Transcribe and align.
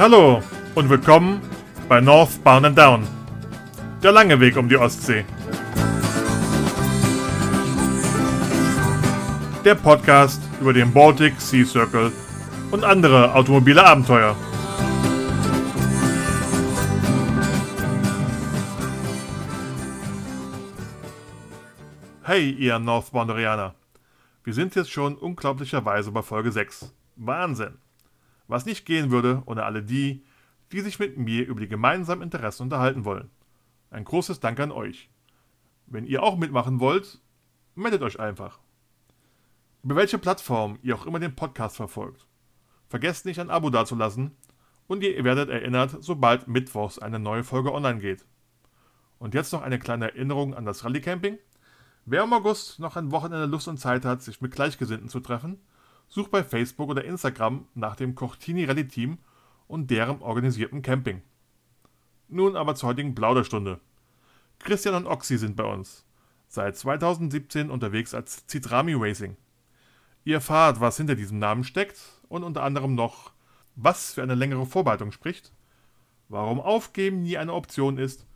Hallo 0.00 0.42
und 0.76 0.88
willkommen 0.88 1.42
bei 1.86 2.00
Northbound 2.00 2.64
and 2.64 2.78
Down. 2.78 3.06
Der 4.02 4.12
lange 4.12 4.40
Weg 4.40 4.56
um 4.56 4.66
die 4.66 4.78
Ostsee. 4.78 5.26
Der 9.62 9.74
Podcast 9.74 10.40
über 10.58 10.72
den 10.72 10.90
Baltic 10.90 11.38
Sea 11.38 11.66
Circle 11.66 12.12
und 12.70 12.82
andere 12.82 13.34
automobile 13.34 13.84
Abenteuer. 13.84 14.34
Hey, 22.22 22.52
ihr 22.52 22.78
Northbounderianer. 22.78 23.74
Wir 24.44 24.54
sind 24.54 24.74
jetzt 24.76 24.90
schon 24.90 25.14
unglaublicherweise 25.14 26.10
bei 26.10 26.22
Folge 26.22 26.52
6. 26.52 26.90
Wahnsinn. 27.16 27.76
Was 28.50 28.66
nicht 28.66 28.84
gehen 28.84 29.12
würde 29.12 29.44
ohne 29.46 29.62
alle 29.62 29.80
die, 29.80 30.24
die 30.72 30.80
sich 30.80 30.98
mit 30.98 31.16
mir 31.16 31.46
über 31.46 31.60
die 31.60 31.68
gemeinsamen 31.68 32.22
Interessen 32.22 32.64
unterhalten 32.64 33.04
wollen. 33.04 33.30
Ein 33.90 34.02
großes 34.02 34.40
Dank 34.40 34.58
an 34.58 34.72
euch. 34.72 35.08
Wenn 35.86 36.04
ihr 36.04 36.24
auch 36.24 36.36
mitmachen 36.36 36.80
wollt, 36.80 37.20
meldet 37.76 38.02
euch 38.02 38.18
einfach. 38.18 38.58
Über 39.84 39.94
welche 39.94 40.18
Plattform 40.18 40.80
ihr 40.82 40.96
auch 40.96 41.06
immer 41.06 41.20
den 41.20 41.36
Podcast 41.36 41.76
verfolgt. 41.76 42.26
Vergesst 42.88 43.24
nicht 43.24 43.38
ein 43.38 43.50
Abo 43.50 43.70
dazulassen 43.70 44.32
und 44.88 45.04
ihr 45.04 45.22
werdet 45.22 45.48
erinnert, 45.48 45.98
sobald 46.00 46.48
mittwochs 46.48 46.98
eine 46.98 47.20
neue 47.20 47.44
Folge 47.44 47.72
online 47.72 48.00
geht. 48.00 48.26
Und 49.20 49.32
jetzt 49.34 49.52
noch 49.52 49.62
eine 49.62 49.78
kleine 49.78 50.06
Erinnerung 50.06 50.54
an 50.54 50.64
das 50.64 50.84
Rallye-Camping. 50.84 51.38
Wer 52.04 52.24
im 52.24 52.32
August 52.32 52.80
noch 52.80 52.96
ein 52.96 53.12
Wochenende 53.12 53.46
Lust 53.46 53.68
und 53.68 53.78
Zeit 53.78 54.04
hat, 54.04 54.22
sich 54.22 54.40
mit 54.40 54.50
Gleichgesinnten 54.50 55.08
zu 55.08 55.20
treffen, 55.20 55.60
sucht 56.10 56.30
bei 56.30 56.44
Facebook 56.44 56.90
oder 56.90 57.04
Instagram 57.04 57.66
nach 57.74 57.96
dem 57.96 58.14
Cortini 58.14 58.64
Rallye 58.64 58.88
Team 58.88 59.18
und 59.68 59.90
deren 59.90 60.20
organisierten 60.20 60.82
Camping. 60.82 61.22
Nun 62.28 62.56
aber 62.56 62.74
zur 62.74 62.90
heutigen 62.90 63.14
Plauderstunde. 63.14 63.80
Christian 64.58 64.94
und 64.94 65.06
Oxy 65.06 65.38
sind 65.38 65.56
bei 65.56 65.64
uns. 65.64 66.04
Seit 66.48 66.76
2017 66.76 67.70
unterwegs 67.70 68.12
als 68.12 68.46
Citrami 68.46 68.94
Racing. 68.94 69.36
Ihr 70.24 70.34
erfahrt, 70.34 70.80
was 70.80 70.96
hinter 70.96 71.14
diesem 71.14 71.38
Namen 71.38 71.64
steckt 71.64 71.98
und 72.28 72.42
unter 72.42 72.64
anderem 72.64 72.94
noch, 72.94 73.32
was 73.76 74.12
für 74.12 74.22
eine 74.22 74.34
längere 74.34 74.66
Vorbereitung 74.66 75.12
spricht, 75.12 75.52
warum 76.28 76.60
Aufgeben 76.60 77.22
nie 77.22 77.38
eine 77.38 77.54
Option 77.54 77.98
ist 77.98 78.26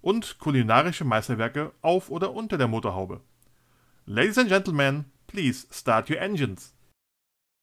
und 0.00 0.38
kulinarische 0.38 1.04
Meisterwerke 1.04 1.72
auf 1.82 2.08
oder 2.08 2.32
unter 2.32 2.56
der 2.56 2.68
Motorhaube. 2.68 3.20
Ladies 4.06 4.38
and 4.38 4.48
Gentlemen, 4.48 5.06
please 5.26 5.66
start 5.72 6.08
your 6.08 6.20
engines. 6.20 6.75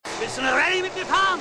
Bist 0.04 0.38
du 0.38 0.42
ready 0.42 0.82
mit 0.82 0.96
mir 0.96 1.06
fahren? 1.06 1.40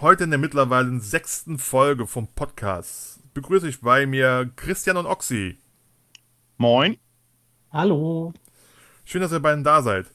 Heute 0.00 0.24
in 0.24 0.30
der 0.30 0.38
mittlerweile 0.38 1.00
sechsten 1.00 1.58
Folge 1.58 2.06
vom 2.06 2.28
Podcast 2.28 3.20
begrüße 3.34 3.68
ich 3.68 3.80
bei 3.80 4.06
mir 4.06 4.50
Christian 4.56 4.96
und 4.96 5.06
Oxy. 5.06 5.58
Moin. 6.56 6.98
Hallo. 7.72 8.32
Schön, 9.04 9.22
dass 9.22 9.32
ihr 9.32 9.40
beiden 9.40 9.64
da 9.64 9.82
seid. 9.82 10.06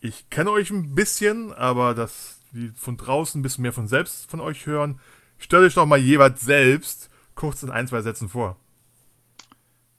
Ich 0.00 0.30
kenne 0.30 0.50
euch 0.50 0.70
ein 0.70 0.94
bisschen, 0.94 1.52
aber 1.52 1.94
dass 1.94 2.40
die 2.52 2.68
von 2.76 2.96
draußen 2.96 3.40
ein 3.40 3.42
bisschen 3.42 3.62
mehr 3.62 3.72
von 3.72 3.88
selbst 3.88 4.30
von 4.30 4.40
euch 4.40 4.66
hören, 4.66 5.00
stellt 5.38 5.64
euch 5.64 5.74
doch 5.74 5.86
mal 5.86 5.98
jeweils 5.98 6.40
selbst 6.40 7.10
kurz 7.34 7.62
in 7.62 7.70
ein, 7.70 7.86
zwei 7.86 8.02
Sätzen 8.02 8.28
vor. 8.28 8.56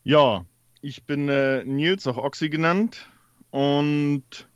Ja, 0.03 0.45
ich 0.81 1.05
bin 1.05 1.29
äh, 1.29 1.63
Nils, 1.63 2.07
auch 2.07 2.17
Oxy 2.17 2.49
genannt 2.49 3.09
und 3.52 4.47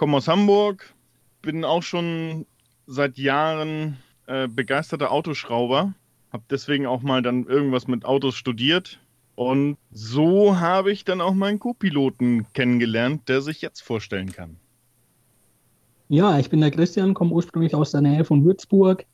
komme 0.00 0.16
aus 0.16 0.28
Hamburg, 0.28 0.94
bin 1.42 1.62
auch 1.62 1.82
schon 1.82 2.46
seit 2.86 3.18
Jahren 3.18 3.98
äh, 4.26 4.48
begeisterter 4.48 5.12
Autoschrauber, 5.12 5.92
habe 6.32 6.42
deswegen 6.48 6.86
auch 6.86 7.02
mal 7.02 7.20
dann 7.20 7.44
irgendwas 7.44 7.86
mit 7.86 8.06
Autos 8.06 8.34
studiert. 8.34 8.98
Und 9.34 9.76
so 9.90 10.58
habe 10.58 10.90
ich 10.90 11.04
dann 11.04 11.20
auch 11.20 11.34
meinen 11.34 11.58
Co-Piloten 11.58 12.46
kennengelernt, 12.54 13.28
der 13.28 13.42
sich 13.42 13.60
jetzt 13.60 13.82
vorstellen 13.82 14.32
kann. 14.32 14.56
Ja, 16.08 16.38
ich 16.38 16.48
bin 16.48 16.62
der 16.62 16.70
Christian, 16.70 17.12
komme 17.12 17.32
ursprünglich 17.32 17.74
aus 17.74 17.90
der 17.90 18.00
Nähe 18.00 18.24
von 18.24 18.42
Würzburg, 18.42 19.04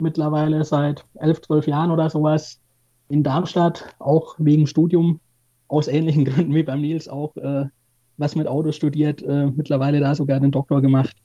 mittlerweile 0.00 0.64
seit 0.64 1.04
elf, 1.20 1.40
zwölf 1.42 1.68
Jahren 1.68 1.92
oder 1.92 2.10
sowas 2.10 2.58
in 3.08 3.22
Darmstadt, 3.22 3.94
auch 4.00 4.34
wegen 4.38 4.66
Studium, 4.66 5.20
aus 5.68 5.86
ähnlichen 5.86 6.24
Gründen 6.24 6.52
wie 6.52 6.64
beim 6.64 6.80
Nils 6.80 7.06
auch 7.06 7.36
äh, 7.36 7.66
was 8.16 8.36
mit 8.36 8.46
Autos 8.46 8.76
studiert, 8.76 9.22
äh, 9.22 9.46
mittlerweile 9.46 10.00
da 10.00 10.14
sogar 10.14 10.40
den 10.40 10.50
Doktor 10.50 10.80
gemacht. 10.82 11.16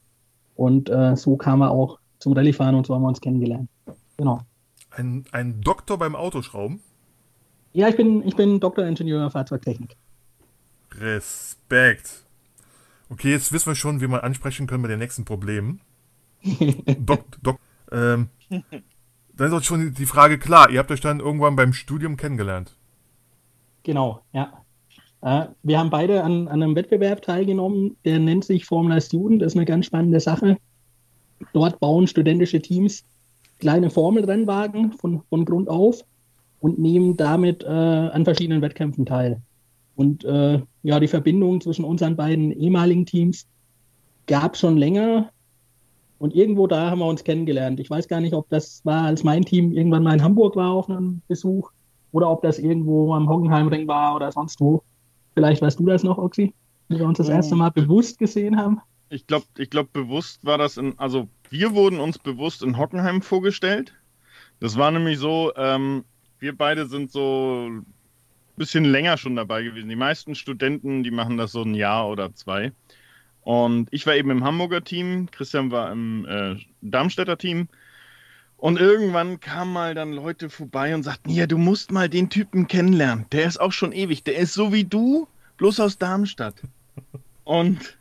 Und 0.54 0.90
äh, 0.90 1.16
so 1.16 1.36
kam 1.36 1.62
er 1.62 1.70
auch 1.70 1.98
zum 2.18 2.32
Rallyefahren 2.32 2.74
und 2.74 2.86
so 2.86 2.94
haben 2.94 3.02
wir 3.02 3.08
uns 3.08 3.20
kennengelernt. 3.20 3.68
Genau. 4.16 4.40
Ein, 4.90 5.24
ein 5.32 5.60
Doktor 5.60 5.98
beim 5.98 6.16
Autoschrauben? 6.16 6.80
Ja, 7.72 7.88
ich 7.88 7.96
bin, 7.96 8.26
ich 8.26 8.34
bin 8.34 8.58
Doktoringenieur 8.58 9.30
Fahrzeugtechnik. 9.30 9.96
Respekt. 10.92 12.24
Okay, 13.10 13.30
jetzt 13.30 13.52
wissen 13.52 13.70
wir 13.70 13.74
schon, 13.74 14.00
wie 14.00 14.08
wir 14.08 14.24
ansprechen 14.24 14.66
können 14.66 14.82
bei 14.82 14.88
den 14.88 14.98
nächsten 14.98 15.24
Problemen. 15.24 15.80
Dok, 16.98 17.24
Dok, 17.42 17.58
ähm, 17.92 18.28
dann 18.48 19.46
ist 19.46 19.52
auch 19.52 19.62
schon 19.62 19.94
die 19.94 20.06
Frage 20.06 20.38
klar. 20.38 20.70
Ihr 20.70 20.78
habt 20.78 20.90
euch 20.90 21.00
dann 21.00 21.20
irgendwann 21.20 21.56
beim 21.56 21.72
Studium 21.72 22.16
kennengelernt. 22.16 22.76
Genau, 23.84 24.22
ja. 24.32 24.64
Äh, 25.22 25.46
wir 25.62 25.78
haben 25.78 25.90
beide 25.90 26.22
an, 26.22 26.48
an, 26.48 26.62
einem 26.62 26.76
Wettbewerb 26.76 27.22
teilgenommen, 27.22 27.96
der 28.04 28.18
nennt 28.18 28.44
sich 28.44 28.64
Formula 28.64 29.00
Student. 29.00 29.42
Das 29.42 29.52
ist 29.52 29.56
eine 29.56 29.66
ganz 29.66 29.86
spannende 29.86 30.20
Sache. 30.20 30.56
Dort 31.52 31.80
bauen 31.80 32.06
studentische 32.06 32.60
Teams 32.60 33.04
kleine 33.58 33.90
Formelrennwagen 33.90 34.92
von, 34.92 35.22
von 35.28 35.44
Grund 35.44 35.68
auf 35.68 36.04
und 36.60 36.78
nehmen 36.78 37.16
damit 37.16 37.62
äh, 37.64 37.66
an 37.66 38.24
verschiedenen 38.24 38.62
Wettkämpfen 38.62 39.06
teil. 39.06 39.40
Und 39.96 40.24
äh, 40.24 40.60
ja, 40.84 41.00
die 41.00 41.08
Verbindung 41.08 41.60
zwischen 41.60 41.84
unseren 41.84 42.16
beiden 42.16 42.52
ehemaligen 42.52 43.04
Teams 43.04 43.46
gab 44.26 44.56
schon 44.56 44.76
länger. 44.76 45.30
Und 46.18 46.34
irgendwo 46.34 46.66
da 46.66 46.90
haben 46.90 47.00
wir 47.00 47.06
uns 47.06 47.24
kennengelernt. 47.24 47.80
Ich 47.80 47.90
weiß 47.90 48.08
gar 48.08 48.20
nicht, 48.20 48.34
ob 48.34 48.48
das 48.48 48.84
war, 48.84 49.04
als 49.04 49.24
mein 49.24 49.44
Team 49.44 49.72
irgendwann 49.72 50.02
mal 50.02 50.14
in 50.14 50.22
Hamburg 50.22 50.56
war 50.56 50.72
auf 50.72 50.88
einem 50.88 51.22
Besuch 51.28 51.70
oder 52.12 52.30
ob 52.30 52.42
das 52.42 52.58
irgendwo 52.58 53.12
am 53.14 53.28
Hockenheimring 53.28 53.86
war 53.88 54.14
oder 54.14 54.30
sonst 54.30 54.60
wo. 54.60 54.82
Vielleicht 55.34 55.62
weißt 55.62 55.78
du 55.78 55.86
das 55.86 56.02
noch, 56.02 56.18
Oxy, 56.18 56.54
wie 56.88 56.98
wir 56.98 57.06
uns 57.06 57.18
das 57.18 57.28
erste 57.28 57.54
Mal 57.54 57.70
bewusst 57.70 58.18
gesehen 58.18 58.56
haben. 58.56 58.80
Ich 59.10 59.26
glaube, 59.26 59.46
ich 59.56 59.70
glaub, 59.70 59.92
bewusst 59.92 60.44
war 60.44 60.58
das 60.58 60.76
in, 60.76 60.98
also 60.98 61.28
wir 61.50 61.74
wurden 61.74 62.00
uns 62.00 62.18
bewusst 62.18 62.62
in 62.62 62.76
Hockenheim 62.76 63.22
vorgestellt. 63.22 63.94
Das 64.60 64.76
war 64.76 64.90
nämlich 64.90 65.18
so, 65.18 65.52
ähm, 65.56 66.04
wir 66.38 66.56
beide 66.56 66.86
sind 66.86 67.10
so 67.10 67.68
ein 67.70 67.86
bisschen 68.56 68.84
länger 68.84 69.16
schon 69.16 69.36
dabei 69.36 69.62
gewesen. 69.62 69.88
Die 69.88 69.96
meisten 69.96 70.34
Studenten, 70.34 71.02
die 71.04 71.10
machen 71.10 71.36
das 71.36 71.52
so 71.52 71.62
ein 71.62 71.74
Jahr 71.74 72.08
oder 72.08 72.34
zwei. 72.34 72.72
Und 73.42 73.88
ich 73.92 74.06
war 74.06 74.14
eben 74.14 74.30
im 74.30 74.44
Hamburger 74.44 74.84
Team, 74.84 75.30
Christian 75.30 75.70
war 75.70 75.90
im 75.90 76.26
äh, 76.26 76.56
Darmstädter 76.82 77.38
Team. 77.38 77.68
Und 78.58 78.80
irgendwann 78.80 79.38
kamen 79.38 79.72
mal 79.72 79.94
dann 79.94 80.12
Leute 80.12 80.50
vorbei 80.50 80.92
und 80.92 81.04
sagten, 81.04 81.30
ja, 81.30 81.46
du 81.46 81.58
musst 81.58 81.92
mal 81.92 82.08
den 82.08 82.28
Typen 82.28 82.66
kennenlernen. 82.66 83.24
Der 83.30 83.44
ist 83.44 83.60
auch 83.60 83.70
schon 83.70 83.92
ewig. 83.92 84.24
Der 84.24 84.36
ist 84.36 84.52
so 84.52 84.72
wie 84.72 84.84
du, 84.84 85.28
bloß 85.58 85.78
aus 85.78 85.96
Darmstadt. 85.96 86.56
Und 87.44 87.96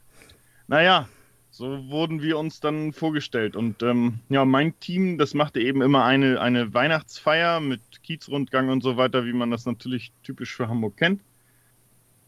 naja, 0.67 1.07
so 1.51 1.87
wurden 1.89 2.23
wir 2.23 2.39
uns 2.39 2.59
dann 2.59 2.91
vorgestellt. 2.91 3.55
Und 3.55 3.83
ähm, 3.83 4.19
ja, 4.29 4.45
mein 4.45 4.77
Team, 4.79 5.19
das 5.19 5.35
machte 5.35 5.59
eben 5.59 5.83
immer 5.83 6.03
eine, 6.03 6.41
eine 6.41 6.73
Weihnachtsfeier 6.73 7.59
mit 7.59 7.81
Kiezrundgang 8.01 8.69
und 8.69 8.81
so 8.81 8.97
weiter, 8.97 9.25
wie 9.25 9.33
man 9.33 9.51
das 9.51 9.67
natürlich 9.67 10.11
typisch 10.23 10.55
für 10.55 10.67
Hamburg 10.67 10.97
kennt. 10.97 11.21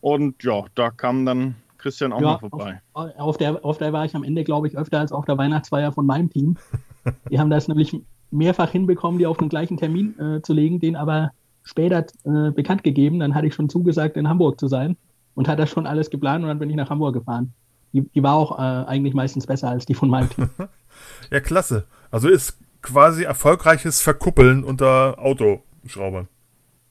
Und 0.01 0.43
ja, 0.43 0.65
da 0.75 0.91
kam 0.91 1.25
dann 1.25 1.55
Christian 1.79 2.13
auch 2.13 2.21
ja, 2.21 2.33
noch 2.33 2.41
vorbei. 2.41 2.79
Auf, 2.93 3.09
auf, 3.17 3.37
der, 3.37 3.65
auf 3.65 3.79
der 3.79 3.91
war 3.91 4.05
ich 4.05 4.15
am 4.15 4.23
Ende, 4.23 4.43
glaube 4.43 4.67
ich, 4.67 4.77
öfter 4.77 4.99
als 4.99 5.11
auf 5.11 5.25
der 5.25 5.37
Weihnachtsfeier 5.39 5.91
von 5.91 6.05
meinem 6.05 6.29
Team. 6.29 6.57
Die 7.31 7.39
haben 7.39 7.49
das 7.49 7.67
nämlich 7.67 7.99
mehrfach 8.31 8.71
hinbekommen, 8.71 9.19
die 9.19 9.25
auf 9.25 9.37
den 9.37 9.49
gleichen 9.49 9.77
Termin 9.77 10.17
äh, 10.19 10.41
zu 10.41 10.53
legen, 10.53 10.79
den 10.79 10.95
aber 10.95 11.31
später 11.63 12.05
äh, 12.23 12.51
bekannt 12.51 12.83
gegeben. 12.83 13.19
Dann 13.19 13.35
hatte 13.35 13.47
ich 13.47 13.53
schon 13.53 13.69
zugesagt, 13.69 14.17
in 14.17 14.27
Hamburg 14.27 14.59
zu 14.59 14.67
sein 14.67 14.97
und 15.35 15.47
hat 15.47 15.59
das 15.59 15.69
schon 15.69 15.87
alles 15.87 16.09
geplant 16.09 16.43
und 16.43 16.49
dann 16.49 16.59
bin 16.59 16.69
ich 16.69 16.75
nach 16.75 16.89
Hamburg 16.89 17.13
gefahren. 17.13 17.53
Die, 17.93 18.01
die 18.01 18.21
war 18.23 18.35
auch 18.35 18.59
äh, 18.59 18.87
eigentlich 18.87 19.13
meistens 19.13 19.47
besser 19.47 19.69
als 19.69 19.85
die 19.85 19.95
von 19.95 20.09
meinem 20.09 20.29
Team. 20.29 20.49
ja, 21.31 21.39
klasse. 21.39 21.85
Also 22.11 22.29
ist 22.29 22.57
quasi 22.81 23.23
erfolgreiches 23.23 24.01
Verkuppeln 24.01 24.63
unter 24.63 25.17
Autoschraubern. 25.19 26.27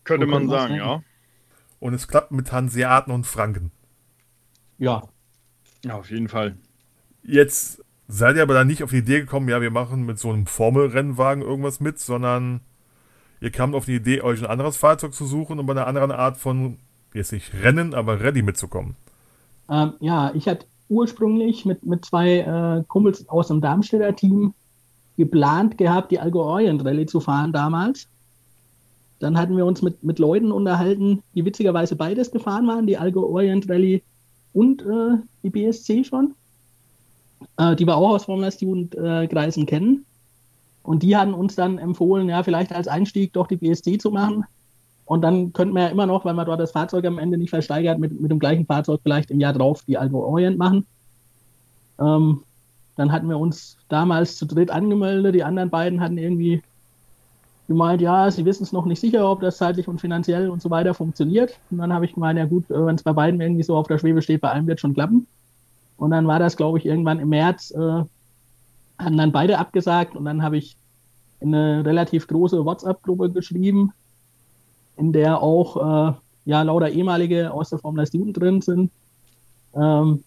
Könnte 0.04 0.26
so 0.26 0.30
man 0.30 0.48
sagen, 0.48 0.74
ja. 0.74 1.02
Und 1.80 1.94
es 1.94 2.08
klappt 2.08 2.32
mit 2.32 2.50
Hanseaten 2.50 3.12
und 3.12 3.26
Franken. 3.26 3.70
Ja. 4.78 5.04
Ja, 5.84 5.94
auf 5.94 6.10
jeden 6.10 6.28
Fall. 6.28 6.56
Jetzt 7.22 7.84
seid 8.08 8.36
ihr 8.36 8.42
aber 8.42 8.54
dann 8.54 8.66
nicht 8.66 8.82
auf 8.82 8.90
die 8.90 8.98
Idee 8.98 9.20
gekommen, 9.20 9.48
ja, 9.48 9.60
wir 9.60 9.70
machen 9.70 10.04
mit 10.04 10.18
so 10.18 10.30
einem 10.30 10.46
Formelrennwagen 10.46 11.42
irgendwas 11.42 11.78
mit, 11.78 11.98
sondern 11.98 12.60
ihr 13.40 13.50
kamt 13.50 13.74
auf 13.74 13.84
die 13.84 13.96
Idee, 13.96 14.22
euch 14.22 14.40
ein 14.40 14.50
anderes 14.50 14.78
Fahrzeug 14.78 15.14
zu 15.14 15.26
suchen 15.26 15.58
und 15.58 15.66
bei 15.66 15.72
einer 15.72 15.86
anderen 15.86 16.10
Art 16.10 16.38
von, 16.38 16.78
jetzt 17.12 17.32
nicht 17.32 17.52
Rennen, 17.62 17.94
aber 17.94 18.20
Ready 18.20 18.42
mitzukommen. 18.42 18.96
Ähm, 19.70 19.92
ja, 20.00 20.32
ich 20.34 20.48
hatte 20.48 20.66
ursprünglich 20.88 21.66
mit, 21.66 21.84
mit 21.84 22.04
zwei 22.04 22.38
äh, 22.38 22.84
Kumpels 22.88 23.28
aus 23.28 23.48
dem 23.48 23.60
Darmstädter 23.60 24.16
Team 24.16 24.54
geplant 25.18 25.76
gehabt, 25.76 26.10
die 26.10 26.18
Algo 26.18 26.42
Orient 26.42 26.84
Rallye 26.84 27.04
zu 27.04 27.20
fahren 27.20 27.52
damals. 27.52 28.08
Dann 29.18 29.36
hatten 29.36 29.56
wir 29.56 29.66
uns 29.66 29.82
mit, 29.82 30.02
mit 30.02 30.18
Leuten 30.18 30.52
unterhalten, 30.52 31.22
die 31.34 31.44
witzigerweise 31.44 31.96
beides 31.96 32.30
gefahren 32.30 32.66
waren, 32.66 32.86
die 32.86 32.96
Algo 32.96 33.26
Orient 33.26 33.68
Rallye 33.68 34.02
und 34.54 34.82
äh, 34.82 35.18
die 35.42 35.50
BSC 35.50 36.04
schon, 36.04 36.34
äh, 37.56 37.76
die 37.76 37.86
wir 37.86 37.96
auch 37.96 38.10
aus 38.10 38.24
Formel 38.24 38.50
Jugendkreisen 38.58 39.62
äh, 39.64 39.66
kennen. 39.66 40.04
Und 40.82 41.02
die 41.02 41.16
hatten 41.16 41.34
uns 41.34 41.54
dann 41.54 41.78
empfohlen, 41.78 42.28
ja, 42.28 42.42
vielleicht 42.42 42.72
als 42.72 42.88
Einstieg 42.88 43.32
doch 43.32 43.46
die 43.46 43.56
BSC 43.56 43.98
zu 43.98 44.10
machen. 44.10 44.44
Und 45.04 45.22
dann 45.22 45.52
könnten 45.52 45.74
wir 45.74 45.82
ja 45.84 45.88
immer 45.88 46.06
noch, 46.06 46.24
weil 46.24 46.34
man 46.34 46.46
dort 46.46 46.60
das 46.60 46.72
Fahrzeug 46.72 47.04
am 47.06 47.18
Ende 47.18 47.38
nicht 47.38 47.50
versteigert, 47.50 47.98
mit, 47.98 48.20
mit 48.20 48.30
dem 48.30 48.38
gleichen 48.38 48.66
Fahrzeug 48.66 49.00
vielleicht 49.02 49.30
im 49.30 49.40
Jahr 49.40 49.52
drauf 49.52 49.82
die 49.86 49.98
Algo 49.98 50.20
Orient 50.20 50.58
machen. 50.58 50.86
Ähm, 51.98 52.42
dann 52.96 53.12
hatten 53.12 53.28
wir 53.28 53.38
uns 53.38 53.76
damals 53.88 54.36
zu 54.36 54.44
dritt 54.44 54.70
angemeldet. 54.70 55.34
Die 55.34 55.44
anderen 55.44 55.70
beiden 55.70 56.00
hatten 56.00 56.18
irgendwie 56.18 56.62
gemeint, 57.68 58.00
ja, 58.00 58.30
sie 58.30 58.44
wissen 58.44 58.64
es 58.64 58.72
noch 58.72 58.86
nicht 58.86 59.00
sicher, 59.00 59.30
ob 59.30 59.40
das 59.40 59.58
zeitlich 59.58 59.88
und 59.88 60.00
finanziell 60.00 60.50
und 60.50 60.60
so 60.60 60.70
weiter 60.70 60.94
funktioniert. 60.94 61.58
Und 61.70 61.78
dann 61.78 61.92
habe 61.92 62.06
ich 62.06 62.14
gemeint, 62.14 62.38
ja 62.38 62.46
gut, 62.46 62.70
äh, 62.70 62.86
wenn 62.86 62.96
es 62.96 63.02
bei 63.02 63.12
beiden 63.12 63.40
irgendwie 63.40 63.62
so 63.62 63.76
auf 63.76 63.86
der 63.86 63.98
Schwebe 63.98 64.22
steht, 64.22 64.40
bei 64.40 64.50
einem 64.50 64.66
wird 64.66 64.80
schon 64.80 64.94
klappen. 64.94 65.26
Und 65.98 66.10
dann 66.12 66.26
war 66.26 66.38
das, 66.38 66.56
glaube 66.56 66.78
ich, 66.78 66.86
irgendwann 66.86 67.18
im 67.18 67.28
März, 67.28 67.72
äh, 67.72 67.78
haben 68.98 69.16
dann 69.16 69.32
beide 69.32 69.58
abgesagt 69.58 70.16
und 70.16 70.24
dann 70.24 70.42
habe 70.42 70.56
ich 70.56 70.76
in 71.40 71.54
eine 71.54 71.84
relativ 71.84 72.26
große 72.26 72.64
WhatsApp-Gruppe 72.64 73.30
geschrieben, 73.30 73.92
in 74.96 75.12
der 75.12 75.42
auch 75.42 75.76
äh, 75.76 76.14
ja 76.46 76.62
lauter 76.62 76.88
ehemalige 76.88 77.52
aus 77.52 77.70
der 77.70 77.78
Formel 77.78 78.00
1 78.00 78.12
Jugend 78.12 78.40
drin 78.40 78.60
sind. 78.60 78.90
Ähm, 79.74 80.24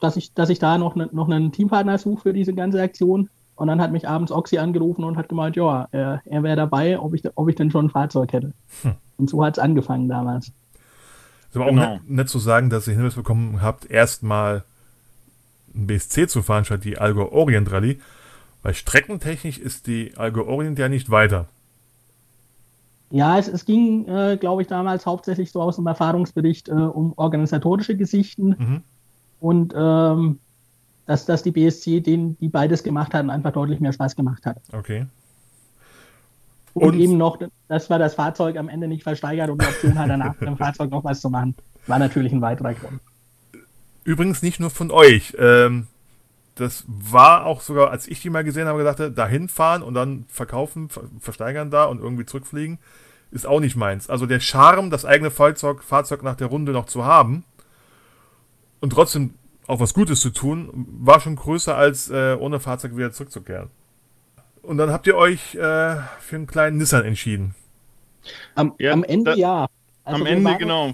dass 0.00 0.16
ich, 0.16 0.34
dass 0.34 0.50
ich 0.50 0.58
da 0.58 0.78
noch, 0.78 0.96
ne, 0.96 1.08
noch 1.12 1.28
einen 1.28 1.52
Teampartner 1.52 1.96
suche 1.96 2.22
für 2.22 2.32
diese 2.32 2.52
ganze 2.52 2.82
Aktion. 2.82 3.30
Und 3.54 3.68
dann 3.68 3.80
hat 3.80 3.92
mich 3.92 4.08
abends 4.08 4.32
Oxy 4.32 4.58
angerufen 4.58 5.04
und 5.04 5.16
hat 5.16 5.28
gemeint, 5.28 5.54
ja, 5.54 5.86
er, 5.92 6.22
er 6.24 6.42
wäre 6.42 6.56
dabei, 6.56 6.98
ob 6.98 7.14
ich, 7.14 7.22
ob 7.36 7.48
ich 7.48 7.54
denn 7.54 7.70
schon 7.70 7.86
ein 7.86 7.90
Fahrzeug 7.90 8.32
hätte. 8.32 8.52
Hm. 8.82 8.94
Und 9.18 9.30
so 9.30 9.44
hat 9.44 9.56
es 9.56 9.62
angefangen 9.62 10.08
damals. 10.08 10.50
Es 11.52 11.58
war 11.58 11.68
genau. 11.68 11.82
auch 11.82 11.92
nett, 11.94 12.10
nett, 12.10 12.28
zu 12.28 12.40
sagen, 12.40 12.68
dass 12.68 12.88
ihr 12.88 12.94
Hinweis 12.94 13.14
bekommen 13.14 13.62
habt, 13.62 13.88
erstmal 13.88 14.64
ein 15.74 15.86
BSC 15.86 16.26
zu 16.26 16.42
fahren, 16.42 16.64
statt 16.64 16.84
die 16.84 16.98
Algo 16.98 17.30
Orient 17.30 17.70
Rallye. 17.70 18.00
Weil 18.62 18.74
streckentechnisch 18.74 19.58
ist 19.58 19.86
die 19.86 20.16
Algo 20.16 20.42
Orient 20.42 20.78
ja 20.78 20.88
nicht 20.88 21.10
weiter. 21.10 21.46
Ja, 23.10 23.38
es, 23.38 23.46
es 23.46 23.64
ging, 23.64 24.08
äh, 24.08 24.36
glaube 24.40 24.62
ich, 24.62 24.68
damals 24.68 25.04
hauptsächlich 25.04 25.52
so 25.52 25.60
aus 25.60 25.76
dem 25.76 25.86
Erfahrungsbericht 25.86 26.68
äh, 26.68 26.72
um 26.72 27.12
organisatorische 27.16 27.96
Gesichten. 27.96 28.56
Mhm 28.58 28.82
und 29.42 29.74
ähm, 29.76 30.38
dass, 31.04 31.26
dass 31.26 31.42
die 31.42 31.50
BSC, 31.50 32.00
denen, 32.00 32.38
die 32.38 32.48
beides 32.48 32.84
gemacht 32.84 33.12
haben, 33.12 33.28
einfach 33.28 33.52
deutlich 33.52 33.80
mehr 33.80 33.92
Spaß 33.92 34.14
gemacht 34.14 34.46
hat. 34.46 34.58
Okay. 34.72 35.06
Und, 36.74 36.94
und, 36.94 37.00
eben 37.00 37.18
noch, 37.18 37.38
dass 37.68 37.90
wir 37.90 37.98
das 37.98 38.14
Fahrzeug 38.14 38.56
am 38.56 38.68
Ende 38.68 38.88
nicht 38.88 39.02
versteigert 39.02 39.50
und 39.50 39.60
die 39.60 39.66
Option 39.66 39.98
hat, 39.98 40.08
danach 40.08 40.34
mit 40.40 40.48
dem 40.48 40.56
Fahrzeug 40.56 40.90
noch 40.90 41.04
was 41.04 41.20
zu 41.20 41.30
machen, 41.30 41.54
war 41.86 41.98
natürlich 41.98 42.32
ein 42.32 42.40
weiterer 42.40 42.74
Grund. 42.74 43.00
Übrigens 44.04 44.42
nicht 44.42 44.58
nur 44.58 44.70
von 44.70 44.90
euch. 44.90 45.36
Ähm, 45.38 45.86
das 46.54 46.84
war 46.86 47.46
auch 47.46 47.60
sogar, 47.60 47.90
als 47.90 48.08
ich 48.08 48.20
die 48.20 48.30
mal 48.30 48.44
gesehen 48.44 48.66
habe, 48.66 48.78
gesagt 48.78 49.16
dahin 49.16 49.48
fahren 49.48 49.82
und 49.82 49.94
dann 49.94 50.24
verkaufen, 50.28 50.88
versteigern 51.20 51.70
da 51.70 51.84
und 51.84 52.00
irgendwie 52.00 52.26
zurückfliegen, 52.26 52.78
ist 53.30 53.46
auch 53.46 53.60
nicht 53.60 53.76
meins. 53.76 54.10
Also 54.10 54.26
der 54.26 54.40
Charme, 54.40 54.90
das 54.90 55.04
eigene 55.04 55.30
Fahrzeug, 55.30 55.82
Fahrzeug 55.82 56.22
nach 56.22 56.36
der 56.36 56.48
Runde 56.48 56.72
noch 56.72 56.86
zu 56.86 57.04
haben, 57.04 57.44
und 58.82 58.90
trotzdem 58.90 59.34
auch 59.68 59.80
was 59.80 59.94
Gutes 59.94 60.20
zu 60.20 60.30
tun, 60.30 60.86
war 61.00 61.20
schon 61.20 61.36
größer 61.36 61.74
als 61.74 62.10
äh, 62.10 62.36
ohne 62.38 62.58
Fahrzeug 62.58 62.96
wieder 62.96 63.12
zurückzukehren. 63.12 63.70
Und 64.62 64.78
dann 64.78 64.90
habt 64.90 65.06
ihr 65.06 65.16
euch 65.16 65.54
äh, 65.54 65.96
für 66.20 66.36
einen 66.36 66.46
kleinen 66.46 66.78
Nissan 66.78 67.04
entschieden. 67.04 67.54
Am, 68.54 68.74
ja, 68.78 68.92
am 68.92 69.04
Ende 69.04 69.32
da, 69.32 69.36
ja. 69.36 69.66
Also 70.04 70.20
am 70.20 70.26
Ende, 70.26 70.44
waren, 70.44 70.58
genau. 70.58 70.92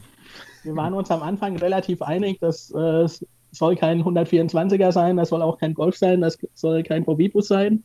Wir 0.63 0.77
waren 0.77 0.95
uns 0.95 1.11
am 1.11 1.23
Anfang 1.23 1.57
relativ 1.57 2.03
einig, 2.03 2.41
dass 2.41 2.71
äh, 2.75 3.03
es 3.03 3.25
soll 3.53 3.77
kein 3.77 4.03
124er 4.03 4.93
sein, 4.93 5.17
das 5.17 5.31
soll 5.31 5.43
auch 5.43 5.59
kein 5.59 5.75
Golf 5.75 5.97
sein, 5.97 6.21
das 6.21 6.39
soll 6.55 6.83
kein 6.83 7.05
VW-Bus 7.05 7.49
sein. 7.49 7.83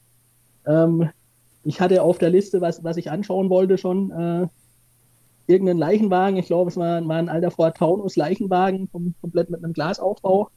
Ähm, 0.66 1.10
ich 1.64 1.80
hatte 1.80 2.04
auf 2.04 2.18
der 2.18 2.30
Liste, 2.30 2.62
was, 2.62 2.84
was 2.84 2.98
ich 2.98 3.10
anschauen 3.10 3.50
wollte, 3.50 3.78
schon 3.78 4.12
äh, 4.12 4.48
irgendeinen 5.48 5.80
Leichenwagen. 5.80 6.38
Ich 6.38 6.48
glaube, 6.48 6.70
es 6.70 6.78
war, 6.78 7.06
war 7.08 7.18
ein 7.18 7.30
alter 7.30 7.52
Ford 7.52 7.78
Taunus 7.78 8.16
Leichenwagen, 8.16 8.90
kom 8.92 9.14
komplett 9.22 9.50
mit 9.50 9.64
einem 9.64 9.74
Glasaufbau. 9.74 10.50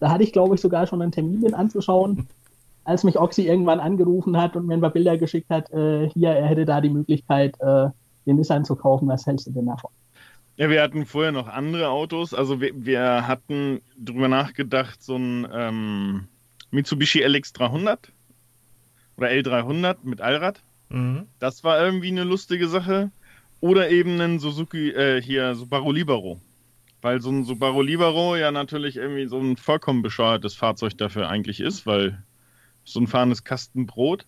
Da 0.00 0.10
hatte 0.10 0.24
ich, 0.24 0.32
glaube 0.32 0.54
ich, 0.54 0.60
sogar 0.60 0.86
schon 0.86 1.02
einen 1.02 1.12
Termin, 1.12 1.40
den 1.40 1.54
anzuschauen, 1.54 2.26
als 2.86 3.02
mich 3.02 3.18
Oxy 3.18 3.46
irgendwann 3.46 3.80
angerufen 3.80 4.36
hat 4.36 4.56
und 4.56 4.66
mir 4.66 4.74
ein 4.74 4.80
paar 4.80 4.90
Bilder 4.90 5.18
geschickt 5.18 5.50
hat. 5.50 5.70
Äh, 5.72 6.08
hier, 6.10 6.30
er 6.30 6.46
hätte 6.46 6.64
da 6.64 6.80
die 6.80 6.88
Möglichkeit, 6.88 7.54
äh, 7.60 7.88
den 8.26 8.36
Nissan 8.36 8.64
zu 8.64 8.76
kaufen. 8.76 9.08
Was 9.08 9.26
hältst 9.26 9.48
du 9.48 9.50
denn 9.50 9.66
davon? 9.66 9.90
Ja, 10.56 10.70
wir 10.70 10.80
hatten 10.80 11.04
vorher 11.04 11.32
noch 11.32 11.48
andere 11.48 11.88
Autos. 11.88 12.32
Also 12.32 12.60
wir, 12.60 12.72
wir 12.74 13.26
hatten 13.26 13.80
drüber 13.98 14.28
nachgedacht, 14.28 15.02
so 15.02 15.16
ein 15.16 15.46
ähm, 15.52 16.28
Mitsubishi 16.70 17.24
LX300 17.24 17.98
oder 19.16 19.28
L300 19.28 19.96
mit 20.04 20.20
Allrad. 20.20 20.62
Mhm. 20.88 21.26
Das 21.40 21.64
war 21.64 21.82
irgendwie 21.82 22.08
eine 22.08 22.24
lustige 22.24 22.68
Sache. 22.68 23.10
Oder 23.60 23.90
eben 23.90 24.20
einen 24.20 24.38
Suzuki, 24.38 24.90
äh, 24.90 25.20
hier, 25.20 25.54
Subaru 25.56 25.90
Libero. 25.90 26.40
Weil 27.02 27.20
so 27.20 27.30
ein 27.30 27.44
Subaru 27.44 27.82
Libero 27.82 28.36
ja 28.36 28.52
natürlich 28.52 28.96
irgendwie 28.96 29.26
so 29.26 29.38
ein 29.38 29.56
vollkommen 29.56 30.02
bescheuertes 30.02 30.54
Fahrzeug 30.54 30.96
dafür 30.98 31.28
eigentlich 31.28 31.60
ist, 31.60 31.84
weil 31.86 32.22
so 32.86 33.00
ein 33.00 33.06
fahrendes 33.06 33.44
Kastenbrot. 33.44 34.26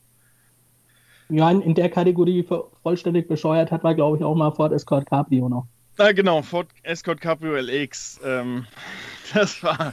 Ja, 1.31 1.51
in, 1.51 1.61
in 1.63 1.75
der 1.75 1.91
Kategorie 1.91 2.47
vollständig 2.83 3.29
bescheuert 3.29 3.71
hat 3.71 3.85
war, 3.85 3.95
glaube 3.95 4.19
ich, 4.19 4.25
auch 4.25 4.35
mal 4.35 4.51
Ford 4.51 4.73
Escort 4.73 5.07
Cabrio 5.09 5.49
noch. 5.49 5.67
Ah, 5.99 6.13
genau, 6.13 6.43
Ford 6.43 6.69
Escort 6.83 7.21
Cabrio 7.21 7.57
LX. 7.57 8.21
Ähm, 8.25 8.67
das 9.35 9.63
war. 9.63 9.93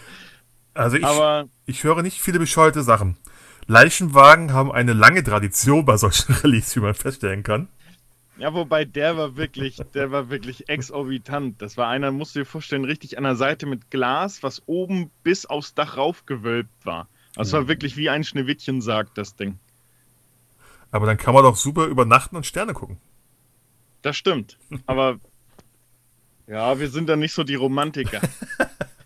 Also 0.74 0.98
ich, 0.98 1.06
aber, 1.06 1.48
ich 1.66 1.84
höre 1.84 2.04
nicht 2.04 2.22
viele 2.22 2.40
bescheuerte 2.40 2.84
Sachen. 2.84 3.18
Leichenwagen 3.68 4.54
haben 4.54 4.72
eine 4.72 4.94
lange 4.94 5.24
Tradition 5.24 5.86
bei 5.86 5.98
solchen 5.98 6.36
Releases, 6.44 6.76
wie 6.76 6.82
man 6.82 6.94
feststellen 6.94 7.44
kann. 7.44 7.68
Ja, 8.38 8.54
wobei 8.54 8.84
der 8.84 9.16
war 9.18 9.38
wirklich, 9.38 9.78
der 9.94 10.12
war 10.12 10.30
wirklich 10.30 10.68
exorbitant. 10.68 11.62
Das 11.62 11.78
war 11.78 11.88
einer, 11.88 12.12
musst 12.12 12.36
du 12.36 12.40
dir 12.40 12.46
vorstellen, 12.46 12.84
richtig 12.84 13.18
an 13.18 13.24
der 13.24 13.38
Seite 13.38 13.66
mit 13.66 13.90
Glas, 13.90 14.44
was 14.44 14.62
oben 14.68 15.10
bis 15.24 15.45
aufs 15.45 15.74
Dach 15.74 15.95
raufgewölbt 15.98 16.86
war. 16.86 17.07
Also 17.35 17.57
war 17.57 17.68
wirklich 17.68 17.97
wie 17.97 18.09
ein 18.09 18.23
Schneewittchen 18.23 18.81
sagt, 18.81 19.18
das 19.18 19.35
Ding. 19.35 19.59
Aber 20.92 21.06
dann 21.06 21.18
kann 21.18 21.33
man 21.33 21.44
doch 21.44 21.56
super 21.56 21.85
übernachten 21.85 22.35
und 22.35 22.45
Sterne 22.45 22.73
gucken. 22.73 22.97
Das 24.01 24.15
stimmt. 24.15 24.57
Aber 24.85 25.19
ja, 26.47 26.80
wir 26.80 26.89
sind 26.89 27.09
da 27.09 27.15
nicht 27.15 27.33
so 27.33 27.44
die 27.44 27.56
Romantiker. 27.56 28.21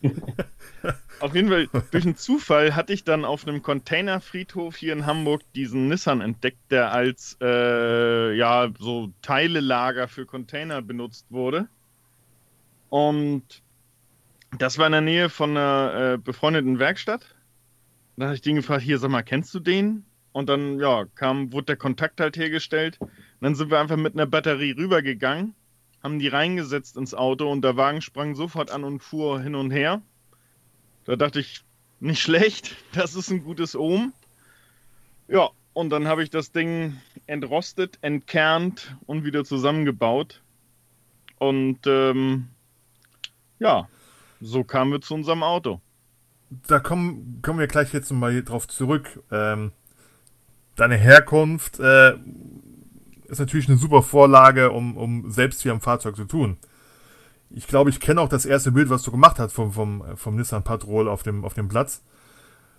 Auf 1.20 1.36
jeden 1.36 1.50
Fall, 1.50 1.68
durch 1.92 2.06
einen 2.06 2.16
Zufall 2.16 2.76
hatte 2.76 2.94
ich 2.94 3.04
dann 3.04 3.26
auf 3.26 3.46
einem 3.46 3.62
Containerfriedhof 3.62 4.78
hier 4.78 4.94
in 4.94 5.06
Hamburg 5.06 5.42
diesen 5.54 5.90
Nissan 5.90 6.22
entdeckt, 6.22 6.72
der 6.72 6.94
als 6.94 7.38
äh, 7.42 8.34
ja, 8.36 8.70
so 8.80 9.12
Teilelager 9.22 10.08
für 10.08 10.26
Container 10.26 10.82
benutzt 10.82 11.26
wurde. 11.30 11.68
Und 12.90 13.44
das 14.58 14.78
war 14.78 14.86
in 14.86 14.94
der 14.94 15.02
Nähe 15.02 15.30
von 15.30 15.52
einer 15.52 16.14
äh, 16.14 16.18
befreundeten 16.18 16.80
Werkstatt. 16.80 17.36
Da 18.20 18.26
habe 18.26 18.36
ich 18.36 18.42
den 18.42 18.58
gefragt, 18.58 18.84
hier, 18.84 19.00
sag 19.00 19.12
mal, 19.12 19.22
kennst 19.22 19.54
du 19.54 19.62
den? 19.62 20.04
Und 20.34 20.50
dann, 20.50 20.78
ja, 20.78 21.06
kam, 21.16 21.54
wurde 21.54 21.68
der 21.68 21.76
Kontakt 21.78 22.20
halt 22.20 22.36
hergestellt. 22.36 22.98
Und 23.00 23.10
dann 23.40 23.56
sind 23.56 23.72
wir 23.72 23.80
einfach 23.80 23.96
mit 23.96 24.14
einer 24.14 24.26
Batterie 24.26 24.72
rübergegangen, 24.72 25.56
haben 26.04 26.20
die 26.20 26.28
reingesetzt 26.28 26.98
ins 26.98 27.14
Auto 27.14 27.50
und 27.50 27.62
der 27.62 27.78
Wagen 27.78 28.02
sprang 28.02 28.36
sofort 28.36 28.72
an 28.72 28.84
und 28.84 29.00
fuhr 29.00 29.40
hin 29.40 29.56
und 29.56 29.72
her. 29.72 30.02
Da 31.06 31.16
dachte 31.16 31.40
ich, 31.40 31.62
nicht 32.02 32.22
schlecht, 32.22 32.76
das 32.92 33.16
ist 33.16 33.32
ein 33.32 33.42
gutes 33.42 33.74
Ohm. 33.74 34.12
Ja, 35.30 35.52
und 35.72 35.90
dann 35.90 36.10
habe 36.10 36.22
ich 36.22 36.30
das 36.30 36.52
Ding 36.52 36.98
entrostet, 37.26 38.00
entkernt 38.02 38.98
und 39.06 39.24
wieder 39.24 39.46
zusammengebaut. 39.46 40.42
Und 41.38 41.88
ähm, 41.88 42.50
ja, 43.60 43.88
so 44.42 44.66
kamen 44.66 44.92
wir 44.92 45.00
zu 45.00 45.14
unserem 45.14 45.42
Auto. 45.42 45.80
Da 46.68 46.80
kommen, 46.80 47.42
kommen 47.42 47.60
wir 47.60 47.68
gleich 47.68 47.94
jetzt 47.94 48.12
mal 48.12 48.44
drauf 48.44 48.68
zurück. 48.68 49.22
Ähm, 49.32 49.72
deine 50.76 50.96
Herkunft 50.96 51.80
äh, 51.80 52.14
ist 53.28 53.40
natürlich 53.40 53.68
eine 53.70 53.78
super 53.78 54.02
Vorlage, 54.02 54.72
um, 54.72 54.98
um 54.98 55.30
selbst 55.30 55.62
hier 55.62 55.72
am 55.72 55.82
Fahrzeug 55.82 56.16
zu 56.16 56.26
tun 56.26 56.58
ich 57.50 57.68
glaube, 57.68 57.90
ich 57.90 58.00
kenne 58.00 58.22
auch 58.22 58.30
das 58.30 58.46
erste 58.46 58.72
Bild, 58.72 58.90
was 58.90 59.04
du 59.04 59.12
gemacht 59.12 59.40
hast 59.40 59.54
vom, 59.54 59.72
vom, 59.74 60.04
vom 60.16 60.36
Nissan 60.36 60.64
Patrol 60.64 61.08
auf 61.08 61.24
dem, 61.24 61.44
auf 61.44 61.54
dem 61.54 61.68
Platz. 61.68 62.04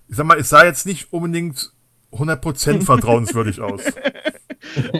Ich 0.08 0.16
sag 0.16 0.26
mal, 0.26 0.38
es 0.38 0.48
sah 0.48 0.64
jetzt 0.64 0.86
nicht 0.86 1.12
unbedingt 1.12 1.72
100% 2.12 2.84
vertrauenswürdig 2.84 3.60
aus. 3.60 3.82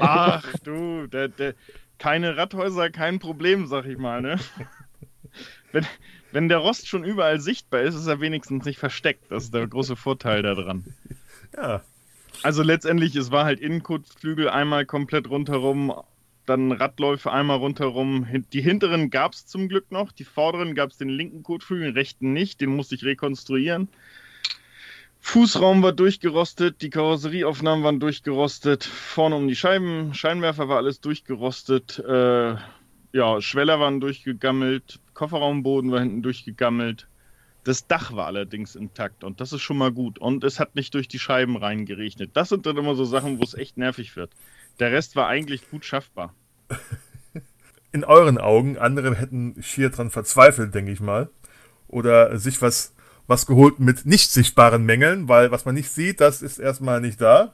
Ach 0.01 0.45
du, 0.65 1.07
der, 1.07 1.29
der, 1.29 1.55
keine 1.99 2.37
Radhäuser, 2.37 2.91
kein 2.91 3.19
Problem, 3.19 3.67
sag 3.67 3.87
ich 3.87 3.99
mal, 3.99 4.21
ne? 4.23 4.39
Wenn, 5.73 5.87
wenn 6.33 6.49
der 6.49 6.59
Rost 6.59 6.89
schon 6.89 7.05
überall 7.05 7.41
sichtbar 7.41 7.81
ist, 7.83 7.95
ist 7.95 8.07
er 8.07 8.21
wenigstens 8.21 8.65
nicht 8.65 8.79
versteckt. 8.79 9.31
Das 9.31 9.45
ist 9.45 9.55
der 9.55 9.67
große 9.67 9.97
Vorteil 9.97 10.43
daran. 10.43 10.85
Ja. 11.57 11.83
also 12.45 12.63
letztendlich, 12.63 13.17
es 13.17 13.33
war 13.33 13.45
halt 13.45 13.59
Innenkotflügel 13.59 14.49
einmal 14.49 14.87
komplett 14.87 15.29
rundherum, 15.29 15.93
dann 16.47 16.71
Radläufe 16.71 17.33
einmal 17.33 17.57
rundherum. 17.57 18.25
Die 18.53 18.63
hinteren 18.63 19.11
gab 19.11 19.33
es 19.33 19.47
zum 19.47 19.69
Glück 19.69 19.91
noch, 19.91 20.13
die 20.13 20.23
vorderen 20.23 20.77
gab 20.77 20.91
es 20.91 20.97
den 20.97 21.09
linken 21.09 21.43
Kotflügel, 21.43 21.87
den 21.87 21.95
rechten 21.95 22.33
nicht, 22.33 22.61
den 22.61 22.77
musste 22.77 22.95
ich 22.95 23.05
rekonstruieren. 23.05 23.89
Fußraum 25.21 25.83
war 25.83 25.93
durchgerostet, 25.93 26.83
die 26.83 26.91
Karosserieaufnahmen 26.91 27.85
waren 27.85 28.01
durchgerostet, 28.01 28.85
vorne 28.85 29.37
um 29.37 29.49
die 29.49 29.57
Scheiben, 29.57 30.15
Scheinwerfer 30.15 30.69
war 30.69 30.79
alles 30.79 31.01
durchgerostet, 31.01 31.99
äh, 31.99 32.55
ja, 33.13 33.41
Schweller 33.41 33.81
waren 33.81 34.01
durchgegammelt, 34.01 35.01
Kofferraumboden 35.15 35.91
war 35.91 36.01
hinten 36.01 36.23
durchgegammelt. 36.23 37.09
Das 37.65 37.87
Dach 37.87 38.15
war 38.15 38.27
allerdings 38.27 38.75
intakt 38.75 39.23
und 39.23 39.41
das 39.41 39.53
ist 39.53 39.61
schon 39.61 39.77
mal 39.77 39.93
gut. 39.93 40.19
Und 40.19 40.45
es 40.45 40.59
hat 40.59 40.75
nicht 40.77 40.95
durch 40.95 41.09
die 41.09 41.19
Scheiben 41.19 41.57
reingeregnet. 41.57 42.31
Das 42.35 42.49
sind 42.49 42.65
dann 42.65 42.77
immer 42.77 42.95
so 42.95 43.05
Sachen, 43.05 43.39
wo 43.39 43.43
es 43.43 43.55
echt 43.55 43.77
nervig 43.77 44.17
wird. 44.17 44.31
Der 44.79 44.93
Rest 44.93 45.15
war 45.15 45.29
eigentlich 45.29 45.69
gut 45.69 45.85
schaffbar. 45.85 46.35
In 47.93 48.05
euren 48.05 48.39
Augen, 48.39 48.79
andere 48.79 49.15
hätten 49.17 49.63
schier 49.63 49.91
dran 49.91 50.11
verzweifelt, 50.11 50.75
denke 50.75 50.93
ich 50.93 51.01
mal. 51.01 51.29
Oder 51.89 52.39
sich 52.39 52.63
was, 52.63 52.95
was 53.27 53.47
geholt 53.47 53.81
mit 53.81 54.07
nicht 54.07 54.31
sichtbaren 54.31 54.85
Mängeln, 54.85 55.29
weil 55.29 55.51
was 55.51 55.65
man 55.65 55.75
nicht 55.75 55.91
sieht, 55.91 56.21
das 56.21 56.41
ist 56.41 56.59
erstmal 56.59 57.01
nicht 57.01 57.21
da. 57.21 57.53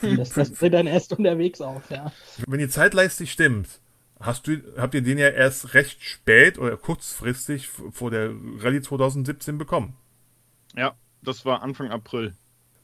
Das, 0.00 0.30
das 0.30 0.52
tritt 0.54 0.74
dann 0.74 0.86
erst 0.88 1.12
unterwegs 1.12 1.60
auf, 1.60 1.88
ja. 1.90 2.10
Wenn 2.48 2.58
die 2.58 2.68
Zeitleiste 2.68 3.26
stimmt, 3.26 3.68
Hast 4.22 4.46
du, 4.46 4.58
habt 4.76 4.94
ihr 4.94 5.02
den 5.02 5.18
ja 5.18 5.28
erst 5.28 5.74
recht 5.74 6.02
spät 6.02 6.56
oder 6.56 6.76
kurzfristig 6.76 7.68
vor 7.68 8.10
der 8.12 8.30
Rallye 8.58 8.80
2017 8.80 9.58
bekommen? 9.58 9.94
Ja, 10.76 10.94
das 11.22 11.44
war 11.44 11.62
Anfang 11.62 11.90
April. 11.90 12.32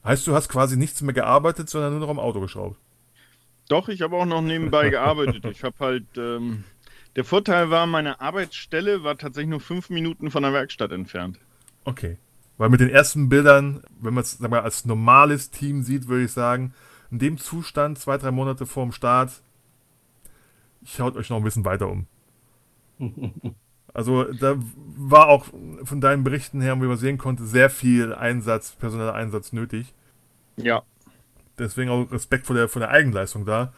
Heißt, 0.04 0.26
du 0.26 0.35
hast 0.35 0.49
quasi 0.49 0.76
nichts 0.76 1.00
mehr 1.00 1.14
gearbeitet, 1.14 1.68
sondern 1.68 1.92
nur 1.92 2.00
noch 2.00 2.09
am 2.09 2.18
Auto 2.18 2.40
geschraubt? 2.40 2.76
Doch, 3.68 3.88
ich 3.88 4.02
habe 4.02 4.16
auch 4.16 4.26
noch 4.26 4.42
nebenbei 4.42 4.90
gearbeitet. 4.90 5.45
Ich 5.45 5.62
habe 5.62 5.76
halt. 5.78 6.07
Ähm, 6.16 6.64
der 7.16 7.25
Vorteil 7.25 7.71
war, 7.71 7.87
meine 7.87 8.21
Arbeitsstelle 8.21 9.02
war 9.02 9.16
tatsächlich 9.16 9.50
nur 9.50 9.61
fünf 9.61 9.90
Minuten 9.90 10.30
von 10.30 10.42
der 10.42 10.52
Werkstatt 10.52 10.92
entfernt. 10.92 11.38
Okay. 11.85 12.18
Weil 12.59 12.68
mit 12.68 12.80
den 12.80 12.90
ersten 12.90 13.28
Bildern, 13.28 13.83
wenn 14.00 14.14
man 14.14 14.23
es 14.23 14.40
als 14.40 14.85
normales 14.85 15.50
Team 15.50 15.83
sieht, 15.83 16.09
würde 16.09 16.25
ich 16.25 16.33
sagen, 16.33 16.75
in 17.11 17.18
dem 17.18 17.38
Zustand, 17.38 17.99
zwei, 17.99 18.18
drei 18.18 18.30
Monate 18.30 18.66
vor 18.66 18.85
dem 18.85 18.92
Start, 18.92 19.40
schaut 20.85 21.16
euch 21.16 21.30
noch 21.30 21.38
ein 21.38 21.44
bisschen 21.44 21.64
weiter 21.64 21.88
um. 21.88 22.06
Also 23.94 24.25
da 24.32 24.54
war 24.97 25.26
auch 25.28 25.47
von 25.82 26.00
deinen 26.00 26.23
Berichten 26.23 26.61
her, 26.61 26.80
wie 26.80 26.87
man 26.87 26.97
sehen 26.97 27.18
konnte, 27.18 27.44
sehr 27.44 27.68
viel 27.68 28.14
Einsatz, 28.14 28.73
personeller 28.73 29.14
Einsatz 29.14 29.52
nötig. 29.52 29.92
Ja. 30.56 30.82
Deswegen 31.58 31.90
auch 31.90 32.12
Respekt 32.12 32.47
vor 32.47 32.54
der, 32.54 32.68
vor 32.68 32.80
der 32.80 32.90
Eigenleistung 32.90 33.44
da. 33.44 33.73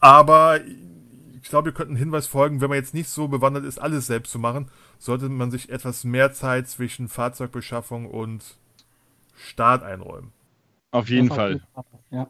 Aber 0.00 0.60
ich 1.40 1.48
glaube, 1.48 1.66
wir 1.66 1.72
könnten 1.72 1.94
Hinweis 1.94 2.26
folgen, 2.26 2.60
wenn 2.60 2.68
man 2.68 2.78
jetzt 2.78 2.94
nicht 2.94 3.08
so 3.08 3.28
bewandert 3.28 3.64
ist, 3.64 3.78
alles 3.78 4.06
selbst 4.06 4.32
zu 4.32 4.38
machen, 4.38 4.70
sollte 4.98 5.28
man 5.28 5.50
sich 5.50 5.70
etwas 5.70 6.04
mehr 6.04 6.32
Zeit 6.32 6.68
zwischen 6.68 7.08
Fahrzeugbeschaffung 7.08 8.06
und 8.06 8.56
Start 9.36 9.84
einräumen. 9.84 10.32
Auf 10.90 11.08
jeden 11.08 11.28
Fall. 11.28 11.62
Ja. 12.10 12.28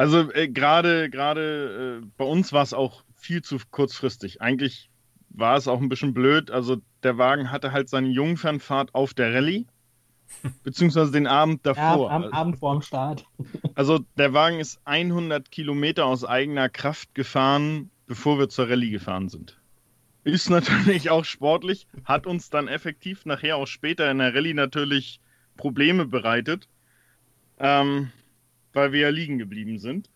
Also 0.00 0.32
äh, 0.32 0.48
gerade 0.48 1.10
gerade 1.10 2.00
äh, 2.00 2.06
bei 2.16 2.24
uns 2.24 2.54
war 2.54 2.62
es 2.62 2.72
auch 2.72 3.04
viel 3.16 3.42
zu 3.42 3.58
kurzfristig. 3.70 4.40
Eigentlich 4.40 4.88
war 5.28 5.58
es 5.58 5.68
auch 5.68 5.78
ein 5.78 5.90
bisschen 5.90 6.14
blöd. 6.14 6.50
Also 6.50 6.78
der 7.02 7.18
Wagen 7.18 7.52
hatte 7.52 7.72
halt 7.72 7.90
seine 7.90 8.08
Jungfernfahrt 8.08 8.94
auf 8.94 9.12
der 9.12 9.34
Rallye, 9.34 9.66
beziehungsweise 10.64 11.12
den 11.12 11.26
Abend 11.26 11.66
davor. 11.66 12.08
Ja, 12.08 12.16
am 12.16 12.22
also, 12.22 12.34
Abend 12.34 12.58
vor 12.60 12.72
dem 12.72 12.80
Start. 12.80 13.26
Also 13.74 14.00
der 14.16 14.32
Wagen 14.32 14.58
ist 14.58 14.80
100 14.86 15.50
Kilometer 15.50 16.06
aus 16.06 16.24
eigener 16.24 16.70
Kraft 16.70 17.14
gefahren, 17.14 17.90
bevor 18.06 18.38
wir 18.38 18.48
zur 18.48 18.70
Rallye 18.70 18.92
gefahren 18.92 19.28
sind. 19.28 19.58
Ist 20.24 20.48
natürlich 20.48 21.10
auch 21.10 21.26
sportlich, 21.26 21.86
hat 22.06 22.26
uns 22.26 22.48
dann 22.48 22.68
effektiv 22.68 23.26
nachher 23.26 23.58
auch 23.58 23.66
später 23.66 24.10
in 24.10 24.16
der 24.16 24.34
Rallye 24.34 24.54
natürlich 24.54 25.20
Probleme 25.58 26.06
bereitet. 26.06 26.68
Ähm, 27.58 28.10
weil 28.72 28.92
wir 28.92 29.00
ja 29.00 29.08
liegen 29.08 29.38
geblieben 29.38 29.78
sind. 29.78 30.10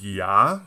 Ja, 0.00 0.66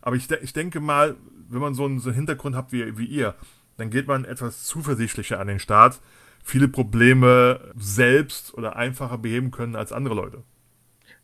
aber 0.00 0.16
ich, 0.16 0.30
ich 0.30 0.52
denke 0.52 0.80
mal, 0.80 1.16
wenn 1.48 1.60
man 1.60 1.74
so 1.74 1.84
einen, 1.84 1.98
so 1.98 2.08
einen 2.08 2.16
Hintergrund 2.16 2.54
hat 2.54 2.72
wie, 2.72 2.98
wie 2.98 3.06
ihr, 3.06 3.34
dann 3.76 3.90
geht 3.90 4.06
man 4.06 4.24
etwas 4.24 4.64
zuversichtlicher 4.64 5.40
an 5.40 5.48
den 5.48 5.58
Start. 5.58 6.00
Viele 6.44 6.68
Probleme 6.68 7.72
selbst 7.76 8.54
oder 8.54 8.76
einfacher 8.76 9.18
beheben 9.18 9.50
können 9.50 9.76
als 9.76 9.92
andere 9.92 10.14
Leute. 10.14 10.42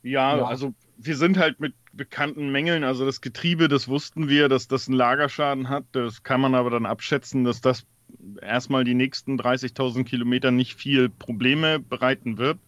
Ja, 0.03 0.37
ja, 0.37 0.45
also 0.45 0.73
wir 0.97 1.17
sind 1.17 1.37
halt 1.37 1.59
mit 1.59 1.73
bekannten 1.93 2.51
Mängeln, 2.51 2.83
also 2.83 3.05
das 3.05 3.21
Getriebe, 3.21 3.67
das 3.67 3.87
wussten 3.87 4.29
wir, 4.29 4.49
dass 4.49 4.67
das 4.67 4.87
einen 4.87 4.97
Lagerschaden 4.97 5.69
hat. 5.69 5.85
Das 5.93 6.23
kann 6.23 6.41
man 6.41 6.53
aber 6.53 6.69
dann 6.69 6.85
abschätzen, 6.85 7.43
dass 7.43 7.61
das 7.61 7.85
erstmal 8.41 8.83
die 8.83 8.93
nächsten 8.93 9.39
30.000 9.39 10.03
Kilometer 10.03 10.51
nicht 10.51 10.75
viel 10.75 11.09
Probleme 11.09 11.79
bereiten 11.79 12.37
wird. 12.37 12.59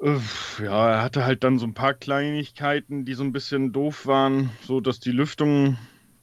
Ja, 0.00 0.90
er 0.90 1.02
hatte 1.02 1.24
halt 1.24 1.42
dann 1.42 1.58
so 1.58 1.66
ein 1.66 1.74
paar 1.74 1.94
Kleinigkeiten, 1.94 3.04
die 3.04 3.14
so 3.14 3.24
ein 3.24 3.32
bisschen 3.32 3.72
doof 3.72 4.06
waren, 4.06 4.50
so 4.62 4.80
dass 4.80 5.00
die 5.00 5.10
Lüftung, 5.10 5.76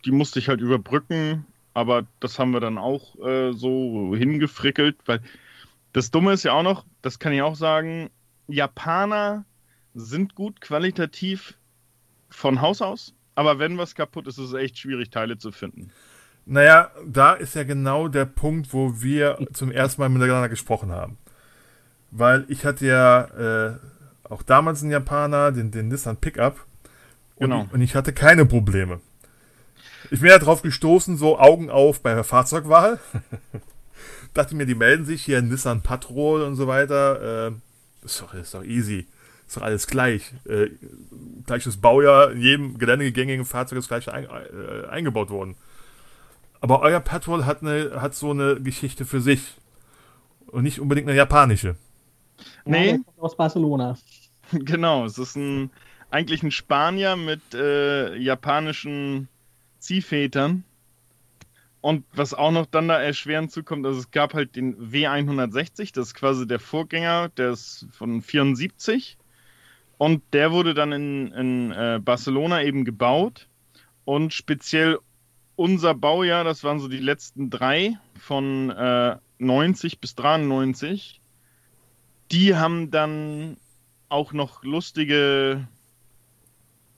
die 0.06 0.12
musste 0.12 0.40
ich 0.40 0.48
halt 0.48 0.62
überbrücken, 0.62 1.46
aber 1.74 2.08
das 2.22 2.40
haben 2.40 2.52
wir 2.52 2.62
dann 2.62 2.78
auch 2.78 3.20
äh, 3.20 3.52
so 3.52 4.16
hingefrickelt, 4.16 4.98
weil 5.06 5.20
das 5.92 6.10
Dumme 6.10 6.32
ist 6.32 6.44
ja 6.44 6.54
auch 6.54 6.64
noch, 6.64 6.86
das 7.02 7.20
kann 7.20 7.34
ich 7.34 7.42
auch 7.42 7.56
sagen, 7.56 8.10
Japaner 8.48 9.44
sind 9.94 10.36
gut 10.36 10.62
qualitativ 10.62 11.58
von 12.30 12.62
Haus 12.62 12.82
aus, 12.82 13.14
aber 13.36 13.60
wenn 13.60 13.78
was 13.78 13.94
kaputt 13.94 14.28
ist, 14.28 14.38
ist 14.38 14.52
es 14.52 14.54
echt 14.54 14.78
schwierig, 14.78 15.10
Teile 15.10 15.38
zu 15.38 15.52
finden. 15.52 15.92
Naja, 16.46 16.92
da 17.06 17.34
ist 17.34 17.56
ja 17.56 17.64
genau 17.64 18.08
der 18.08 18.26
Punkt, 18.26 18.72
wo 18.72 19.02
wir 19.02 19.38
zum 19.52 19.72
ersten 19.72 20.02
Mal 20.02 20.10
miteinander 20.10 20.48
gesprochen 20.48 20.92
haben 20.92 21.18
weil 22.18 22.46
ich 22.48 22.66
hatte 22.66 22.86
ja 22.86 23.24
äh, 23.24 23.78
auch 24.24 24.42
damals 24.42 24.82
einen 24.82 24.92
Japaner, 24.92 25.52
den, 25.52 25.72
den 25.72 25.90
Nissan 25.90 26.18
Pickup. 26.18 26.66
Und, 27.36 27.50
genau. 27.50 27.68
und 27.72 27.82
ich 27.82 27.96
hatte 27.96 28.14
keine 28.14 28.46
Probleme. 28.46 29.02
Ich 30.12 30.22
bin 30.22 30.30
ja 30.30 30.40
drauf 30.40 30.62
gestoßen, 30.62 31.18
so 31.18 31.38
Augen 31.38 31.70
auf 31.70 32.02
bei 32.02 32.14
der 32.14 32.24
Fahrzeugwahl. 32.24 33.00
Dachte 34.34 34.56
mir, 34.56 34.66
die 34.66 34.76
melden 34.76 35.06
sich 35.06 35.24
hier 35.24 35.42
Nissan 35.42 35.82
Patrol 35.82 36.42
und 36.42 36.56
so 36.56 36.68
weiter. 36.68 37.50
Äh, 37.50 38.06
ist, 38.06 38.22
doch, 38.22 38.34
ist 38.34 38.54
doch 38.54 38.64
easy. 38.64 39.08
Ist 39.48 39.58
doch 39.58 39.64
alles 39.64 39.88
gleich. 39.88 40.34
Äh, 40.48 40.70
gleiches 41.46 41.78
Baujahr, 41.78 42.32
in 42.32 42.42
jedem 42.42 42.78
geländegängigen 42.78 43.46
Fahrzeug 43.46 43.80
ist 43.80 43.90
gleich 43.90 44.10
ein, 44.12 44.26
äh, 44.26 44.88
eingebaut 44.88 45.30
worden. 45.30 45.56
Aber 46.62 46.82
euer 46.82 47.00
Patrol 47.02 47.46
hat, 47.46 47.62
eine, 47.62 48.02
hat 48.02 48.16
so 48.16 48.32
eine 48.32 48.62
Geschichte 48.62 49.06
für 49.06 49.20
sich. 49.20 49.56
Und 50.48 50.64
nicht 50.64 50.80
unbedingt 50.80 51.10
eine 51.10 51.18
japanische. 51.18 51.76
Nee. 52.66 53.00
aus 53.18 53.36
Barcelona. 53.36 53.98
Genau, 54.52 55.06
es 55.06 55.18
ist 55.18 55.36
ein, 55.36 55.72
eigentlich 56.12 56.44
ein 56.44 56.52
Spanier 56.52 57.16
mit 57.16 57.42
äh, 57.56 58.16
japanischen 58.16 59.28
Ziehvätern. 59.80 60.64
Und 61.82 62.06
was 62.14 62.36
auch 62.36 62.52
noch 62.52 62.68
dann 62.68 62.88
da 62.88 63.02
erschwerend 63.02 63.52
zukommt, 63.52 63.88
also 63.88 64.00
es 64.00 64.12
gab 64.12 64.36
halt 64.36 64.56
den 64.56 64.76
W160, 64.78 65.94
das 65.94 66.10
ist 66.10 66.14
quasi 66.14 66.46
der 66.48 66.60
Vorgänger, 66.60 67.30
der 67.30 67.52
ist 67.52 67.88
von 67.92 68.22
74. 68.22 69.18
Und 69.98 70.22
der 70.34 70.52
wurde 70.52 70.76
dann 70.76 70.92
in, 70.92 71.32
in 71.32 71.72
äh, 71.72 72.00
Barcelona 72.00 72.64
eben 72.64 72.86
gebaut. 72.86 73.48
Und 74.04 74.32
speziell 74.32 75.00
unser 75.56 75.96
Baujahr, 75.96 76.44
das 76.44 76.64
waren 76.64 76.80
so 76.80 76.88
die 76.88 76.98
letzten 76.98 77.50
drei 77.50 77.98
von 78.20 78.70
äh, 78.70 79.18
90 79.40 80.00
bis 80.00 80.16
93 80.16 81.22
die 82.32 82.56
haben 82.56 82.92
dann 82.92 83.58
auch 84.10 84.34
noch 84.34 84.64
lustige 84.64 85.68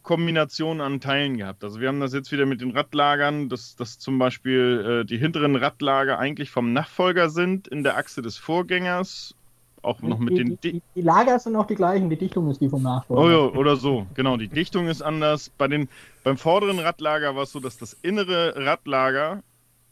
Kombinationen 0.04 0.82
an 0.82 1.02
Teilen 1.02 1.38
gehabt. 1.38 1.64
Also 1.64 1.82
wir 1.82 1.90
haben 1.90 2.00
das 2.00 2.14
jetzt 2.14 2.32
wieder 2.32 2.46
mit 2.46 2.62
den 2.62 2.72
Radlagern, 2.72 3.50
dass, 3.50 3.76
dass 3.76 4.00
zum 4.00 4.18
Beispiel 4.18 5.02
äh, 5.02 5.06
die 5.06 5.18
hinteren 5.18 5.58
Radlager 5.58 6.18
eigentlich 6.18 6.50
vom 6.50 6.72
Nachfolger 6.72 7.30
sind 7.30 7.68
in 7.68 7.84
der 7.84 7.98
Achse 7.98 8.22
des 8.22 8.38
Vorgängers. 8.38 9.36
Auch 9.82 10.02
noch 10.02 10.20
mit 10.20 10.38
die, 10.38 10.44
den. 10.44 10.60
Die, 10.62 10.82
die, 10.96 11.02
Lager 11.02 11.38
sind 11.40 11.56
auch 11.56 11.68
die 11.68 11.76
gleichen, 11.76 12.10
die 12.10 12.18
Dichtung 12.18 12.50
ist 12.50 12.62
die 12.62 12.70
vom 12.70 12.84
Nachfolger. 12.84 13.22
Oh 13.22 13.30
ja, 13.30 13.58
oder 13.58 13.76
so, 13.76 14.08
genau. 14.16 14.38
Die 14.38 14.48
Dichtung 14.48 14.88
ist 14.88 15.02
anders. 15.02 15.50
Bei 15.50 15.68
den, 15.68 15.88
beim 16.24 16.38
vorderen 16.38 16.80
Radlager 16.80 17.36
war 17.36 17.44
es 17.44 17.52
so, 17.52 17.60
dass 17.60 17.78
das 17.78 17.94
innere 18.02 18.54
Radlager 18.56 19.44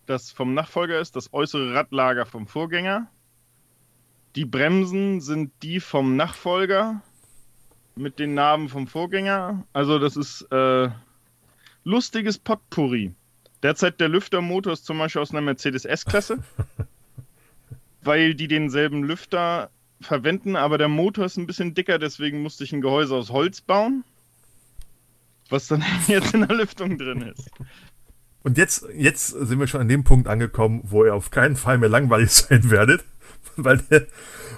das 0.05 0.31
vom 0.31 0.53
Nachfolger 0.53 0.99
ist, 0.99 1.15
das 1.15 1.33
äußere 1.33 1.73
Radlager 1.73 2.25
vom 2.25 2.47
Vorgänger. 2.47 3.07
Die 4.35 4.45
Bremsen 4.45 5.21
sind 5.21 5.51
die 5.63 5.79
vom 5.79 6.17
Nachfolger 6.17 7.01
mit 7.95 8.19
den 8.19 8.33
Narben 8.33 8.67
vom 8.67 8.87
Vorgänger. 8.87 9.65
Also 9.71 9.97
das 9.97 10.17
ist 10.17 10.41
äh, 10.51 10.89
lustiges 11.85 12.37
Potpourri. 12.37 13.13
Derzeit 13.63 13.99
der 14.01 14.09
Lüftermotor 14.09 14.73
ist 14.73 14.85
zum 14.85 14.97
Beispiel 14.97 15.21
aus 15.21 15.31
einer 15.31 15.41
Mercedes 15.41 15.85
S-Klasse, 15.85 16.39
weil 18.01 18.35
die 18.35 18.49
denselben 18.49 19.03
Lüfter 19.03 19.69
verwenden, 20.01 20.57
aber 20.57 20.77
der 20.77 20.89
Motor 20.89 21.25
ist 21.25 21.37
ein 21.37 21.47
bisschen 21.47 21.73
dicker, 21.73 21.97
deswegen 21.97 22.41
musste 22.41 22.65
ich 22.65 22.73
ein 22.73 22.81
Gehäuse 22.81 23.15
aus 23.15 23.29
Holz 23.29 23.61
bauen, 23.61 24.03
was 25.49 25.67
dann 25.67 25.83
jetzt 26.07 26.33
in 26.33 26.45
der 26.45 26.57
Lüftung 26.57 26.97
drin 26.97 27.21
ist. 27.21 27.49
Und 28.43 28.57
jetzt, 28.57 28.85
jetzt 28.93 29.29
sind 29.29 29.59
wir 29.59 29.65
schon 29.67 29.81
an 29.81 29.87
dem 29.87 30.03
Punkt 30.03 30.27
angekommen, 30.27 30.81
wo 30.83 31.05
ihr 31.05 31.15
auf 31.15 31.31
keinen 31.31 31.55
Fall 31.55 31.77
mehr 31.77 31.89
langweilig 31.89 32.31
sein 32.31 32.69
werdet, 32.69 33.05
weil, 33.57 33.81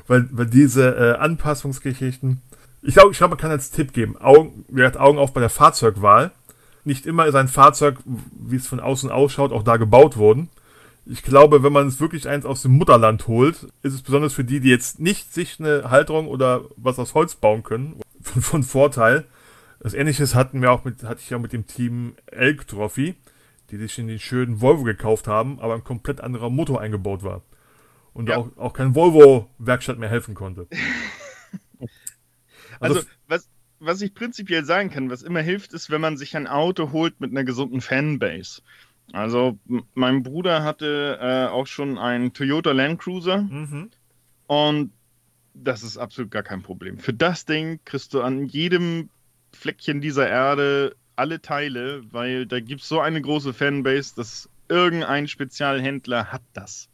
weil, 0.08 0.27
weil 0.32 0.46
diese 0.46 0.96
äh, 0.96 1.17
Anpassungsgeschichten. 1.17 2.41
Ich 2.82 2.94
glaube, 2.94 3.12
ich 3.12 3.17
glaube, 3.17 3.32
man 3.32 3.39
kann 3.39 3.51
als 3.51 3.72
Tipp 3.72 3.94
geben, 3.94 4.17
Augen, 4.17 4.65
Augen 4.98 5.17
auf 5.17 5.34
bei 5.34 5.41
der 5.41 5.50
Fahrzeugwahl. 5.50 6.32
Nicht 6.84 7.06
immer 7.06 7.25
ist 7.25 7.36
ein 7.36 7.50
Fahrzeug, 7.50 7.98
wie 8.06 8.56
es 8.56 8.67
von 8.67 8.79
außen 8.79 9.12
ausschaut, 9.12 9.51
auch 9.51 9.63
da 9.63 9.77
gebaut 9.77 10.15
worden. 10.15 10.50
Ich 11.06 11.24
glaube, 11.24 11.63
wenn 11.63 11.74
man 11.74 11.88
es 11.88 12.00
wirklich 12.00 12.27
eins 12.27 12.46
aus 12.46 12.62
dem 12.62 12.74
Mutterland 12.74 13.27
holt, 13.27 13.67
ist 13.82 13.94
es 13.94 14.01
besonders 14.01 14.34
für 14.34 14.44
die, 14.44 14.60
die 14.60 14.70
jetzt 14.70 15.00
nicht 15.00 15.34
sich 15.34 15.60
eine 15.60 15.89
Halterung 15.89 16.27
oder 16.27 16.65
was 16.75 17.00
aus 17.00 17.13
Holz 17.13 17.36
bauen 17.36 17.63
können, 17.63 18.00
von, 18.22 18.41
von 18.41 18.63
Vorteil. 18.63 19.25
Das 19.79 19.94
ähnliches 19.94 20.36
hatten 20.36 20.62
wir 20.62 20.72
auch 20.72 20.86
mit, 20.86 21.03
hatte 21.03 21.22
ich 21.22 21.29
ja 21.29 21.39
mit 21.39 21.53
dem 21.53 21.67
Team 21.67 22.15
Elk 22.27 22.67
Trophy, 22.67 23.15
die 23.72 23.77
sich 23.77 23.98
in 24.00 24.08
den 24.08 24.20
schönen 24.20 24.62
Volvo 24.62 24.84
gekauft 24.84 25.27
haben, 25.27 25.60
aber 25.60 25.75
ein 25.75 25.84
komplett 25.84 26.22
anderer 26.22 26.50
Motor 26.50 26.82
eingebaut 26.82 27.24
war. 27.24 27.41
Und 28.17 28.29
ja. 28.29 28.38
auch, 28.38 28.57
auch 28.57 28.74
kein 28.74 28.95
Volvo-Werkstatt 28.95 30.00
mehr 30.00 30.09
helfen 30.09 30.33
konnte. 30.33 30.67
also, 32.79 32.95
also 32.95 33.07
was, 33.27 33.47
was 33.77 34.01
ich 34.01 34.15
prinzipiell 34.15 34.65
sagen 34.65 34.89
kann, 34.89 35.12
was 35.12 35.21
immer 35.21 35.41
hilft, 35.41 35.71
ist, 35.74 35.91
wenn 35.91 36.01
man 36.01 36.17
sich 36.17 36.36
ein 36.36 36.47
Auto 36.47 36.91
holt 36.91 37.21
mit 37.21 37.29
einer 37.29 37.43
gesunden 37.43 37.79
Fanbase. 37.79 38.63
Also 39.12 39.59
mein 39.93 40.24
Bruder 40.24 40.63
hatte 40.63 41.19
äh, 41.21 41.45
auch 41.45 41.67
schon 41.67 42.00
einen 42.00 42.33
Toyota 42.33 42.71
Land 42.71 43.00
Cruiser 43.00 43.43
mhm. 43.43 43.91
und 44.47 44.91
das 45.53 45.83
ist 45.83 46.00
absolut 46.00 46.31
gar 46.31 46.41
kein 46.41 46.63
Problem. 46.63 46.97
Für 46.97 47.13
das 47.13 47.45
Ding 47.45 47.79
kriegst 47.86 48.15
du 48.15 48.24
an 48.24 48.47
jedem 48.47 49.09
Fleckchen 49.51 50.01
dieser 50.01 50.27
Erde 50.27 50.95
alle 51.15 51.39
Teile, 51.39 52.01
weil 52.12 52.47
da 52.47 52.59
gibt 52.62 52.81
es 52.81 52.89
so 52.89 53.00
eine 53.00 53.21
große 53.21 53.53
Fanbase, 53.53 54.15
dass 54.15 54.50
irgendein 54.69 55.27
Spezialhändler 55.27 56.31
hat 56.31 56.41
das. 56.53 56.89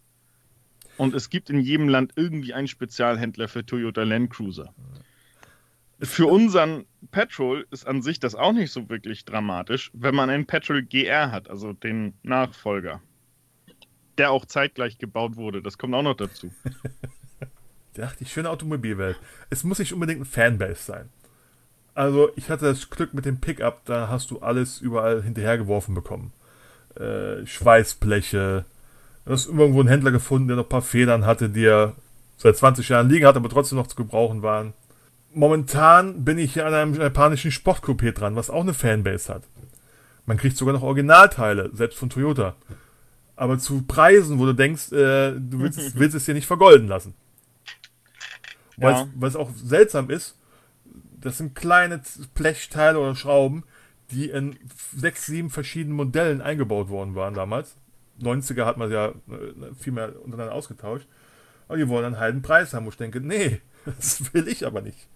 Und 0.97 1.15
es 1.15 1.29
gibt 1.29 1.49
in 1.49 1.59
jedem 1.59 1.89
Land 1.89 2.13
irgendwie 2.15 2.53
einen 2.53 2.67
Spezialhändler 2.67 3.47
für 3.47 3.65
Toyota 3.65 4.03
Land 4.03 4.31
Cruiser. 4.31 4.73
Für 6.01 6.27
unseren 6.27 6.85
Petrol 7.11 7.65
ist 7.71 7.87
an 7.87 8.01
sich 8.01 8.19
das 8.19 8.35
auch 8.35 8.51
nicht 8.51 8.71
so 8.71 8.89
wirklich 8.89 9.25
dramatisch, 9.25 9.89
wenn 9.93 10.13
man 10.13 10.29
einen 10.29 10.45
Petrol 10.45 10.83
GR 10.83 11.31
hat, 11.31 11.49
also 11.49 11.73
den 11.73 12.13
Nachfolger. 12.23 13.01
Der 14.17 14.31
auch 14.31 14.45
zeitgleich 14.45 14.97
gebaut 14.97 15.37
wurde. 15.37 15.61
Das 15.61 15.77
kommt 15.77 15.95
auch 15.95 16.03
noch 16.03 16.15
dazu. 16.15 16.51
ja, 17.97 18.11
die 18.19 18.25
schöne 18.25 18.49
Automobilwelt. 18.49 19.17
Es 19.49 19.63
muss 19.63 19.79
nicht 19.79 19.93
unbedingt 19.93 20.21
ein 20.21 20.25
Fanbase 20.25 20.83
sein. 20.83 21.09
Also, 21.95 22.31
ich 22.35 22.49
hatte 22.49 22.65
das 22.65 22.89
Glück 22.89 23.13
mit 23.13 23.25
dem 23.25 23.39
Pickup, 23.39 23.85
da 23.85 24.07
hast 24.09 24.31
du 24.31 24.39
alles 24.39 24.81
überall 24.81 25.21
hinterhergeworfen 25.21 25.93
bekommen. 25.93 26.33
Äh, 26.95 27.45
Schweißbleche. 27.45 28.65
Du 29.25 29.31
hast 29.31 29.47
irgendwo 29.47 29.79
einen 29.79 29.89
Händler 29.89 30.11
gefunden, 30.11 30.47
der 30.47 30.57
noch 30.57 30.65
ein 30.65 30.69
paar 30.69 30.81
Federn 30.81 31.25
hatte, 31.25 31.49
die 31.49 31.65
er 31.65 31.93
seit 32.37 32.57
20 32.57 32.89
Jahren 32.89 33.09
liegen 33.09 33.25
hat, 33.25 33.37
aber 33.37 33.49
trotzdem 33.49 33.77
noch 33.77 33.87
zu 33.87 33.95
gebrauchen 33.95 34.41
waren 34.41 34.73
momentan 35.33 36.23
bin 36.23 36.37
ich 36.37 36.53
hier 36.53 36.65
an 36.65 36.73
einem 36.73 36.93
japanischen 36.93 37.51
Sportcoupé 37.51 38.11
dran, 38.11 38.35
was 38.35 38.49
auch 38.49 38.61
eine 38.61 38.73
Fanbase 38.73 39.33
hat. 39.33 39.43
Man 40.25 40.37
kriegt 40.37 40.57
sogar 40.57 40.73
noch 40.73 40.83
Originalteile, 40.83 41.71
selbst 41.73 41.97
von 41.97 42.09
Toyota. 42.09 42.55
Aber 43.35 43.57
zu 43.57 43.81
Preisen, 43.83 44.39
wo 44.39 44.45
du 44.45 44.53
denkst, 44.53 44.91
äh, 44.91 45.33
du 45.33 45.59
willst, 45.59 45.95
willst, 45.99 46.15
es 46.15 46.25
dir 46.25 46.33
nicht 46.33 46.47
vergolden 46.47 46.87
lassen. 46.87 47.13
Ja. 48.77 49.07
Weil 49.15 49.29
es 49.29 49.35
auch 49.35 49.49
seltsam 49.55 50.09
ist, 50.09 50.37
das 51.19 51.37
sind 51.37 51.55
kleine 51.55 52.01
Blechteile 52.35 52.99
oder 52.99 53.15
Schrauben, 53.15 53.63
die 54.11 54.29
in 54.29 54.57
sechs, 54.95 55.25
sieben 55.25 55.49
verschiedenen 55.49 55.95
Modellen 55.95 56.41
eingebaut 56.41 56.89
worden 56.89 57.15
waren 57.15 57.33
damals. 57.33 57.75
90er 58.21 58.65
hat 58.65 58.77
man 58.77 58.91
ja 58.91 59.09
äh, 59.09 59.13
viel 59.79 59.93
mehr 59.93 60.13
untereinander 60.23 60.53
ausgetauscht. 60.53 61.07
Aber 61.67 61.77
die 61.77 61.87
wollen 61.87 62.05
einen 62.05 62.19
halben 62.19 62.41
Preis 62.41 62.73
haben, 62.73 62.85
wo 62.85 62.89
ich 62.89 62.97
denke, 62.97 63.21
nee, 63.21 63.61
das 63.85 64.33
will 64.33 64.47
ich 64.47 64.65
aber 64.65 64.81
nicht. 64.81 65.07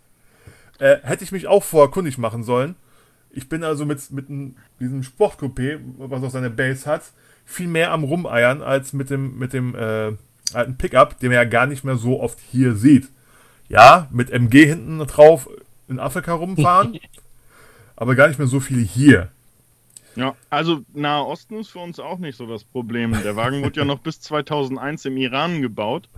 Äh, 0.80 0.98
hätte 1.04 1.24
ich 1.24 1.32
mich 1.32 1.48
auch 1.48 1.64
vorher 1.64 1.92
kundig 1.92 2.18
machen 2.18 2.44
sollen. 2.44 2.76
Ich 3.30 3.50
bin 3.50 3.64
also 3.64 3.86
mit, 3.86 4.12
mit 4.12 4.28
diesem 4.80 5.04
Sportcoupé, 5.04 5.80
was 5.98 6.24
auch 6.24 6.32
seine 6.32 6.50
Base 6.50 6.90
hat, 6.90 7.04
viel 7.46 7.68
mehr 7.68 7.92
am 7.92 8.04
Rumeiern 8.04 8.62
als 8.62 8.94
mit 8.94 9.10
dem, 9.10 9.38
mit 9.38 9.54
dem 9.54 9.76
äh, 9.76 10.14
alten 10.54 10.78
Pickup, 10.78 11.20
den 11.20 11.30
man 11.30 11.36
ja 11.36 11.44
gar 11.46 11.66
nicht 11.66 11.84
mehr 11.84 11.98
so 11.98 12.20
oft 12.22 12.40
hier 12.40 12.76
sieht. 12.76 13.10
Ja, 13.70 14.08
mit 14.12 14.30
MG 14.30 14.66
hinten 14.66 15.00
drauf 15.00 15.50
in 15.88 16.00
Afrika 16.00 16.34
rumfahren, 16.34 17.00
aber 17.96 18.16
gar 18.16 18.28
nicht 18.28 18.38
mehr 18.38 18.48
so 18.48 18.60
viele 18.60 18.82
hier. 18.82 19.32
Ja, 20.18 20.36
also 20.50 20.82
Nahe 20.94 21.24
Osten 21.24 21.60
ist 21.60 21.70
für 21.70 21.80
uns 21.80 22.00
auch 22.00 22.18
nicht 22.18 22.38
so 22.38 22.48
das 22.48 22.64
Problem. 22.64 23.12
Der 23.24 23.36
Wagen 23.36 23.64
wurde 23.64 23.80
ja 23.80 23.86
noch 23.86 24.00
bis 24.00 24.20
2001 24.20 25.06
im 25.06 25.16
Iran 25.16 25.62
gebaut. 25.62 26.10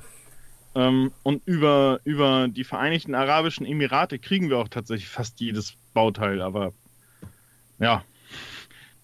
Ähm, 0.74 1.12
und 1.24 1.46
über, 1.46 2.00
über 2.06 2.48
die 2.48 2.64
Vereinigten 2.64 3.14
Arabischen 3.14 3.66
Emirate 3.66 4.18
kriegen 4.18 4.50
wir 4.50 4.58
auch 4.58 4.70
tatsächlich 4.70 5.10
fast 5.10 5.42
jedes 5.42 5.74
Bauteil, 5.94 6.42
aber 6.42 6.72
ja, 7.80 8.04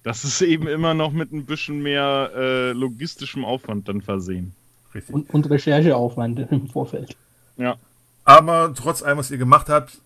das 0.03 0.23
ist 0.23 0.41
eben 0.41 0.67
immer 0.67 0.93
noch 0.93 1.11
mit 1.11 1.33
ein 1.33 1.45
bisschen 1.45 1.83
mehr 1.83 2.31
äh, 2.33 2.71
logistischem 2.71 3.43
Aufwand 3.43 3.89
dann 3.89 4.01
versehen. 4.01 4.55
Und, 5.09 5.29
und 5.33 5.49
Rechercheaufwand 5.49 6.39
im 6.51 6.69
Vorfeld. 6.69 7.17
Ja. 7.57 7.75
Aber 8.23 8.73
trotz 8.73 9.03
allem, 9.03 9.17
was 9.17 9.29
ihr 9.29 9.37
gemacht 9.37 9.67
habt, 9.67 9.99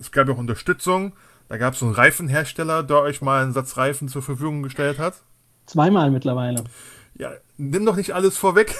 es 0.00 0.10
gab 0.10 0.28
auch 0.28 0.38
Unterstützung. 0.38 1.12
Da 1.52 1.58
gab 1.58 1.74
es 1.74 1.80
so 1.80 1.84
einen 1.84 1.94
Reifenhersteller, 1.94 2.82
der 2.82 3.00
euch 3.02 3.20
mal 3.20 3.42
einen 3.42 3.52
Satz 3.52 3.76
Reifen 3.76 4.08
zur 4.08 4.22
Verfügung 4.22 4.62
gestellt 4.62 4.98
hat. 4.98 5.22
Zweimal 5.66 6.10
mittlerweile. 6.10 6.64
Ja, 7.12 7.32
nimm 7.58 7.84
doch 7.84 7.96
nicht 7.96 8.12
alles 8.12 8.38
vorweg. 8.38 8.74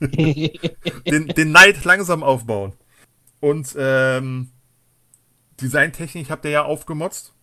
den, 0.00 1.28
den 1.28 1.52
Neid 1.52 1.84
langsam 1.84 2.22
aufbauen. 2.22 2.72
Und 3.40 3.76
ähm, 3.78 4.48
Designtechnik 5.60 6.30
habt 6.30 6.46
ihr 6.46 6.50
ja 6.50 6.62
aufgemotzt. 6.62 7.34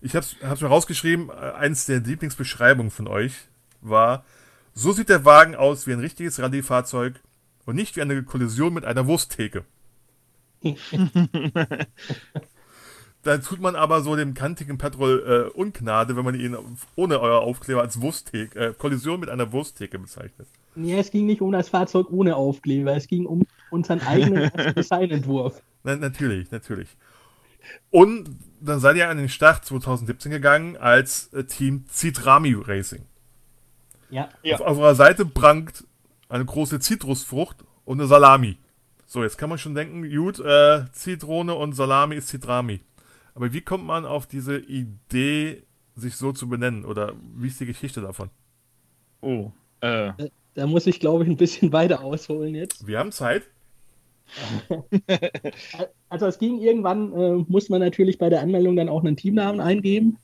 Ich 0.00 0.14
hab's, 0.14 0.36
hab's 0.40 0.60
mir 0.60 0.68
rausgeschrieben, 0.68 1.30
äh, 1.30 1.32
eins 1.32 1.86
der 1.86 1.98
Lieblingsbeschreibungen 1.98 2.92
von 2.92 3.08
euch 3.08 3.32
war, 3.80 4.24
so 4.72 4.92
sieht 4.92 5.08
der 5.08 5.24
Wagen 5.24 5.56
aus 5.56 5.88
wie 5.88 5.92
ein 5.92 5.98
richtiges 5.98 6.38
Rallye-Fahrzeug 6.38 7.20
und 7.64 7.74
nicht 7.74 7.96
wie 7.96 8.02
eine 8.02 8.22
Kollision 8.22 8.72
mit 8.72 8.84
einer 8.84 9.08
Wursttheke. 9.08 9.64
Dann 13.26 13.42
tut 13.42 13.60
man 13.60 13.74
aber 13.74 14.02
so 14.02 14.14
dem 14.14 14.34
kantigen 14.34 14.78
Petrol 14.78 15.50
äh, 15.52 15.58
Ungnade, 15.58 16.14
wenn 16.14 16.24
man 16.24 16.38
ihn 16.38 16.56
ohne 16.94 17.18
euer 17.18 17.40
Aufkleber 17.40 17.80
als 17.80 18.00
Wursttheke, 18.00 18.56
äh, 18.56 18.72
Kollision 18.72 19.18
mit 19.18 19.30
einer 19.30 19.50
Wursttheke 19.50 19.98
bezeichnet. 19.98 20.46
Nee, 20.76 20.96
es 20.96 21.10
ging 21.10 21.26
nicht 21.26 21.40
um 21.40 21.50
das 21.50 21.68
Fahrzeug 21.68 22.06
ohne 22.10 22.36
Aufkleber, 22.36 22.94
es 22.94 23.08
ging 23.08 23.26
um 23.26 23.44
unseren 23.72 24.00
eigenen 24.02 24.52
Designentwurf. 24.76 25.60
Na, 25.82 25.96
natürlich, 25.96 26.52
natürlich. 26.52 26.88
Und 27.90 28.30
dann 28.60 28.78
seid 28.78 28.94
ihr 28.94 29.08
an 29.08 29.16
den 29.16 29.28
Start 29.28 29.64
2017 29.64 30.30
gegangen 30.30 30.76
als 30.76 31.32
äh, 31.32 31.42
Team 31.42 31.84
Citrami 31.90 32.54
Racing. 32.54 33.06
Ja. 34.08 34.28
Auf, 34.54 34.60
auf 34.60 34.78
eurer 34.78 34.94
Seite 34.94 35.26
prangt 35.26 35.82
eine 36.28 36.44
große 36.44 36.78
Zitrusfrucht 36.78 37.56
und 37.84 37.98
eine 37.98 38.06
Salami. 38.06 38.56
So, 39.04 39.24
jetzt 39.24 39.36
kann 39.36 39.48
man 39.48 39.58
schon 39.58 39.74
denken, 39.74 40.08
gut, 40.08 40.38
äh, 40.38 40.84
Zitrone 40.92 41.56
und 41.56 41.72
Salami 41.72 42.14
ist 42.14 42.28
Citrami. 42.28 42.82
Aber 43.36 43.52
wie 43.52 43.60
kommt 43.60 43.84
man 43.84 44.06
auf 44.06 44.26
diese 44.26 44.56
Idee, 44.56 45.62
sich 45.94 46.16
so 46.16 46.32
zu 46.32 46.48
benennen? 46.48 46.86
Oder 46.86 47.12
wie 47.36 47.48
ist 47.48 47.60
die 47.60 47.66
Geschichte 47.66 48.00
davon? 48.00 48.30
Oh, 49.20 49.52
äh. 49.82 50.12
Da, 50.54 50.66
muss 50.66 50.86
ich, 50.86 51.00
glaube 51.00 51.22
ich, 51.22 51.28
ein 51.28 51.36
bisschen 51.36 51.70
weiter 51.70 52.02
ausholen 52.02 52.54
jetzt. 52.54 52.86
Wir 52.86 52.98
haben 52.98 53.12
Zeit. 53.12 53.42
also 56.08 56.26
es 56.26 56.38
ging 56.38 56.60
irgendwann, 56.60 57.12
äh, 57.12 57.44
muss 57.46 57.68
man 57.68 57.80
natürlich 57.80 58.16
bei 58.16 58.30
der 58.30 58.40
Anmeldung 58.40 58.74
dann 58.74 58.88
auch 58.88 59.04
einen 59.04 59.18
Teamnamen 59.18 59.60
eingeben. 59.60 60.16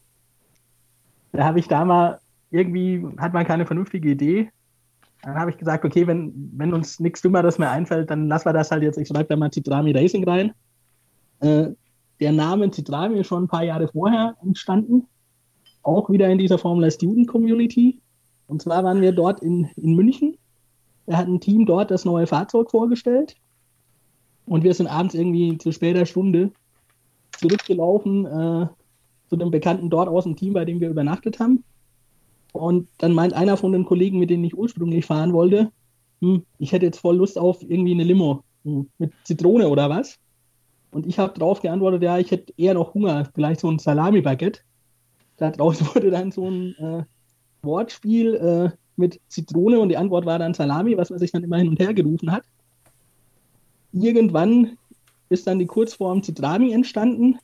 Da 1.33 1.45
habe 1.45 1.59
ich 1.59 1.69
da 1.69 1.85
mal 1.85 2.19
irgendwie, 2.51 3.05
hat 3.19 3.35
man 3.35 3.47
keine 3.47 3.67
vernünftige 3.67 4.11
Idee. 4.11 4.51
Dann 5.21 5.35
habe 5.35 5.51
ich 5.51 5.59
gesagt, 5.59 5.85
okay, 5.85 6.07
wenn, 6.07 6.51
wenn 6.57 6.73
uns 6.73 6.99
nichts 6.99 7.21
Dümmeres 7.21 7.59
mehr 7.59 7.71
einfällt, 7.71 8.09
dann 8.09 8.29
lassen 8.29 8.47
wir 8.47 8.55
das 8.55 8.71
halt 8.71 8.83
jetzt, 8.83 8.97
ich 8.97 9.09
schreibe 9.09 9.29
da 9.29 9.37
mal 9.37 9.51
Citrami 9.51 9.93
Racing 9.93 10.27
rein. 10.27 10.55
Äh, 11.41 11.73
der 12.23 12.33
Name 12.33 12.71
Citrami 12.71 13.19
ist 13.19 13.27
schon 13.27 13.45
ein 13.45 13.49
paar 13.49 13.65
Jahre 13.65 13.89
vorher 13.89 14.37
entstanden. 14.43 15.09
Auch 15.83 16.09
wieder 16.09 16.29
in 16.29 16.39
dieser 16.39 16.57
Formula 16.57 16.89
Student 16.89 17.27
Community. 17.27 18.01
Und 18.47 18.63
zwar 18.63 18.85
waren 18.85 19.01
wir 19.01 19.11
dort 19.11 19.43
in, 19.43 19.69
in 19.75 19.97
München. 19.97 20.37
Da 21.07 21.17
hat 21.17 21.27
ein 21.27 21.41
Team 21.41 21.67
dort 21.67 21.91
das 21.91 22.05
neue 22.05 22.29
Fahrzeug 22.29 22.71
vorgestellt. 22.71 23.35
Und 24.47 24.63
wir 24.63 24.73
sind 24.73 24.87
abends 24.87 25.15
irgendwie 25.15 25.59
zu 25.59 25.73
später 25.73 26.07
Stunde 26.07 26.53
zurückgelaufen 27.39 28.27
äh, 28.27 28.69
zu 29.29 29.37
dem 29.37 29.51
Bekannten 29.51 29.91
dort 29.91 30.09
aus 30.09 30.23
dem 30.23 30.37
Team, 30.37 30.53
bei 30.53 30.65
dem 30.65 30.79
wir 30.79 30.91
übernachtet 30.91 31.41
haben. 31.41 31.65
Und 32.53 32.89
dann 32.99 33.15
meint 33.15 33.33
einer 33.33 33.57
von 33.57 33.73
den 33.73 33.85
Kollegen, 33.85 34.21
mit 34.21 34.31
denen 34.31 34.45
ich 34.45 34.57
ursprünglich 34.57 35.07
fahren 35.07 35.33
wollte, 35.33 35.73
hm, 36.21 36.45
ich 36.59 36.71
hätte 36.71 36.87
jetzt 36.87 37.01
voll 37.01 37.17
Lust 37.17 37.37
auf 37.37 37.63
irgendwie 37.63 37.95
eine 37.95 38.05
Limo 38.05 38.45
hm, 38.63 38.89
mit 38.99 39.13
Zitrone 39.25 39.69
oder 39.69 39.91
was? 39.91 40.21
Und 40.93 41.07
ich 41.07 41.19
habe 41.19 41.39
darauf 41.39 41.61
geantwortet, 41.61 42.03
ja, 42.03 42.19
ich 42.19 42.31
hätte 42.31 42.53
eher 42.57 42.75
noch 42.75 42.95
Hunger, 42.95 43.29
vielleicht 43.35 43.61
so 43.61 43.71
ein 43.71 43.79
Salami-Baguette. 43.79 44.61
Daraus 45.39 45.81
wurde 45.95 46.11
dann 46.11 46.31
so 46.31 46.49
ein 46.49 46.75
äh, 46.79 47.03
Wortspiel 47.63 48.35
äh, 48.35 48.77
mit 48.97 49.21
Zitrone 49.29 49.81
und 49.81 49.89
die 49.89 49.97
Antwort 49.97 50.27
war 50.27 50.39
dann 50.39 50.55
Salami, 50.55 50.97
was 50.97 51.11
man 51.11 51.19
sich 51.19 51.33
dann 51.33 51.43
immer 51.43 51.57
hin 51.57 51.69
und 51.69 51.81
her 51.81 51.95
gerufen 51.95 52.31
hat. 52.31 52.45
Irgendwann 53.93 54.77
ist 55.31 55.47
dann 55.47 55.59
die 55.59 55.67
Kurzform 55.67 56.23
Zitrami 56.23 56.73
entstanden 56.73 57.39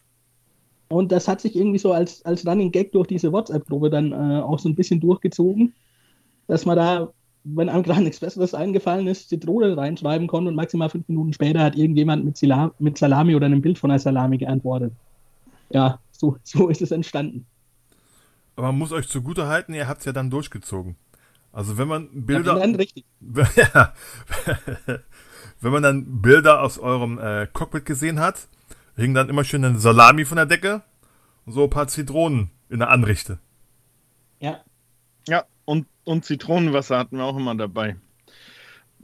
und 0.89 1.13
das 1.13 1.29
hat 1.29 1.41
sich 1.41 1.57
irgendwie 1.57 1.79
so 1.79 1.93
als, 1.93 2.25
als 2.25 2.47
Running 2.47 2.71
Gag 2.71 2.93
durch 2.93 3.07
diese 3.07 3.33
WhatsApp-Gruppe 3.33 3.91
dann 3.91 4.13
äh, 4.13 4.43
auch 4.43 4.59
so 4.59 4.69
ein 4.69 4.75
bisschen 4.75 5.01
durchgezogen, 5.01 5.75
dass 6.47 6.65
man 6.65 6.77
da, 6.77 7.13
wenn 7.55 7.69
einem 7.69 7.83
gerade 7.83 8.03
nichts 8.03 8.21
Besseres 8.21 8.55
eingefallen 8.55 9.07
ist, 9.07 9.29
Zitrone 9.29 9.77
reinschreiben 9.77 10.27
konnte 10.27 10.49
und 10.49 10.57
maximal 10.57 10.91
fünf 10.91 11.09
Minuten 11.09 11.33
später 11.33 11.61
hat 11.61 11.77
irgendjemand 11.77 12.25
mit, 12.25 12.37
Sila 12.37 12.73
mit 12.79 12.99
Salami 12.99 13.35
oder 13.35 13.47
einem 13.47 13.63
Bild 13.63 13.79
von 13.79 13.91
einer 13.91 13.99
Salami 13.99 14.39
geantwortet. 14.39 14.93
Ja, 15.71 16.01
so, 16.11 16.37
so 16.43 16.69
ist 16.69 16.83
es 16.83 16.91
entstanden. 16.91 17.47
Aber 18.57 18.69
man 18.69 18.79
muss 18.79 18.93
euch 18.93 19.09
zugute 19.09 19.47
halten, 19.47 19.75
ihr 19.75 19.89
habt 19.89 20.01
es 20.01 20.05
ja 20.05 20.13
dann 20.13 20.31
durchgezogen. 20.31 20.97
Also 21.53 21.79
wenn 21.79 21.89
man 21.89 22.09
Bilder. 22.13 22.55
Ja, 22.55 22.59
dann 22.61 22.75
richtig. 22.75 23.05
Ja, 23.57 23.95
wenn 25.61 25.73
man 25.73 25.83
dann 25.83 26.23
Bilder 26.23 26.63
aus 26.63 26.79
eurem 26.79 27.19
äh, 27.19 27.47
Cockpit 27.53 27.85
gesehen 27.85 28.21
hat, 28.21 28.49
hing 28.97 29.15
dann 29.15 29.29
immer 29.29 29.45
schön 29.45 29.65
eine 29.65 29.79
Salami 29.79 30.25
von 30.25 30.37
der 30.37 30.47
Decke 30.47 30.83
und 31.47 31.53
so 31.53 31.65
ein 31.65 31.71
paar 31.71 31.89
Zitronen 31.89 32.51
in 32.69 32.79
der 32.79 32.91
Anrichte. 32.91 33.39
Ja. 34.41 34.61
Ja, 35.27 35.45
und, 36.09 36.25
Zitronenwasser 36.25 36.99
hatten 36.99 37.19
wir 37.19 37.25
auch 37.25 37.37
immer 37.37 37.55
dabei. 37.55 37.97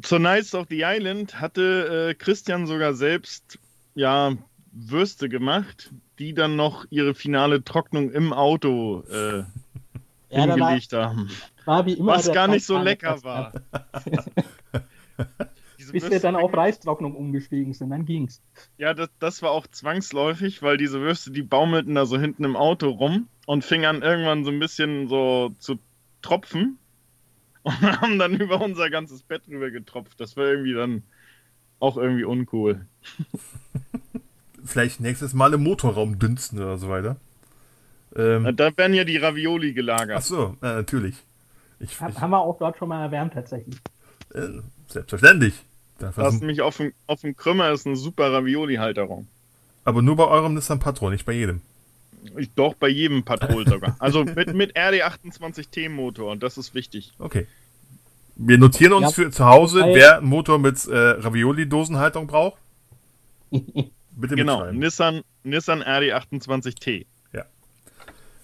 Zur 0.02 0.18
Nights 0.18 0.54
of 0.54 0.66
the 0.70 0.82
Island 0.84 1.40
hatte 1.40 2.08
äh, 2.10 2.14
Christian 2.14 2.66
sogar 2.66 2.94
selbst 2.94 3.58
ja 3.94 4.32
Würste 4.72 5.28
gemacht, 5.28 5.92
die 6.18 6.34
dann 6.34 6.56
noch 6.56 6.84
ihre 6.90 7.14
finale 7.14 7.62
Trocknung 7.62 8.10
im 8.10 8.32
Auto 8.32 9.04
äh, 9.10 9.38
ja, 10.30 10.46
hingelegt 10.46 10.92
haben. 10.92 11.30
Was 11.66 12.32
gar 12.32 12.48
nicht 12.48 12.66
so 12.66 12.78
lecker 12.78 13.22
war. 13.22 13.52
Bis 15.92 16.10
wir 16.10 16.18
dann 16.18 16.34
auf 16.34 16.52
Reistrocknung 16.56 17.14
umgestiegen 17.14 17.72
sind, 17.74 17.90
dann 17.90 18.06
ging's. 18.06 18.42
Ja, 18.78 18.94
das, 18.94 19.10
das 19.20 19.42
war 19.42 19.50
auch 19.50 19.66
zwangsläufig, 19.66 20.62
weil 20.62 20.76
diese 20.76 21.00
Würste, 21.00 21.30
die 21.30 21.42
baumelten 21.42 21.94
da 21.94 22.06
so 22.06 22.18
hinten 22.18 22.44
im 22.44 22.56
Auto 22.56 22.88
rum 22.88 23.28
und 23.46 23.64
fingen 23.64 23.84
an 23.84 24.02
irgendwann 24.02 24.44
so 24.44 24.50
ein 24.50 24.58
bisschen 24.58 25.08
so 25.08 25.52
zu 25.58 25.78
tropfen 26.22 26.78
und 27.64 27.82
haben 28.00 28.18
dann 28.18 28.34
über 28.34 28.60
unser 28.60 28.90
ganzes 28.90 29.22
Bett 29.22 29.42
rüber 29.48 29.70
getropft. 29.70 30.20
Das 30.20 30.36
war 30.36 30.44
irgendwie 30.44 30.74
dann 30.74 31.02
auch 31.80 31.96
irgendwie 31.96 32.24
uncool. 32.24 32.86
Vielleicht 34.64 35.00
nächstes 35.00 35.34
Mal 35.34 35.52
im 35.54 35.62
Motorraum 35.62 36.18
dünsten 36.18 36.58
oder 36.58 36.78
so 36.78 36.88
weiter. 36.88 37.16
Ähm, 38.16 38.56
da 38.56 38.74
werden 38.76 38.94
ja 38.94 39.04
die 39.04 39.16
Ravioli 39.16 39.72
gelagert. 39.72 40.18
Ach 40.18 40.22
so, 40.22 40.56
äh, 40.62 40.66
natürlich. 40.66 41.16
Ich, 41.80 41.90
ich, 41.90 42.00
haben 42.00 42.30
wir 42.30 42.38
auch 42.38 42.58
dort 42.58 42.78
schon 42.78 42.88
mal 42.88 43.02
erwärmt 43.02 43.34
tatsächlich. 43.34 43.76
Äh, 44.32 44.60
selbstverständlich. 44.86 45.64
Das 45.98 46.16
ist 46.16 46.40
nämlich 46.40 46.60
auf 46.60 46.76
dem, 46.76 46.92
auf 47.06 47.20
dem 47.20 47.36
Krümmer 47.36 47.70
ist 47.70 47.86
eine 47.86 47.96
super 47.96 48.32
Ravioli-Halterung. 48.32 49.26
Aber 49.84 50.02
nur 50.02 50.16
bei 50.16 50.26
eurem 50.26 50.54
Nissan 50.54 50.78
Patrol, 50.78 51.12
nicht 51.12 51.26
bei 51.26 51.32
jedem. 51.32 51.60
Ich, 52.36 52.54
doch, 52.54 52.74
bei 52.74 52.88
jedem 52.88 53.24
Patrol 53.24 53.66
sogar. 53.68 53.96
Also 53.98 54.24
mit, 54.24 54.54
mit 54.54 54.76
RD28T 54.76 55.88
Motor 55.88 56.32
und 56.32 56.42
das 56.42 56.58
ist 56.58 56.74
wichtig. 56.74 57.12
Okay. 57.18 57.46
Wir 58.36 58.58
notieren 58.58 58.94
uns 58.94 59.16
ja, 59.16 59.24
für 59.24 59.30
zu 59.30 59.44
Hause, 59.44 59.84
wer 59.86 60.18
einen 60.18 60.26
Motor 60.26 60.58
mit 60.58 60.86
äh, 60.86 60.96
Ravioli-Dosenhaltung 60.96 62.26
braucht. 62.26 62.58
Bitte 63.50 64.36
genau, 64.36 64.70
Nissan, 64.70 65.22
Nissan 65.42 65.82
RD28T. 65.82 67.06
Ja. 67.32 67.44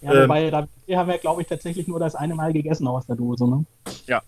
Ja, 0.03 0.25
ähm, 0.25 0.51
da 0.51 0.67
haben 0.97 1.09
wir, 1.09 1.19
glaube 1.19 1.43
ich, 1.43 1.49
tatsächlich 1.49 1.89
nur 1.89 1.99
das 1.99 2.15
eine 2.15 2.35
Mal 2.35 2.53
gegessen 2.53 2.87
aus 2.87 3.07
der 3.07 3.17
Dose, 3.17 3.49
ne? 3.49 3.65
Ja. 4.07 4.23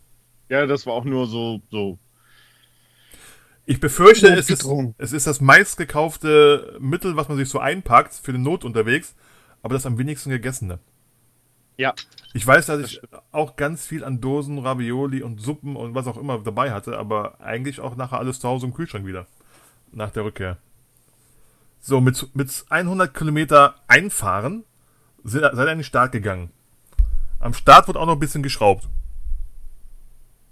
Ja, 0.48 0.66
das 0.66 0.86
war 0.86 0.94
auch 0.94 1.04
nur 1.04 1.26
so, 1.26 1.60
so 1.70 1.98
ich 3.64 3.80
befürchte, 3.80 4.26
es 4.28 4.50
ist, 4.50 4.66
es 4.98 5.12
ist 5.12 5.26
das 5.26 5.40
meistgekaufte 5.40 6.76
Mittel, 6.80 7.16
was 7.16 7.28
man 7.28 7.38
sich 7.38 7.48
so 7.48 7.60
einpackt 7.60 8.14
für 8.14 8.32
den 8.32 8.42
Not 8.42 8.64
unterwegs, 8.64 9.14
aber 9.62 9.74
das 9.74 9.86
am 9.86 9.98
wenigsten 9.98 10.30
gegessene. 10.30 10.78
Ja. 11.76 11.94
Ich 12.34 12.46
weiß, 12.46 12.66
dass 12.66 12.80
ich 12.80 13.00
auch 13.30 13.56
ganz 13.56 13.86
viel 13.86 14.04
an 14.04 14.20
Dosen, 14.20 14.58
Ravioli 14.58 15.22
und 15.22 15.40
Suppen 15.40 15.76
und 15.76 15.94
was 15.94 16.06
auch 16.06 16.16
immer 16.16 16.38
dabei 16.38 16.72
hatte, 16.72 16.98
aber 16.98 17.40
eigentlich 17.40 17.80
auch 17.80 17.96
nachher 17.96 18.18
alles 18.18 18.40
zu 18.40 18.48
Hause 18.48 18.66
im 18.66 18.74
Kühlschrank 18.74 19.06
wieder. 19.06 19.26
Nach 19.90 20.10
der 20.10 20.24
Rückkehr. 20.24 20.58
So, 21.80 22.00
mit, 22.00 22.34
mit 22.34 22.64
100 22.68 23.12
Kilometer 23.12 23.74
einfahren 23.88 24.64
seid 25.24 25.42
ihr 25.42 25.58
an 25.58 25.66
den 25.66 25.84
Start 25.84 26.12
gegangen. 26.12 26.50
Am 27.40 27.54
Start 27.54 27.88
wird 27.88 27.96
auch 27.96 28.06
noch 28.06 28.14
ein 28.14 28.20
bisschen 28.20 28.42
geschraubt. 28.42 28.88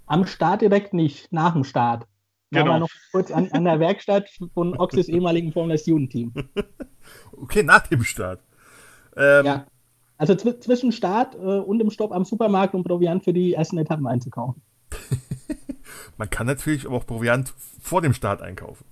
Am 0.05 0.27
Start 0.27 0.61
direkt 0.61 0.93
nicht, 0.93 1.31
nach 1.31 1.53
dem 1.53 1.63
Start. 1.63 2.05
Genau. 2.51 2.71
War 2.71 2.79
noch 2.79 2.89
kurz 3.11 3.31
an, 3.31 3.49
an 3.53 3.63
der 3.63 3.79
Werkstatt 3.79 4.27
von 4.53 4.77
Oxys 4.77 5.07
ehemaligen 5.07 5.53
Formel 5.53 5.71
1 5.71 5.85
Jugendteam. 5.85 6.33
Okay, 7.31 7.63
nach 7.63 7.87
dem 7.87 8.03
Start. 8.03 8.41
Ähm, 9.15 9.45
ja. 9.45 9.65
Also 10.17 10.35
zw 10.35 10.59
zwischen 10.59 10.91
Start 10.91 11.35
äh, 11.35 11.37
und 11.37 11.79
dem 11.79 11.89
Stopp 11.89 12.11
am 12.11 12.25
Supermarkt, 12.25 12.75
um 12.75 12.83
Proviant 12.83 13.23
für 13.23 13.33
die 13.33 13.53
ersten 13.53 13.77
Etappen 13.77 14.07
einzukaufen. 14.07 14.61
Man 16.17 16.29
kann 16.29 16.47
natürlich 16.47 16.87
auch 16.87 17.05
Proviant 17.05 17.53
vor 17.81 18.01
dem 18.01 18.13
Start 18.13 18.41
einkaufen. 18.41 18.85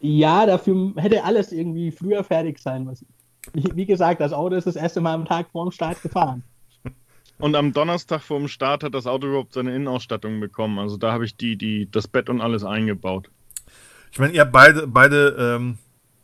Ja, 0.00 0.46
dafür 0.46 0.92
hätte 0.96 1.24
alles 1.24 1.52
irgendwie 1.52 1.90
früher 1.90 2.24
fertig 2.24 2.58
sein 2.58 2.84
müssen. 2.84 3.06
Wie, 3.52 3.64
wie 3.74 3.86
gesagt, 3.86 4.20
das 4.20 4.32
Auto 4.32 4.54
ist 4.54 4.66
das 4.66 4.76
erste 4.76 5.00
Mal 5.00 5.14
am 5.14 5.24
Tag 5.24 5.48
vor 5.50 5.66
dem 5.66 5.72
Start 5.72 6.00
gefahren. 6.02 6.42
Und 7.38 7.56
am 7.56 7.72
Donnerstag 7.72 8.22
vor 8.22 8.38
dem 8.38 8.48
Start 8.48 8.84
hat 8.84 8.94
das 8.94 9.06
Auto 9.06 9.26
überhaupt 9.26 9.52
seine 9.54 9.74
Innenausstattung 9.74 10.40
bekommen. 10.40 10.78
Also 10.78 10.96
da 10.96 11.12
habe 11.12 11.24
ich 11.24 11.36
die, 11.36 11.56
die, 11.56 11.90
das 11.90 12.08
Bett 12.08 12.30
und 12.30 12.40
alles 12.40 12.64
eingebaut. 12.64 13.28
Ich 14.12 14.18
meine, 14.18 14.32
ihr 14.32 14.42
habt 14.42 14.52
beide, 14.52 14.86
beide 14.86 15.36
ähm, 15.38 15.78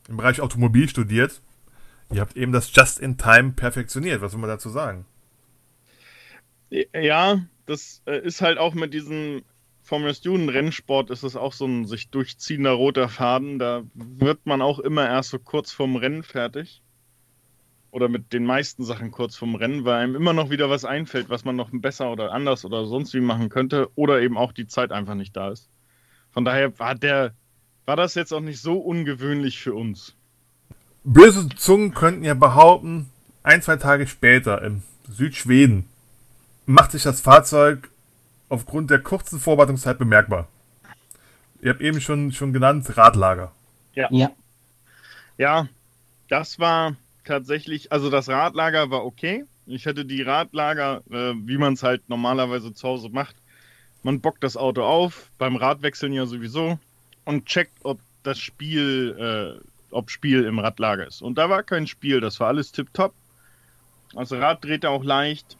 im 0.09 0.16
Bereich 0.16 0.40
Automobil 0.40 0.88
studiert. 0.88 1.43
Ihr 2.12 2.20
habt 2.20 2.37
eben 2.37 2.53
das 2.53 2.75
Just-in-Time 2.75 3.53
perfektioniert. 3.53 4.20
Was 4.20 4.33
soll 4.33 4.40
man 4.40 4.51
dazu 4.51 4.68
sagen? 4.68 5.07
Ja, 6.70 7.40
das 7.66 8.03
äh, 8.07 8.20
ist 8.20 8.42
halt 8.42 8.59
auch 8.59 8.75
mit 8.75 8.94
diesem 8.94 9.42
Formula 9.83 10.14
Student 10.14 10.53
Rennsport 10.53 11.11
ist 11.11 11.25
es 11.25 11.35
auch 11.35 11.53
so 11.53 11.66
ein 11.66 11.85
sich 11.85 12.11
durchziehender 12.11 12.73
roter 12.73 13.09
Faden. 13.09 13.59
Da 13.59 13.83
wird 13.94 14.46
man 14.46 14.62
auch 14.62 14.79
immer 14.79 15.09
erst 15.09 15.31
so 15.31 15.38
kurz 15.38 15.73
vorm 15.73 15.96
Rennen 15.96 16.23
fertig 16.23 16.83
oder 17.90 18.09
mit 18.09 18.33
den 18.33 18.44
meisten 18.44 18.85
Sachen 18.85 19.11
kurz 19.11 19.37
vorm 19.37 19.57
Rennen, 19.57 19.85
weil 19.85 20.03
einem 20.03 20.14
immer 20.14 20.33
noch 20.33 20.51
wieder 20.51 20.70
was 20.70 20.85
einfällt, 20.85 21.29
was 21.29 21.44
man 21.44 21.57
noch 21.57 21.70
besser 21.73 22.12
oder 22.12 22.33
anders 22.33 22.64
oder 22.64 22.87
sonst 22.87 23.14
wie 23.14 23.20
machen 23.20 23.49
könnte 23.49 23.88
oder 23.96 24.20
eben 24.20 24.37
auch 24.37 24.53
die 24.53 24.66
Zeit 24.66 24.92
einfach 24.92 25.14
nicht 25.14 25.37
da 25.37 25.51
ist. 25.51 25.70
Von 26.31 26.44
daher 26.44 26.79
war 26.79 26.94
der, 26.94 27.35
war 27.85 27.96
das 27.96 28.14
jetzt 28.14 28.33
auch 28.33 28.40
nicht 28.40 28.61
so 28.61 28.79
ungewöhnlich 28.79 29.59
für 29.59 29.75
uns. 29.75 30.16
Böse 31.05 31.49
Zungen 31.49 31.95
könnten 31.95 32.25
ja 32.25 32.35
behaupten, 32.35 33.11
ein, 33.43 33.63
zwei 33.63 33.77
Tage 33.77 34.07
später 34.07 34.63
im 34.63 34.83
Südschweden 35.09 35.87
macht 36.67 36.93
sich 36.93 37.03
das 37.03 37.21
Fahrzeug 37.21 37.89
aufgrund 38.49 38.91
der 38.91 39.01
kurzen 39.01 39.41
Vorbereitungszeit 39.41 39.99
bemerkbar. 39.99 40.49
Ihr 41.63 41.71
habt 41.71 41.81
eben 41.81 42.01
schon, 42.01 42.33
schon 42.33 42.53
genannt, 42.53 42.97
Radlager. 42.97 43.53
Ja. 43.95 44.09
ja. 44.11 44.31
Ja, 45.37 45.69
das 46.29 46.59
war, 46.59 46.97
tatsächlich, 47.25 47.93
also 47.93 48.11
das 48.11 48.29
Radlager 48.29 48.91
war 48.91 49.05
okay. 49.05 49.45
Ich 49.67 49.87
hätte 49.87 50.05
die 50.05 50.23
Radlager, 50.23 51.03
äh, 51.11 51.33
wie 51.47 51.59
man 51.59 51.75
es 51.75 51.83
halt 51.83 52.09
normalerweise 52.09 52.73
zu 52.75 52.89
Hause 52.89 53.09
macht. 53.09 53.37
Man 54.03 54.21
bockt 54.21 54.43
das 54.43 54.57
Auto 54.57 54.83
auf, 54.83 55.31
beim 55.39 55.57
Radwechseln 55.57 56.13
ja 56.13 56.27
sowieso, 56.27 56.79
und 57.25 57.47
checkt, 57.47 57.85
ob 57.85 58.01
das 58.23 58.39
Spiel, 58.39 59.17
äh, 59.19 59.69
ob 59.92 60.11
Spiel 60.11 60.44
im 60.44 60.59
Radlager 60.59 61.07
ist. 61.07 61.22
Und 61.22 61.37
da 61.37 61.48
war 61.48 61.62
kein 61.62 61.87
Spiel, 61.87 62.20
das 62.20 62.40
war 62.40 62.48
alles 62.48 62.72
tipptopp. 62.72 63.14
Das 64.12 64.33
Rad 64.33 64.64
drehte 64.64 64.90
auch 64.90 65.05
leicht. 65.05 65.57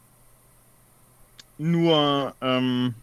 Nur 1.59 2.35
ähm, 2.41 2.95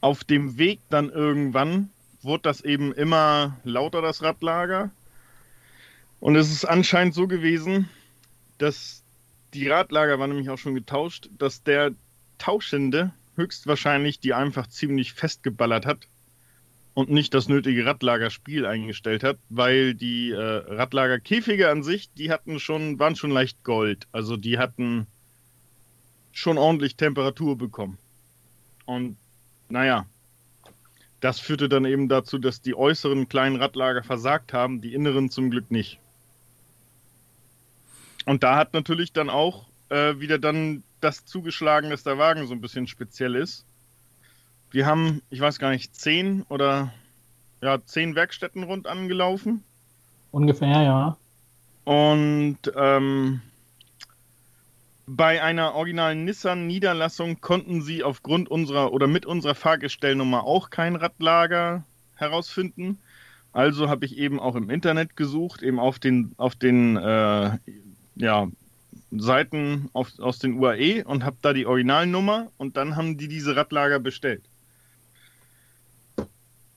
auf 0.00 0.24
dem 0.24 0.58
Weg 0.58 0.80
dann 0.90 1.10
irgendwann 1.10 1.90
wurde 2.22 2.42
das 2.42 2.60
eben 2.60 2.92
immer 2.92 3.56
lauter, 3.64 4.02
das 4.02 4.22
Radlager. 4.22 4.90
Und 6.20 6.36
es 6.36 6.50
ist 6.52 6.64
anscheinend 6.64 7.14
so 7.14 7.26
gewesen, 7.26 7.88
dass 8.58 9.02
die 9.54 9.68
Radlager 9.68 10.18
waren 10.18 10.30
nämlich 10.30 10.50
auch 10.50 10.58
schon 10.58 10.74
getauscht, 10.74 11.30
dass 11.38 11.62
der 11.62 11.92
Tauschende 12.38 13.12
höchstwahrscheinlich 13.36 14.20
die 14.20 14.34
einfach 14.34 14.66
ziemlich 14.66 15.12
festgeballert 15.12 15.86
hat 15.86 16.06
und 16.98 17.10
nicht 17.10 17.32
das 17.32 17.46
nötige 17.46 17.86
Radlagerspiel 17.86 18.66
eingestellt 18.66 19.22
hat, 19.22 19.38
weil 19.50 19.94
die 19.94 20.32
äh, 20.32 20.36
Radlagerkäfige 20.36 21.70
an 21.70 21.84
sich, 21.84 22.12
die 22.14 22.32
hatten 22.32 22.58
schon, 22.58 22.98
waren 22.98 23.14
schon 23.14 23.30
leicht 23.30 23.62
Gold. 23.62 24.08
Also 24.10 24.36
die 24.36 24.58
hatten 24.58 25.06
schon 26.32 26.58
ordentlich 26.58 26.96
Temperatur 26.96 27.56
bekommen. 27.56 27.98
Und 28.84 29.16
naja, 29.68 30.06
das 31.20 31.38
führte 31.38 31.68
dann 31.68 31.84
eben 31.84 32.08
dazu, 32.08 32.36
dass 32.36 32.62
die 32.62 32.74
äußeren 32.74 33.28
kleinen 33.28 33.62
Radlager 33.62 34.02
versagt 34.02 34.52
haben, 34.52 34.80
die 34.80 34.92
inneren 34.92 35.30
zum 35.30 35.52
Glück 35.52 35.70
nicht. 35.70 36.00
Und 38.26 38.42
da 38.42 38.56
hat 38.56 38.74
natürlich 38.74 39.12
dann 39.12 39.30
auch 39.30 39.68
äh, 39.88 40.18
wieder 40.18 40.40
dann 40.40 40.82
das 41.00 41.24
zugeschlagen, 41.24 41.90
dass 41.90 42.02
der 42.02 42.18
Wagen 42.18 42.48
so 42.48 42.54
ein 42.54 42.60
bisschen 42.60 42.88
speziell 42.88 43.36
ist. 43.36 43.67
Wir 44.70 44.86
haben, 44.86 45.22
ich 45.30 45.40
weiß 45.40 45.58
gar 45.58 45.70
nicht, 45.70 45.94
zehn 45.94 46.42
oder 46.48 46.92
ja, 47.60 47.78
zehn 47.84 48.14
Werkstätten 48.14 48.62
rund 48.62 48.86
angelaufen. 48.86 49.64
Ungefähr, 50.30 50.82
ja. 50.82 51.16
Und 51.84 52.58
ähm, 52.76 53.40
bei 55.06 55.42
einer 55.42 55.74
originalen 55.74 56.26
Nissan-Niederlassung 56.26 57.40
konnten 57.40 57.80
sie 57.80 58.04
aufgrund 58.04 58.50
unserer 58.50 58.92
oder 58.92 59.06
mit 59.06 59.24
unserer 59.24 59.54
Fahrgestellnummer 59.54 60.44
auch 60.44 60.68
kein 60.68 60.96
Radlager 60.96 61.84
herausfinden. 62.16 62.98
Also 63.54 63.88
habe 63.88 64.04
ich 64.04 64.18
eben 64.18 64.38
auch 64.38 64.54
im 64.54 64.68
Internet 64.68 65.16
gesucht, 65.16 65.62
eben 65.62 65.80
auf 65.80 65.98
den, 65.98 66.32
auf 66.36 66.54
den 66.54 66.96
äh, 66.96 67.56
ja, 68.16 68.48
Seiten 69.10 69.88
auf, 69.94 70.18
aus 70.18 70.38
den 70.38 70.58
UAE 70.58 71.04
und 71.04 71.24
habe 71.24 71.36
da 71.40 71.54
die 71.54 71.64
Originalnummer 71.64 72.48
und 72.58 72.76
dann 72.76 72.94
haben 72.96 73.16
die 73.16 73.28
diese 73.28 73.56
Radlager 73.56 73.98
bestellt. 73.98 74.42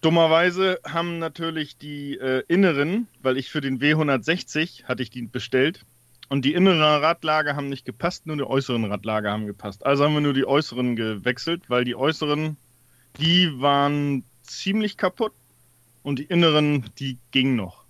Dummerweise 0.02 0.80
haben 0.84 1.20
natürlich 1.20 1.78
die 1.78 2.18
äh, 2.18 2.44
inneren, 2.48 3.08
weil 3.22 3.38
ich 3.38 3.52
für 3.52 3.62
den 3.62 3.80
W160 3.80 4.86
hatte 4.86 5.04
ich 5.04 5.12
die 5.12 5.22
bestellt 5.22 5.86
und 6.28 6.44
die 6.44 6.54
inneren 6.54 6.82
Radlager 6.82 7.56
haben 7.56 7.70
nicht 7.70 7.86
gepasst, 7.86 8.26
nur 8.26 8.36
die 8.36 8.44
äußeren 8.44 8.86
Radlager 8.86 9.32
haben 9.32 9.46
gepasst. 9.46 9.86
Also 9.86 10.06
haben 10.06 10.14
wir 10.14 10.22
nur 10.22 10.34
die 10.34 10.48
äußeren 10.48 10.96
gewechselt, 10.96 11.70
weil 11.70 11.86
die 11.86 11.96
äußeren, 11.96 12.58
die 13.20 13.62
waren 13.62 14.24
ziemlich 14.42 14.98
kaputt 14.98 15.34
und 16.02 16.18
die 16.18 16.24
inneren, 16.24 16.86
die 16.98 17.20
gingen 17.30 17.56
noch. 17.56 17.84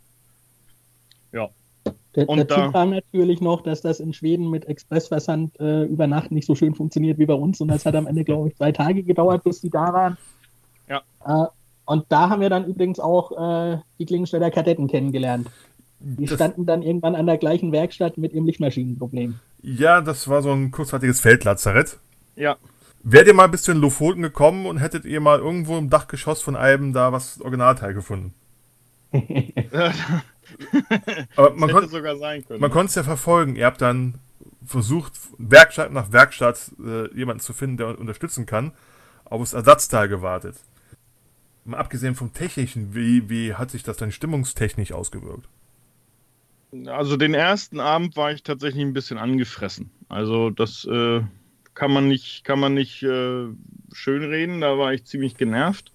Ja. 1.31 1.49
Der, 2.15 2.27
und 2.27 2.39
dazu 2.39 2.59
da, 2.59 2.71
kam 2.71 2.89
natürlich 2.89 3.39
noch, 3.39 3.61
dass 3.61 3.79
das 3.79 4.01
in 4.01 4.11
Schweden 4.11 4.49
mit 4.49 4.65
Expressversand 4.65 5.57
äh, 5.61 5.83
über 5.83 6.07
Nacht 6.07 6.31
nicht 6.31 6.45
so 6.45 6.55
schön 6.55 6.75
funktioniert 6.75 7.19
wie 7.19 7.25
bei 7.25 7.33
uns. 7.33 7.61
Und 7.61 7.69
das 7.69 7.85
hat 7.85 7.95
am 7.95 8.05
Ende, 8.05 8.25
glaube 8.25 8.49
ich, 8.49 8.57
zwei 8.57 8.73
Tage 8.73 9.01
gedauert, 9.03 9.45
bis 9.45 9.61
die 9.61 9.69
da 9.69 9.93
waren. 9.93 10.17
Ja. 10.89 11.01
Äh, 11.25 11.47
und 11.85 12.05
da 12.09 12.29
haben 12.29 12.41
wir 12.41 12.49
dann 12.49 12.65
übrigens 12.65 12.99
auch 12.99 13.31
äh, 13.31 13.79
die 13.99 14.05
Klingenstädter 14.05 14.51
Kadetten 14.51 14.87
kennengelernt. 14.87 15.47
Die 15.99 16.25
das, 16.25 16.35
standen 16.35 16.65
dann 16.65 16.81
irgendwann 16.81 17.15
an 17.15 17.27
der 17.27 17.37
gleichen 17.37 17.71
Werkstatt 17.71 18.17
mit 18.17 18.33
ihrem 18.33 18.45
Lichtmaschinenproblem. 18.45 19.39
Ja, 19.61 20.01
das 20.01 20.27
war 20.27 20.41
so 20.41 20.51
ein 20.51 20.71
kurzzeitiges 20.71 21.19
Feldlazarett. 21.19 21.99
Ja. 22.35 22.57
Wärt 23.03 23.27
ihr 23.27 23.33
mal 23.33 23.47
bis 23.47 23.63
zu 23.63 23.71
den 23.71 23.81
Lofoten 23.81 24.21
gekommen 24.21 24.65
und 24.65 24.77
hättet 24.77 25.05
ihr 25.05 25.19
mal 25.21 25.39
irgendwo 25.39 25.77
im 25.77 25.89
Dachgeschoss 25.89 26.41
von 26.41 26.55
einem 26.55 26.93
da 26.93 27.11
was 27.11 27.41
Originalteil 27.41 27.93
gefunden? 27.93 28.33
Aber 31.35 31.53
man, 31.55 31.69
kon 31.69 31.87
sogar 31.89 32.17
sein 32.17 32.45
können, 32.45 32.61
man 32.61 32.71
konnte 32.71 32.89
es 32.89 32.95
ja 32.95 33.03
verfolgen. 33.03 33.55
Ihr 33.55 33.65
habt 33.65 33.81
dann 33.81 34.15
versucht, 34.65 35.13
Werkstatt 35.37 35.91
nach 35.91 36.11
Werkstatt 36.11 36.71
äh, 36.83 37.13
jemanden 37.15 37.41
zu 37.41 37.53
finden, 37.53 37.77
der 37.77 37.99
unterstützen 37.99 38.45
kann, 38.45 38.71
auf 39.25 39.41
das 39.41 39.53
Ersatzteil 39.53 40.07
gewartet. 40.07 40.55
Mal 41.63 41.77
abgesehen 41.77 42.15
vom 42.15 42.33
Technischen, 42.33 42.95
wie, 42.95 43.29
wie 43.29 43.53
hat 43.53 43.71
sich 43.71 43.83
das 43.83 43.97
dann 43.97 44.11
stimmungstechnisch 44.11 44.91
ausgewirkt? 44.91 45.47
Also 46.87 47.17
den 47.17 47.33
ersten 47.33 47.79
Abend 47.79 48.15
war 48.15 48.31
ich 48.31 48.43
tatsächlich 48.43 48.83
ein 48.83 48.93
bisschen 48.93 49.17
angefressen. 49.17 49.91
Also 50.09 50.49
das 50.49 50.85
äh, 50.85 51.21
kann 51.73 51.91
man 51.91 52.07
nicht, 52.07 52.43
kann 52.43 52.59
man 52.59 52.73
nicht 52.73 53.03
äh, 53.03 53.47
schönreden. 53.91 54.61
Da 54.61 54.77
war 54.77 54.93
ich 54.93 55.05
ziemlich 55.05 55.35
genervt. 55.35 55.91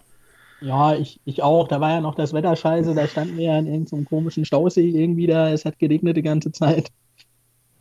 Ja, 0.61 0.95
ich, 0.95 1.21
ich 1.25 1.43
auch. 1.43 1.69
Da 1.69 1.81
war 1.81 1.91
ja 1.91 2.01
noch 2.01 2.15
das 2.15 2.33
Wetter 2.33 2.57
scheiße. 2.57 2.95
Da 2.95 3.07
standen 3.07 3.37
wir 3.37 3.45
ja 3.45 3.59
in 3.59 3.67
irgendeinem 3.67 4.05
komischen 4.05 4.45
Stausee 4.45 4.89
irgendwie 4.89 5.27
da. 5.27 5.51
Es 5.51 5.65
hat 5.65 5.79
geregnet 5.79 6.17
die 6.17 6.23
ganze 6.23 6.53
Zeit. 6.53 6.91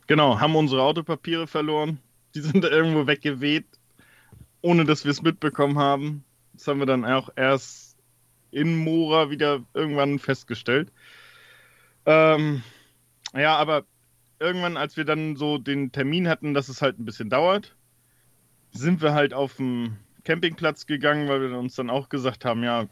Genau, 0.06 0.38
haben 0.40 0.56
unsere 0.56 0.82
Autopapiere 0.82 1.46
verloren. 1.46 1.98
Die 2.34 2.40
sind 2.40 2.62
da 2.62 2.68
irgendwo 2.70 3.06
weggeweht, 3.06 3.66
ohne 4.62 4.84
dass 4.84 5.04
wir 5.04 5.10
es 5.10 5.22
mitbekommen 5.22 5.78
haben. 5.78 6.24
Das 6.56 6.66
haben 6.66 6.78
wir 6.78 6.86
dann 6.86 7.04
auch 7.04 7.30
erst 7.36 7.96
in 8.50 8.76
Mora 8.76 9.30
wieder 9.30 9.62
irgendwann 9.74 10.18
festgestellt. 10.18 10.90
Ähm, 12.06 12.62
ja, 13.34 13.56
aber 13.56 13.84
irgendwann, 14.38 14.76
als 14.76 14.96
wir 14.96 15.04
dann 15.04 15.36
so 15.36 15.58
den 15.58 15.92
Termin 15.92 16.28
hatten, 16.28 16.54
dass 16.54 16.68
es 16.68 16.80
halt 16.80 16.98
ein 16.98 17.04
bisschen 17.04 17.28
dauert, 17.28 17.76
sind 18.70 19.02
wir 19.02 19.12
halt 19.12 19.34
auf 19.34 19.56
den 19.56 19.98
Campingplatz 20.24 20.86
gegangen, 20.86 21.28
weil 21.28 21.40
wir 21.40 21.58
uns 21.58 21.74
dann 21.74 21.90
auch 21.90 22.08
gesagt 22.08 22.44
haben, 22.44 22.62
ja, 22.62 22.86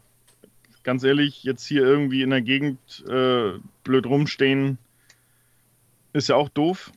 ganz 0.83 1.03
ehrlich, 1.03 1.43
jetzt 1.43 1.65
hier 1.65 1.83
irgendwie 1.83 2.21
in 2.21 2.29
der 2.29 2.41
Gegend 2.41 3.03
äh, 3.07 3.53
blöd 3.83 4.05
rumstehen, 4.05 4.77
ist 6.13 6.29
ja 6.29 6.35
auch 6.35 6.49
doof. 6.49 6.91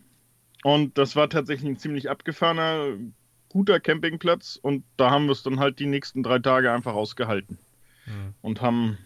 Und 0.62 0.98
das 0.98 1.16
war 1.16 1.30
tatsächlich 1.30 1.70
ein 1.70 1.78
ziemlich 1.78 2.10
abgefahrener, 2.10 2.96
guter 3.58 3.80
Campingplatz 3.80 4.56
und 4.62 4.84
da 4.96 5.10
haben 5.10 5.24
wir 5.24 5.32
es 5.32 5.42
dann 5.42 5.58
halt 5.58 5.80
die 5.80 5.86
nächsten 5.86 6.22
drei 6.22 6.38
Tage 6.38 6.70
einfach 6.70 6.94
ausgehalten. 6.94 7.58
Mhm. 8.06 8.34
Und 8.40 8.62
haben 8.62 8.98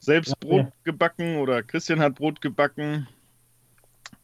selbst 0.00 0.30
ja, 0.30 0.36
Brot 0.40 0.64
ja. 0.64 0.72
gebacken 0.82 1.36
oder 1.36 1.62
Christian 1.62 2.00
hat 2.00 2.16
Brot 2.16 2.40
gebacken. 2.40 3.06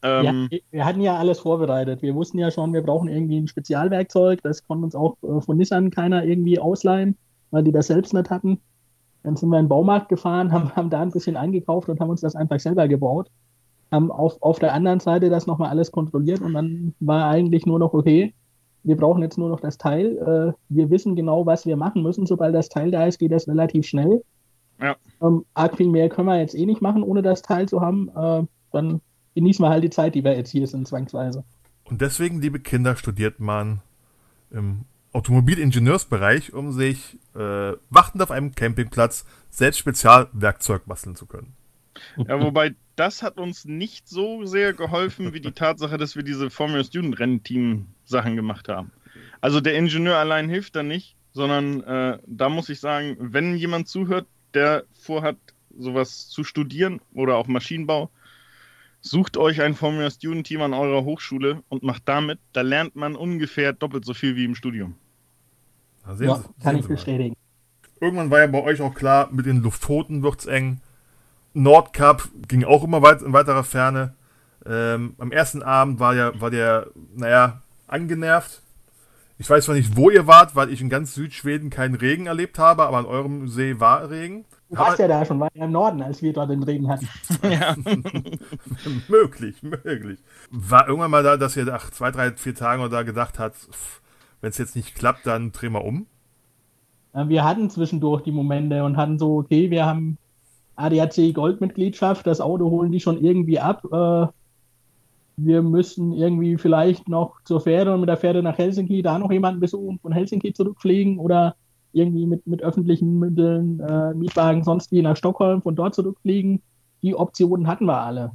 Ähm, 0.03 0.49
ja, 0.51 0.59
wir 0.73 0.85
hatten 0.85 1.01
ja 1.01 1.17
alles 1.17 1.39
vorbereitet. 1.39 2.03
Wir 2.03 2.17
wussten 2.17 2.41
ja 2.41 2.51
schon, 2.51 2.73
wir 2.73 2.83
brauchen 2.83 3.09
irgendwie 3.09 3.39
ein 3.39 3.47
Spezialwerkzeug. 3.47 4.43
Das 4.43 4.67
konnte 4.67 4.85
uns 4.85 4.97
auch 4.97 5.17
äh, 5.23 5.41
von 5.41 5.57
Nissan 5.57 5.93
keiner 5.93 6.25
irgendwie 6.25 6.59
ausleihen, 6.59 7.17
weil 7.53 7.63
die 7.63 7.71
das 7.71 7.87
selbst 7.87 8.13
nicht 8.13 8.31
hatten. 8.31 8.61
Dann 9.23 9.37
sind 9.37 9.49
wir 9.49 9.61
in 9.61 9.67
den 9.67 9.69
Baumarkt 9.69 10.09
gefahren, 10.09 10.51
haben, 10.53 10.75
haben 10.75 10.91
da 10.91 11.03
ein 11.03 11.13
bisschen 11.13 11.37
eingekauft 11.37 11.89
und 11.89 12.01
haben 12.01 12.11
uns 12.11 12.23
das 12.23 12.35
einfach 12.35 12.59
selber 12.59 12.89
gebaut. 12.89 13.31
Haben 13.93 14.11
auf, 14.11 14.43
auf 14.43 14.59
der 14.59 14.75
anderen 14.75 14.99
Seite 14.99 15.31
das 15.31 15.47
nochmal 15.47 15.71
alles 15.71 15.93
kontrolliert 15.93 16.41
und 16.41 16.55
dann 16.55 16.97
war 16.99 17.29
eigentlich 17.29 17.65
nur 17.65 17.79
noch 17.79 17.95
okay 17.95 18.35
wir 18.85 18.97
brauchen 18.97 19.23
jetzt 19.23 19.39
nur 19.39 19.49
noch 19.49 19.61
das 19.61 19.79
Teil. 19.79 20.19
Äh, 20.19 20.53
wir 20.69 20.91
wissen 20.91 21.17
genau, 21.17 21.47
was 21.47 21.67
wir 21.67 21.77
machen 21.77 22.03
müssen. 22.03 22.27
Sobald 22.27 22.55
das 22.55 22.69
Teil 22.69 22.91
da 22.91 23.07
ist, 23.07 23.19
geht 23.19 23.33
das 23.33 23.49
relativ 23.49 23.87
schnell. 23.87 24.23
Ja. 24.81 24.97
Ähm, 25.21 25.45
arg 25.55 25.77
viel 25.77 25.89
mehr 25.89 26.09
können 26.09 26.29
wir 26.29 26.39
jetzt 26.39 26.55
eh 26.55 26.67
nicht 26.67 26.83
machen, 26.83 27.03
ohne 27.03 27.23
das 27.23 27.43
Teil 27.43 27.69
zu 27.69 27.81
haben. 27.81 28.09
Äh, 28.09 28.47
dann 28.73 29.01
genießen 29.35 29.65
wir 29.65 29.71
halt 29.71 29.85
die 29.85 29.91
Zeit, 29.91 30.15
die 30.15 30.25
wir 30.25 30.37
jetzt 30.37 30.51
hier 30.51 30.67
sind, 30.67 30.89
zwangsweise. 30.89 31.45
Und 31.85 32.01
deswegen, 32.01 32.41
liebe 32.41 32.61
Kinder, 32.61 32.97
studiert 32.97 33.39
man 33.39 33.81
im 34.51 34.85
Automobilingenieursbereich, 35.13 36.53
um 36.53 36.73
sich 36.73 37.19
äh, 37.35 37.75
wartend 37.91 38.23
auf 38.23 38.31
einem 38.31 38.55
Campingplatz 38.55 39.25
selbst 39.51 39.79
Spezialwerkzeug 39.79 40.87
basteln 40.87 41.17
zu 41.17 41.27
können. 41.27 41.55
Ja, 42.29 42.41
wobei 42.43 42.75
das 42.97 43.23
hat 43.23 43.39
uns 43.39 43.65
nicht 43.65 44.09
so 44.09 44.45
sehr 44.45 44.73
geholfen 44.73 45.33
wie 45.33 45.41
die 45.41 45.53
Tatsache, 45.53 45.99
dass 45.99 46.17
wir 46.17 46.23
diese 46.23 46.51
Formula 46.51 46.85
Student 46.85 47.19
Rennteam 47.19 47.87
Sachen 48.05 48.37
gemacht 48.37 48.69
haben. 48.69 48.93
Also 49.41 49.61
der 49.61 49.75
Ingenieur 49.75 50.17
allein 50.17 50.49
hilft 50.49 50.77
da 50.77 50.83
nicht, 50.83 51.17
sondern 51.33 51.83
äh, 51.83 52.19
da 52.27 52.49
muss 52.49 52.69
ich 52.69 52.81
sagen, 52.81 53.17
wenn 53.19 53.57
jemand 53.57 53.89
zuhört, 53.89 54.27
der 54.55 54.85
vorhat, 54.93 55.37
sowas 55.79 56.29
zu 56.29 56.45
studieren 56.45 57.01
oder 57.15 57.37
auch 57.37 57.47
Maschinenbau, 57.47 58.11
sucht 59.01 59.37
euch 59.37 59.63
ein 59.63 59.75
Formula 59.75 60.11
Student 60.11 60.47
Team 60.47 60.61
an 60.61 60.75
eurer 60.75 61.05
Hochschule 61.05 61.63
und 61.69 61.83
macht 61.83 62.03
damit, 62.07 62.39
da 62.53 62.61
lernt 62.61 62.95
man 62.95 63.17
ungefähr 63.17 63.73
doppelt 63.73 64.05
so 64.05 64.15
viel 64.15 64.37
wie 64.37 64.45
im 64.45 64.55
Studium. 64.55 64.95
ja, 66.07 66.15
Sie, 66.15 66.27
kann 66.63 66.79
ich 66.79 66.87
bestätigen. 66.87 67.35
Irgendwann 68.01 68.31
war 68.31 68.41
ja 68.41 68.47
bei 68.47 68.63
euch 68.63 68.81
auch 68.81 68.95
klar, 68.95 69.29
mit 69.33 69.47
den 69.47 69.63
Luftpfoten 69.63 70.23
wird 70.23 70.41
es 70.41 70.47
eng. 70.47 70.81
Nordcup 71.55 72.29
ging 72.49 72.65
auch 72.65 72.85
immer 72.85 73.03
weit 73.03 73.23
in 73.23 73.33
weiterer 73.33 73.65
Ferne. 73.65 74.15
Ähm, 74.65 75.15
am 75.19 75.33
ersten 75.33 75.63
Abend 75.63 76.01
war, 76.01 76.15
ja, 76.15 76.41
war 76.41 76.51
der, 76.51 76.89
naja, 77.15 77.63
angenervt. 77.89 78.63
Ich 79.39 79.51
weiß 79.51 79.65
zwar 79.65 79.75
nicht, 79.75 79.97
wo 79.97 80.09
ihr 80.11 80.27
wart, 80.27 80.55
weil 80.55 80.71
ich 80.71 80.81
in 80.81 80.89
ganz 80.89 81.15
Südschweden 81.15 81.69
keinen 81.69 81.97
Regen 81.97 82.27
erlebt 82.27 82.59
habe, 82.59 82.85
aber 82.85 82.99
an 82.99 83.07
eurem 83.07 83.49
See 83.49 83.81
war 83.81 84.09
Regen. 84.09 84.45
Du 84.71 84.79
warst 84.79 85.01
ja 85.01 85.09
da 85.09 85.25
schon, 85.25 85.41
war 85.41 85.51
ja 85.55 85.65
im 85.65 85.73
Norden, 85.73 86.01
als 86.01 86.23
wir 86.23 86.33
dort 86.33 86.51
den 86.51 86.63
Regen 86.63 86.89
hatten. 86.89 87.09
ja. 87.43 87.75
möglich, 89.09 89.63
möglich. 89.63 90.19
War 90.51 90.87
irgendwann 90.87 91.11
mal 91.11 91.23
da, 91.23 91.37
dass 91.37 91.57
ihr 91.57 91.65
nach 91.65 91.91
zwei, 91.91 92.11
drei, 92.11 92.33
vier 92.33 92.55
Tagen 92.55 92.81
oder 92.83 92.91
da 92.91 93.03
gedacht 93.03 93.39
habt, 93.39 93.57
wenn 94.41 94.51
es 94.51 94.59
jetzt 94.59 94.77
nicht 94.77 94.95
klappt, 94.95 95.27
dann 95.27 95.53
drehen 95.53 95.73
wir 95.73 95.85
um? 95.85 96.07
Wir 97.13 97.45
hatten 97.45 97.69
zwischendurch 97.69 98.23
die 98.23 98.33
Momente 98.33 98.83
und 98.85 98.97
hatten 98.97 99.19
so, 99.19 99.39
okay, 99.39 99.71
wir 99.71 99.85
haben 99.85 100.17
ADAC 100.83 101.33
Goldmitgliedschaft, 101.33 102.27
das 102.27 102.41
Auto 102.41 102.71
holen 102.71 102.93
die 102.93 103.01
schon 103.01 103.23
irgendwie 103.23 103.61
ab. 103.61 103.85
Äh, 103.93 104.27
wir 105.37 105.63
müssen 105.63 106.13
irgendwie 106.13 106.59
vielleicht 106.59 107.09
noch 107.09 107.41
zur 107.45 107.61
Fähre 107.61 107.95
und 107.95 108.01
mit 108.01 108.09
der 108.09 108.17
Fähre 108.17 108.43
nach 108.43 108.59
Helsinki 108.59 109.03
da 109.03 109.19
noch 109.19 109.33
jemanden 109.33 109.61
besuchen, 109.61 109.99
von 110.01 110.13
Helsinki 110.13 110.53
zurückfliegen 110.53 111.19
oder 111.19 111.55
irgendwie 111.93 112.27
mit, 112.27 112.47
mit 112.47 112.63
öffentlichen 112.63 113.19
Mitteln, 113.19 113.81
äh, 113.81 114.15
Mietwagen, 114.15 114.65
sonst 114.65 114.91
wie 114.93 115.03
nach 115.03 115.17
Stockholm, 115.17 115.63
von 115.63 115.77
dort 115.77 115.95
zurückfliegen. 115.95 116.63
Die 117.03 117.15
Optionen 117.15 117.67
hatten 117.67 117.87
wir 117.87 118.01
alle. 118.01 118.33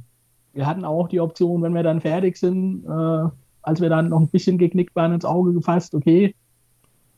Wir 0.52 0.66
hatten 0.66 0.84
auch 0.84 1.08
die 1.08 1.20
Option, 1.20 1.62
wenn 1.62 1.74
wir 1.74 1.82
dann 1.82 2.00
fertig 2.00 2.36
sind, 2.36 2.84
äh, 2.84 3.28
als 3.62 3.80
wir 3.80 3.88
dann 3.88 4.08
noch 4.08 4.20
ein 4.20 4.28
bisschen 4.28 4.58
geknickt 4.58 4.96
waren, 4.96 5.12
ins 5.12 5.24
Auge 5.24 5.52
gefasst, 5.52 5.94
okay, 5.94 6.34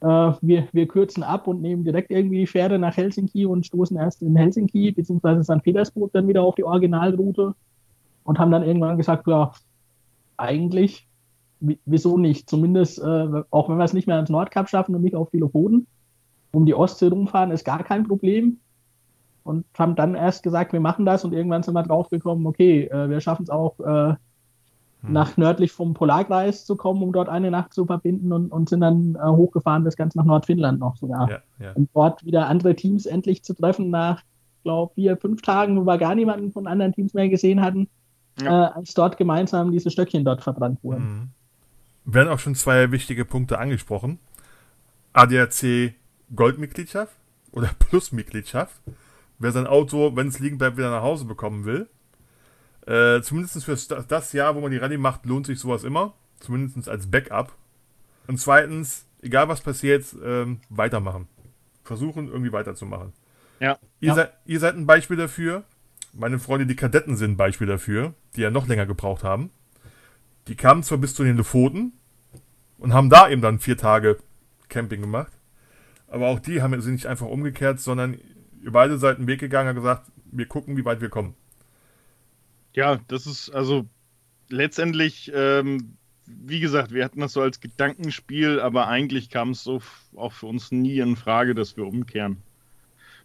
wir, 0.03 0.67
wir 0.73 0.89
kürzen 0.89 1.23
ab 1.23 1.47
und 1.47 1.61
nehmen 1.61 1.85
direkt 1.85 2.11
irgendwie 2.11 2.39
die 2.39 2.47
Fähre 2.47 2.79
nach 2.79 2.97
Helsinki 2.97 3.45
und 3.45 3.67
stoßen 3.67 3.99
erst 3.99 4.23
in 4.23 4.35
Helsinki 4.35 4.93
bzw. 4.93 5.43
St. 5.43 5.63
Petersburg 5.63 6.11
dann 6.15 6.27
wieder 6.27 6.43
auf 6.43 6.55
die 6.55 6.65
Originalroute 6.65 7.55
und 8.25 8.39
haben 8.39 8.51
dann 8.51 8.63
irgendwann 8.63 8.97
gesagt, 8.97 9.27
ja, 9.27 9.53
eigentlich, 10.37 11.07
wieso 11.61 12.17
nicht? 12.17 12.49
Zumindest, 12.49 12.99
äh, 12.99 13.43
auch 13.51 13.69
wenn 13.69 13.77
wir 13.77 13.85
es 13.85 13.93
nicht 13.93 14.07
mehr 14.07 14.17
ans 14.17 14.31
Nordkap 14.31 14.69
schaffen 14.69 14.95
und 14.95 15.03
nicht 15.03 15.15
auf 15.15 15.31
die 15.31 15.39
Lofoten, 15.39 15.87
um 16.53 16.67
die 16.67 16.75
Ostsee 16.75 17.09
rumfahren, 17.09 17.51
ist 17.51 17.65
gar 17.65 17.85
kein 17.85 18.07
Problem. 18.07 18.59
Und 19.43 19.65
haben 19.79 19.97
dann 19.97 20.15
erst 20.15 20.43
gesagt, 20.43 20.73
wir 20.73 20.81
machen 20.81 21.07
das 21.07 21.25
und 21.25 21.33
irgendwann 21.33 21.63
sind 21.63 21.75
wir 21.75 21.83
draufgekommen, 21.83 22.47
okay, 22.47 22.85
äh, 22.85 23.09
wir 23.09 23.21
schaffen 23.21 23.45
es 23.45 23.51
auch 23.51 23.79
äh, 23.81 24.15
hm. 25.03 25.13
nach 25.13 25.37
nördlich 25.37 25.73
vom 25.73 25.95
Polarkreis 25.95 26.65
zu 26.65 26.77
kommen, 26.77 27.03
um 27.03 27.13
dort 27.13 27.29
eine 27.29 27.51
Nacht 27.51 27.73
zu 27.73 27.87
verbinden 27.87 28.33
und, 28.33 28.53
und 28.53 28.69
sind 28.69 28.81
dann 28.81 29.17
äh, 29.17 29.27
hochgefahren 29.27 29.85
bis 29.85 29.97
ganz 29.97 30.15
nach 30.15 30.25
Nordfinnland 30.25 30.79
noch 30.81 30.97
sogar. 30.97 31.31
Ja, 31.31 31.39
ja. 31.59 31.73
Und 31.73 31.91
dort 31.95 32.25
wieder 32.25 32.49
andere 32.49 32.75
Teams 32.75 33.07
endlich 33.07 33.43
zu 33.43 33.55
treffen 33.55 33.91
nach, 33.91 34.23
glaube 34.63 34.95
vier, 34.95 35.17
fünf 35.17 35.43
Tagen, 35.43 35.77
wo 35.81 35.85
wir 35.85 35.99
gar 35.99 36.15
niemanden 36.15 36.53
von 36.53 36.67
anderen 36.67 36.93
Teams 36.93 37.15
mehr 37.15 37.29
gesehen 37.29 37.61
hatten, 37.63 37.89
ja. 38.41 38.69
äh, 38.69 38.73
als 38.73 38.95
dort 38.95 39.17
gemeinsam 39.17 39.73
diese 39.73 39.91
Stöckchen 39.91 40.25
dort 40.25 40.43
verbrannt 40.43 40.83
wurden. 40.83 41.31
Mhm. 42.05 42.13
Werden 42.13 42.29
auch 42.29 42.39
schon 42.39 42.55
zwei 42.55 42.91
wichtige 42.91 43.25
Punkte 43.25 43.59
angesprochen. 43.59 44.19
ADAC 45.13 45.95
Goldmitgliedschaft 46.35 47.13
oder 47.53 47.71
Plusmitgliedschaft. 47.79 48.81
Wer 49.39 49.53
sein 49.53 49.67
Auto, 49.67 50.15
wenn 50.17 50.29
es 50.29 50.39
liegen 50.39 50.59
bleibt, 50.59 50.77
wieder 50.77 50.91
nach 50.91 51.03
Hause 51.03 51.25
bekommen 51.25 51.65
will. 51.65 51.89
Äh, 52.87 53.21
zumindest 53.23 53.64
für 53.64 53.77
das 54.09 54.33
Jahr, 54.33 54.55
wo 54.55 54.61
man 54.61 54.71
die 54.71 54.79
Rallye 54.79 54.99
macht, 54.99 55.27
lohnt 55.27 55.47
sich 55.47 55.59
sowas 55.59 55.85
immer. 55.85 56.14
Zumindest 56.40 56.88
als 56.88 57.11
Backup. 57.11 57.55
Und 58.27 58.38
zweitens, 58.38 59.07
egal 59.23 59.49
was 59.49 59.61
passiert, 59.61 60.05
ähm, 60.25 60.61
weitermachen. 60.69 61.29
Versuchen, 61.85 62.29
irgendwie 62.29 62.53
weiterzumachen. 62.53 63.12
Ja. 63.59 63.79
Ihr, 64.01 64.09
ja. 64.09 64.14
Seid, 64.14 64.33
ihr 64.47 64.61
seid 64.61 64.75
ein 64.75 64.87
Beispiel 64.87 65.16
dafür. 65.16 65.64
Meine 66.12 66.38
Freunde, 66.38 66.66
die 66.66 66.77
Kadetten 66.77 67.16
sind 67.16 67.33
ein 67.33 67.37
Beispiel 67.37 67.66
dafür, 67.66 68.14
die 68.35 68.40
ja 68.40 68.51
noch 68.51 68.66
länger 68.66 68.87
gebraucht 68.87 69.23
haben. 69.23 69.51
Die 70.49 70.57
kamen 70.57 70.83
zwar 70.83 70.99
bis 70.99 71.14
zu 71.14 71.23
den 71.23 71.37
Lofoten 71.37 71.93
und 72.79 72.95
haben 72.95 73.11
da 73.11 73.29
eben 73.29 73.43
dann 73.43 73.61
vier 73.61 73.77
Tage 73.77 74.19
Camping 74.69 75.03
gemacht. 75.03 75.33
Aber 76.09 76.29
auch 76.29 76.40
die 76.40 76.62
haben 76.62 76.81
sind 76.81 76.95
nicht 76.95 77.07
einfach 77.07 77.27
umgekehrt, 77.27 77.79
sondern 77.79 78.19
ihr 78.62 78.73
beide 78.73 78.99
seid 78.99 79.19
einen 79.19 79.27
Weg 79.27 79.40
gegangen 79.40 79.71
und 79.71 79.77
gesagt, 79.77 80.11
wir 80.33 80.47
gucken, 80.47 80.77
wie 80.77 80.85
weit 80.85 81.01
wir 81.01 81.09
kommen. 81.09 81.35
Ja, 82.74 83.00
das 83.09 83.26
ist 83.26 83.50
also 83.50 83.87
letztendlich, 84.48 85.30
ähm, 85.35 85.96
wie 86.26 86.61
gesagt, 86.61 86.92
wir 86.92 87.04
hatten 87.04 87.20
das 87.20 87.33
so 87.33 87.42
als 87.42 87.61
Gedankenspiel, 87.61 88.61
aber 88.61 88.88
eigentlich 88.88 89.30
kam 89.30 89.50
es 89.50 89.64
so 89.64 89.80
auch 90.16 90.33
für 90.33 90.46
uns 90.46 90.70
nie 90.70 90.98
in 90.98 91.16
Frage, 91.16 91.54
dass 91.54 91.76
wir 91.76 91.87
umkehren. 91.87 92.42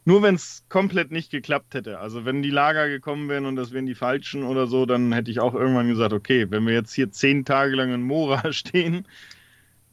Nur 0.08 0.21
wenn 0.21 0.36
es 0.36 0.63
komplett 0.69 1.12
nicht 1.12 1.31
geklappt 1.31 1.73
hätte. 1.73 1.99
Also 1.99 2.25
wenn 2.25 2.43
die 2.43 2.51
Lager 2.51 2.88
gekommen 2.88 3.27
wären 3.27 3.47
und 3.47 3.55
das 3.55 3.71
wären 3.71 3.88
die 3.88 3.95
falschen 3.95 4.43
oder 4.43 4.67
so, 4.67 4.86
dann 4.86 5.12
hätte 5.12 5.31
ich 5.31 5.39
auch 5.39 5.55
irgendwann 5.55 5.88
gesagt, 5.88 6.13
okay, 6.13 6.45
wenn 6.51 6.65
wir 6.67 6.73
jetzt 6.73 6.93
hier 6.93 7.12
zehn 7.12 7.43
Tage 7.43 7.75
lang 7.75 7.91
in 7.91 8.03
Mora 8.03 8.51
stehen, 8.53 9.08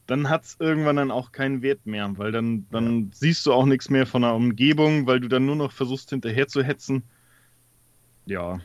dann 0.07 0.29
hat 0.29 0.45
es 0.45 0.57
irgendwann 0.59 0.97
dann 0.97 1.11
auch 1.11 1.33
keinen 1.33 1.63
Wert 1.63 1.87
mehr, 1.87 2.11
weil 2.19 2.33
dann, 2.33 2.67
dann 2.71 3.01
ja. 3.01 3.07
siehst 3.13 3.47
du 3.47 3.55
auch 3.55 3.65
nichts 3.65 3.89
mehr 3.89 4.07
von 4.07 4.23
der 4.23 4.35
Umgebung, 4.35 5.07
weil 5.07 5.21
du 5.21 5.29
dann 5.29 5.47
nur 5.47 5.57
noch 5.57 5.73
versuchst 5.73 6.11
hinterher 6.11 6.47
zu 6.49 6.63
hetzen. 6.63 7.03
Ja, 8.27 8.61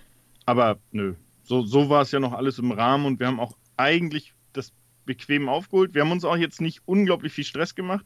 aber 0.47 0.79
nö, 0.91 1.13
so, 1.43 1.63
so 1.63 1.89
war 1.89 2.01
es 2.01 2.11
ja 2.11 2.19
noch 2.19 2.33
alles 2.33 2.57
im 2.57 2.71
Rahmen 2.71 3.05
und 3.05 3.19
wir 3.19 3.27
haben 3.27 3.39
auch 3.39 3.55
eigentlich 3.75 4.33
das 4.53 4.71
bequem 5.05 5.49
aufgeholt. 5.49 5.93
Wir 5.93 6.01
haben 6.01 6.11
uns 6.11 6.25
auch 6.25 6.37
jetzt 6.37 6.61
nicht 6.61 6.81
unglaublich 6.85 7.33
viel 7.33 7.43
Stress 7.43 7.75
gemacht. 7.75 8.05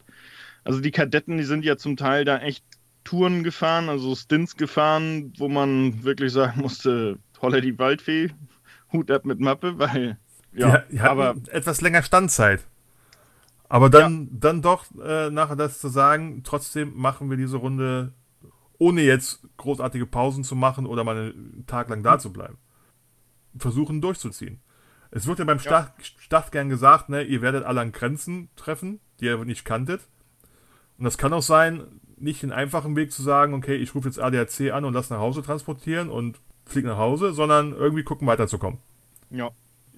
Also 0.64 0.82
die 0.82 0.92
Kadetten, 0.92 1.38
die 1.38 1.44
sind 1.44 1.64
ja 1.64 1.78
zum 1.78 1.98
Teil 1.98 2.26
da 2.26 2.40
echt 2.40 2.66
Touren 3.04 3.44
gefahren, 3.44 3.90
also 3.90 4.16
Stints 4.16 4.58
gefahren, 4.58 5.34
wo 5.38 5.48
man 5.50 6.04
wirklich 6.04 6.34
sagen 6.34 6.62
musste, 6.62 7.20
holla 7.42 7.62
die 7.62 7.78
Waldfee, 7.78 8.32
Hut 8.92 9.10
ab 9.12 9.26
mit 9.26 9.40
Mappe, 9.40 9.78
weil 9.78 10.18
ja, 10.52 10.84
die 10.92 11.00
aber 11.00 11.36
etwas 11.52 11.82
länger 11.82 12.04
Standzeit. 12.04 12.62
Aber 13.70 13.90
dann, 13.90 14.24
ja. 14.24 14.30
dann 14.34 14.62
doch 14.62 14.86
äh, 15.02 15.30
nachher 15.30 15.56
das 15.56 15.80
zu 15.80 15.90
sagen, 15.90 16.42
trotzdem 16.44 16.94
machen 16.96 17.30
wir 17.30 17.38
diese 17.38 17.58
Runde, 17.58 18.14
ohne 18.82 19.02
jetzt 19.02 19.42
großartige 19.58 20.06
Pausen 20.06 20.44
zu 20.44 20.56
machen 20.56 20.86
oder 20.86 21.04
mal 21.04 21.18
einen 21.18 21.66
Tag 21.68 21.90
lang 21.90 22.04
da 22.04 22.20
zu 22.20 22.34
bleiben. 22.34 22.58
Versuchen 23.58 24.02
durchzuziehen. 24.02 24.62
Es 25.12 25.28
wird 25.28 25.40
ja 25.40 25.46
beim 25.46 25.60
Start, 25.60 25.94
ja. 25.98 26.04
Start 26.20 26.52
gern 26.52 26.70
gesagt, 26.70 27.10
ne, 27.10 27.24
ihr 27.24 27.42
werdet 27.42 27.66
alle 27.66 27.82
an 27.82 27.92
Grenzen 27.92 28.50
treffen, 28.56 29.00
die 29.20 29.26
ihr 29.26 29.44
nicht 29.46 29.66
kanntet. 29.66 30.08
Und 30.98 31.06
das 31.06 31.18
kann 31.18 31.34
auch 31.34 31.42
sein, 31.42 31.84
nicht 32.18 32.44
den 32.44 32.52
einfachen 32.52 32.96
Weg 32.96 33.12
zu 33.12 33.22
sagen, 33.22 33.54
okay, 33.54 33.76
ich 33.76 33.94
rufe 33.94 34.08
jetzt 34.08 34.20
ADAC 34.20 34.72
an 34.72 34.86
und 34.86 34.94
lass 34.94 35.10
nach 35.10 35.20
Hause 35.20 35.42
transportieren 35.42 36.10
und 36.10 36.40
fliege 36.66 36.88
nach 36.88 36.98
Hause, 36.98 37.34
sondern 37.34 37.74
irgendwie 37.74 38.04
gucken 38.04 38.28
weiterzukommen. 38.28 38.80
Ja 39.30 39.52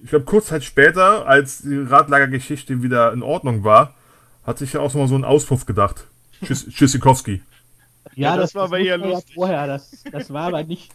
ich 0.04 0.10
glaube, 0.10 0.26
kurz 0.26 0.48
Zeit 0.48 0.64
später, 0.66 1.26
als 1.28 1.62
die 1.62 1.78
Radlagergeschichte 1.78 2.84
wieder 2.84 3.14
in 3.14 3.24
Ordnung 3.24 3.64
war, 3.64 3.96
hat 4.44 4.58
sich 4.58 4.74
ja 4.74 4.82
auch 4.82 4.94
mal 4.94 5.08
so 5.08 5.16
ein 5.16 5.24
Auspuff 5.24 5.66
gedacht. 5.66 6.08
Tschüss, 6.44 6.68
Tschüssikowski. 6.70 7.42
Ja, 8.16 8.32
ja, 8.32 8.38
das, 8.38 8.52
das 8.52 8.56
war 8.56 8.64
aber 8.66 8.80
eher 8.80 8.98
lustig. 8.98 9.30
Ja 9.30 9.36
vorher. 9.36 9.68
Das, 9.68 10.04
das 10.12 10.32
war 10.32 10.48
aber 10.48 10.64
nicht, 10.64 10.92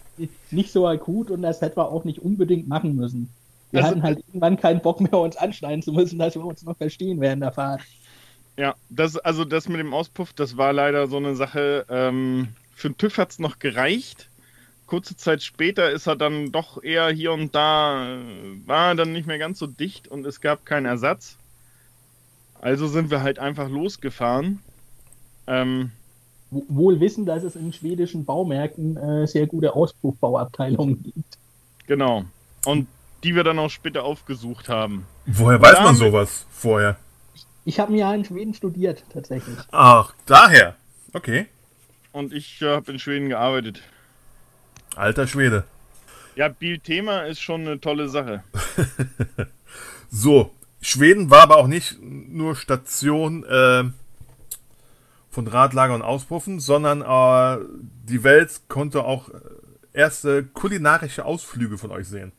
nicht 0.51 0.73
so 0.73 0.87
akut 0.87 1.31
und 1.31 1.43
das 1.43 1.61
hätten 1.61 1.77
wir 1.77 1.91
auch 1.91 2.05
nicht 2.05 2.21
unbedingt 2.21 2.69
machen 2.69 2.97
müssen. 2.97 3.29
Wir 3.71 3.81
also, 3.81 3.91
hatten 3.91 4.03
halt 4.03 4.19
irgendwann 4.29 4.57
keinen 4.57 4.81
Bock 4.81 5.01
mehr, 5.01 5.19
uns 5.19 5.37
anschneiden 5.37 5.83
zu 5.83 5.93
müssen, 5.93 6.19
dass 6.19 6.35
wir 6.35 6.45
uns 6.45 6.63
noch 6.63 6.77
verstehen 6.77 7.21
während 7.21 7.43
der 7.43 7.53
Fahrt. 7.53 7.83
Ja, 8.57 8.75
das, 8.89 9.17
also 9.19 9.45
das 9.45 9.69
mit 9.69 9.79
dem 9.79 9.95
Auspuff, 9.95 10.33
das 10.33 10.57
war 10.57 10.73
leider 10.73 11.07
so 11.07 11.17
eine 11.17 11.37
Sache. 11.37 11.85
Ähm, 11.89 12.49
für 12.75 12.91
den 12.91 12.97
TÜV 12.97 13.19
hat 13.19 13.31
es 13.31 13.39
noch 13.39 13.59
gereicht 13.59 14.29
kurze 14.89 15.17
Zeit 15.17 15.43
später 15.43 15.91
ist 15.91 16.09
er 16.09 16.17
dann 16.17 16.51
doch 16.51 16.83
eher 16.83 17.09
hier 17.11 17.33
und 17.33 17.55
da, 17.55 18.19
war 18.67 18.95
dann 18.97 19.13
nicht 19.13 19.27
mehr 19.27 19.39
ganz 19.39 19.61
so 19.61 19.69
dicht 19.69 20.09
und 20.09 20.27
es 20.27 20.41
gab 20.41 20.67
keinen 20.67 20.87
Ersatz. 20.87 21.37
Also 22.61 22.89
sind 22.89 23.11
wir 23.11 23.23
halt 23.23 23.39
einfach 23.39 23.69
losgefahren. 23.69 24.61
Ähm, 25.47 25.93
Wohl 26.51 27.01
wissen, 27.01 27.27
dass 27.27 27.43
es 27.43 27.57
in 27.57 27.73
schwedischen 27.73 28.25
Baumärkten 28.25 28.97
äh, 28.97 29.27
sehr 29.27 29.47
gute 29.47 29.75
Auspuffbauabteilungen 29.75 31.03
gibt. 31.03 31.39
Genau. 31.87 32.25
Und 32.65 32.87
die 33.25 33.35
wir 33.35 33.45
dann 33.45 33.59
auch 33.59 33.71
später 33.71 34.05
aufgesucht 34.05 34.69
haben. 34.69 35.07
Woher 35.27 35.61
weiß 35.61 35.81
man 35.81 35.97
sowas 35.97 36.47
vorher? 36.51 36.97
Ich, 37.35 37.47
ich 37.65 37.81
habe 37.81 37.93
ein 37.93 37.97
Jahr 37.97 38.15
in 38.15 38.25
Schweden 38.25 38.55
studiert, 38.55 39.05
tatsächlich. 39.13 39.59
Ach, 39.73 40.15
daher. 40.27 40.77
Okay. 41.13 41.47
Und 42.13 42.33
ich 42.33 42.63
äh, 42.63 42.77
habe 42.77 42.93
in 42.93 42.99
Schweden 42.99 43.29
gearbeitet. 43.29 43.83
Alter 44.97 45.27
Schwede. 45.27 45.65
Ja, 46.37 46.49
Biel-Thema 46.49 47.23
ist 47.23 47.41
schon 47.41 47.63
eine 47.63 47.81
tolle 47.81 48.09
Sache. 48.09 48.45
so, 50.11 50.53
Schweden 50.81 51.31
war 51.31 51.43
aber 51.43 51.57
auch 51.57 51.67
nicht 51.67 51.99
nur 52.01 52.55
Station 52.55 53.45
äh, 53.45 53.85
von 55.38 55.46
Radlager 55.46 55.94
und 55.94 56.03
Auspuffen, 56.03 56.59
sondern 56.59 57.01
äh, 57.01 57.64
die 57.79 58.24
Welt 58.24 58.62
konnte 58.66 59.05
auch 59.05 59.31
erste 59.92 60.42
kulinarische 60.42 61.24
Ausflüge 61.24 61.79
von 61.79 61.92
euch 61.92 62.09
sehen. 62.09 62.33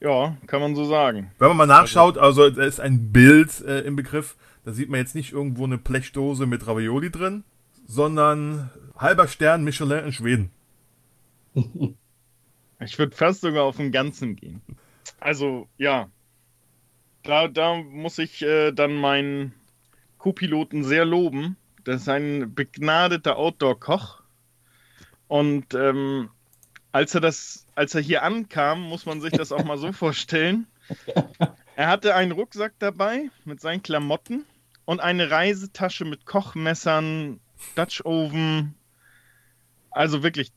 Ja, 0.00 0.36
kann 0.48 0.60
man 0.60 0.74
so 0.74 0.84
sagen. 0.84 1.30
Wenn 1.38 1.46
man 1.46 1.56
mal 1.56 1.66
nachschaut, 1.66 2.18
also 2.18 2.50
da 2.50 2.64
ist 2.64 2.80
ein 2.80 3.12
Bild 3.12 3.60
äh, 3.60 3.82
im 3.82 3.94
Begriff, 3.94 4.34
da 4.64 4.72
sieht 4.72 4.90
man 4.90 4.98
jetzt 4.98 5.14
nicht 5.14 5.32
irgendwo 5.32 5.62
eine 5.62 5.78
Blechdose 5.78 6.46
mit 6.46 6.66
Ravioli 6.66 7.12
drin, 7.12 7.44
sondern 7.86 8.70
halber 8.96 9.28
Stern 9.28 9.62
Michelin 9.62 10.06
in 10.06 10.12
Schweden. 10.12 10.50
ich 12.80 12.98
würde 12.98 13.14
fast 13.14 13.42
sogar 13.42 13.62
auf 13.62 13.76
den 13.76 13.92
ganzen 13.92 14.34
gehen. 14.34 14.62
Also, 15.20 15.68
ja. 15.78 16.10
Da, 17.22 17.46
da 17.46 17.76
muss 17.76 18.18
ich 18.18 18.42
äh, 18.42 18.72
dann 18.72 18.96
meinen 18.96 19.54
Co-Piloten 20.18 20.82
sehr 20.82 21.04
loben. 21.04 21.56
Das 21.84 22.02
ist 22.02 22.08
ein 22.08 22.54
begnadeter 22.54 23.36
Outdoor-Koch. 23.36 24.22
Und 25.28 25.74
ähm, 25.74 26.30
als 26.92 27.14
er 27.14 27.20
das, 27.20 27.66
als 27.74 27.94
er 27.94 28.00
hier 28.00 28.22
ankam, 28.22 28.82
muss 28.82 29.06
man 29.06 29.20
sich 29.20 29.32
das 29.32 29.52
auch 29.52 29.64
mal 29.64 29.78
so 29.78 29.92
vorstellen. 29.92 30.66
Er 31.76 31.88
hatte 31.88 32.14
einen 32.14 32.32
Rucksack 32.32 32.74
dabei 32.78 33.30
mit 33.44 33.60
seinen 33.60 33.82
Klamotten 33.82 34.44
und 34.84 35.00
eine 35.00 35.30
Reisetasche 35.30 36.04
mit 36.04 36.26
Kochmessern, 36.26 37.40
Dutch 37.76 38.04
Oven. 38.04 38.74
Also 39.90 40.22
wirklich 40.22 40.52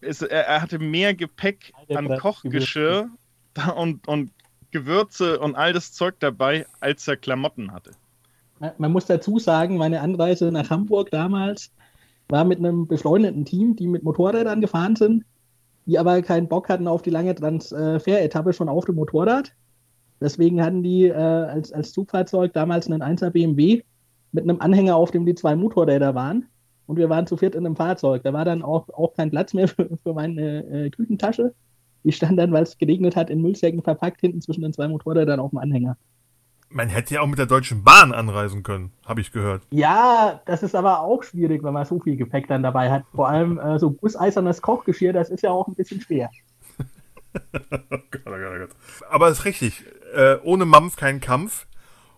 es, 0.00 0.22
er, 0.22 0.46
er, 0.46 0.62
hatte 0.62 0.78
mehr 0.78 1.14
Gepäck 1.14 1.72
an 1.94 2.18
Kochgeschirr 2.18 3.10
und, 3.76 4.06
und 4.06 4.32
Gewürze 4.70 5.40
und 5.40 5.54
all 5.56 5.72
das 5.72 5.92
Zeug 5.92 6.16
dabei, 6.20 6.66
als 6.80 7.08
er 7.08 7.16
Klamotten 7.16 7.72
hatte. 7.72 7.92
Man 8.78 8.92
muss 8.92 9.06
dazu 9.06 9.38
sagen, 9.38 9.76
meine 9.76 10.00
Anreise 10.00 10.50
nach 10.50 10.70
Hamburg 10.70 11.10
damals 11.10 11.72
war 12.28 12.44
mit 12.44 12.58
einem 12.58 12.86
befreundeten 12.86 13.44
Team, 13.44 13.76
die 13.76 13.86
mit 13.86 14.02
Motorrädern 14.02 14.60
gefahren 14.60 14.96
sind, 14.96 15.24
die 15.86 15.98
aber 15.98 16.20
keinen 16.22 16.48
Bock 16.48 16.68
hatten 16.68 16.88
auf 16.88 17.02
die 17.02 17.10
lange 17.10 17.34
Transferetappe 17.34 18.52
schon 18.52 18.68
auf 18.68 18.84
dem 18.84 18.96
Motorrad. 18.96 19.52
Deswegen 20.20 20.62
hatten 20.62 20.82
die 20.82 21.06
äh, 21.06 21.14
als, 21.14 21.72
als 21.72 21.92
Zugfahrzeug 21.92 22.52
damals 22.52 22.90
einen 22.90 23.02
1er 23.02 23.30
BMW 23.30 23.82
mit 24.32 24.44
einem 24.44 24.60
Anhänger, 24.60 24.96
auf 24.96 25.10
dem 25.10 25.24
die 25.24 25.34
zwei 25.34 25.56
Motorräder 25.56 26.14
waren. 26.14 26.46
Und 26.86 26.96
wir 26.96 27.08
waren 27.08 27.26
zu 27.26 27.36
viert 27.36 27.54
in 27.54 27.64
einem 27.64 27.76
Fahrzeug. 27.76 28.22
Da 28.24 28.32
war 28.32 28.44
dann 28.44 28.62
auch, 28.62 28.88
auch 28.90 29.14
kein 29.14 29.30
Platz 29.30 29.54
mehr 29.54 29.68
für, 29.68 29.88
für 30.02 30.14
meine 30.14 30.64
äh, 30.64 30.90
Küchentasche. 30.90 31.54
Die 32.04 32.12
stand 32.12 32.38
dann, 32.38 32.52
weil 32.52 32.62
es 32.62 32.78
geregnet 32.78 33.16
hat, 33.16 33.30
in 33.30 33.42
Müllsäcken 33.42 33.82
verpackt, 33.82 34.20
hinten 34.20 34.40
zwischen 34.40 34.62
den 34.62 34.72
zwei 34.72 34.88
Motorrädern 34.88 35.40
auf 35.40 35.50
dem 35.50 35.58
Anhänger. 35.58 35.96
Man 36.70 36.88
hätte 36.88 37.14
ja 37.14 37.20
auch 37.22 37.26
mit 37.26 37.38
der 37.38 37.46
Deutschen 37.46 37.82
Bahn 37.82 38.12
anreisen 38.12 38.62
können, 38.62 38.92
habe 39.06 39.20
ich 39.22 39.32
gehört. 39.32 39.62
Ja, 39.70 40.40
das 40.44 40.62
ist 40.62 40.74
aber 40.74 41.00
auch 41.00 41.22
schwierig, 41.22 41.62
wenn 41.62 41.72
man 41.72 41.86
so 41.86 41.98
viel 41.98 42.16
Gepäck 42.16 42.46
dann 42.46 42.62
dabei 42.62 42.90
hat. 42.90 43.04
Vor 43.14 43.28
allem 43.28 43.58
äh, 43.58 43.78
so 43.78 43.90
gusseisernes 43.90 44.60
Kochgeschirr, 44.60 45.14
das 45.14 45.30
ist 45.30 45.42
ja 45.42 45.50
auch 45.50 45.66
ein 45.66 45.74
bisschen 45.74 46.00
schwer. 46.00 46.30
oh 47.90 47.98
Gott, 48.10 48.22
oh 48.26 48.30
Gott, 48.30 48.52
oh 48.54 48.58
Gott. 48.58 48.70
Aber 49.10 49.28
ist 49.28 49.44
richtig. 49.46 49.82
Äh, 50.14 50.36
ohne 50.42 50.66
Mampf 50.66 50.96
kein 50.96 51.20
Kampf. 51.20 51.66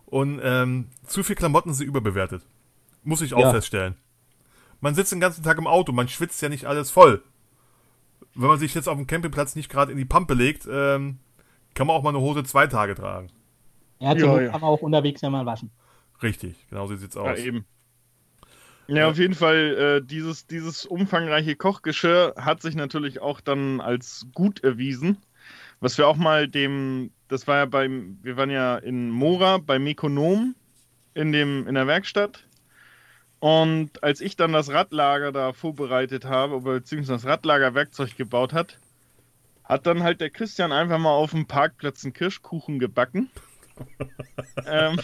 Und 0.07 0.40
ähm, 0.42 0.88
zu 1.07 1.22
viel 1.22 1.36
Klamotten 1.36 1.72
sind 1.72 1.86
überbewertet. 1.86 2.42
Muss 3.05 3.22
ich 3.22 3.34
auch 3.34 3.40
Ja. 3.40 3.53
feststellen. 3.53 3.94
Man 4.80 4.94
sitzt 4.94 5.12
den 5.12 5.20
ganzen 5.20 5.44
Tag 5.44 5.59
im 5.59 5.66
Auto, 5.66 5.92
man 5.92 6.09
schwitzt 6.09 6.42
ja 6.42 6.48
nicht 6.48 6.64
alles 6.64 6.90
voll. 6.90 7.22
Wenn 8.34 8.48
man 8.48 8.59
sich 8.59 8.74
jetzt 8.74 8.88
auf 8.88 8.96
dem 8.96 9.07
Campingplatz 9.07 9.55
nicht 9.55 9.68
gerade 9.70 9.92
in 9.92 9.98
die 9.98 10.05
Pampe 10.05 10.34
legt, 10.34 10.66
ähm, 10.70 11.18
kann 11.74 11.86
man 11.86 11.94
auch 11.96 12.03
mal 12.03 12.09
eine 12.11 12.20
Hose 12.20 12.42
zwei 12.44 12.66
Tage 12.66 12.94
tragen. 12.94 13.28
Ja, 14.01 14.16
zur 14.16 14.36
Ja, 14.36 14.42
ja. 14.42 14.51
kann 14.51 14.61
man 14.61 14.70
auch 14.70 14.82
unterwegs 14.82 15.20
ja 15.20 15.30
mal 15.30 15.46
waschen. 15.46 15.70
Richtig, 16.22 16.66
genau 16.68 16.86
so 16.86 16.96
sieht's 16.96 17.14
Ja, 17.14 17.22
aus. 17.22 17.38
eben. 17.38 17.66
Ja, 18.88 19.09
auf 19.09 19.18
jeden 19.18 19.34
Fall, 19.34 20.01
äh, 20.03 20.05
dieses, 20.07 20.46
dieses 20.48 20.84
umfangreiche 20.84 21.55
Kochgeschirr 21.55 22.34
hat 22.36 22.61
sich 22.61 22.74
natürlich 22.74 23.20
auch 23.20 23.40
dann 23.40 23.80
als 23.80 24.26
gut 24.34 24.64
erwiesen. 24.64 25.18
Was 25.78 25.96
wir 25.96 26.09
auch 26.09 26.16
mal 26.16 26.48
dem, 26.48 27.12
das 27.28 27.46
war 27.46 27.59
ja 27.59 27.66
beim, 27.66 28.18
wir 28.22 28.36
waren 28.36 28.51
ja 28.51 28.76
in 28.76 29.11
Mora 29.11 29.59
beim 29.59 29.84
Mekonom 29.84 30.57
in, 31.14 31.30
dem, 31.32 31.68
in 31.68 31.74
der 31.76 31.86
Werkstatt. 31.86 32.44
Und 33.38 34.03
als 34.03 34.20
ich 34.20 34.36
dann 34.36 34.53
das 34.53 34.70
Radlager 34.70 35.32
da 35.32 35.53
vorbereitet 35.53 36.24
habe, 36.24 36.57
oder 36.57 36.74
beziehungsweise 36.80 37.22
das 37.22 37.26
Radlager 37.26 37.74
Werkzeug 37.74 38.16
gebaut 38.16 38.53
hat, 38.53 38.78
hat 39.64 39.86
dann 39.86 40.03
halt 40.03 40.20
der 40.20 40.30
Christian 40.30 40.72
einfach 40.72 40.98
mal 40.98 41.12
auf 41.12 41.30
dem 41.30 41.46
Parkplatz 41.46 42.05
einen 42.05 42.12
Kirschkuchen 42.12 42.80
gebacken. 42.80 43.30
Ähm, 44.66 44.98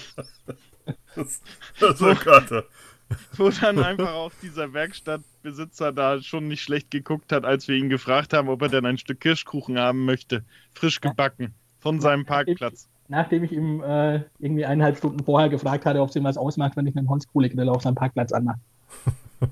Das, 1.14 1.40
das 1.80 1.98
Gott. 1.98 2.64
wo 3.36 3.50
dann 3.50 3.78
einfach 3.78 4.12
auch 4.12 4.32
dieser 4.42 4.72
Werkstattbesitzer 4.72 5.92
da 5.92 6.20
schon 6.20 6.48
nicht 6.48 6.62
schlecht 6.62 6.90
geguckt 6.90 7.32
hat, 7.32 7.44
als 7.44 7.68
wir 7.68 7.76
ihn 7.76 7.88
gefragt 7.88 8.32
haben, 8.32 8.48
ob 8.48 8.62
er 8.62 8.68
denn 8.68 8.84
ein 8.84 8.98
Stück 8.98 9.20
Kirschkuchen 9.20 9.78
haben 9.78 10.04
möchte, 10.04 10.44
frisch 10.74 11.00
gebacken, 11.00 11.54
von 11.78 12.00
seinem 12.00 12.24
Parkplatz. 12.26 12.88
Nachdem 13.08 13.44
ich 13.44 13.52
ihm 13.52 13.82
äh, 13.82 14.22
irgendwie 14.40 14.66
eineinhalb 14.66 14.98
Stunden 14.98 15.22
vorher 15.24 15.48
gefragt 15.48 15.86
hatte, 15.86 16.00
ob 16.00 16.08
es 16.08 16.16
ihm 16.16 16.24
was 16.24 16.36
ausmacht, 16.36 16.76
wenn 16.76 16.86
ich 16.86 16.96
einen 16.96 17.08
Holzkohlegrill 17.08 17.68
auf 17.68 17.82
seinem 17.82 17.94
Parkplatz 17.94 18.32
anmache. 18.32 18.58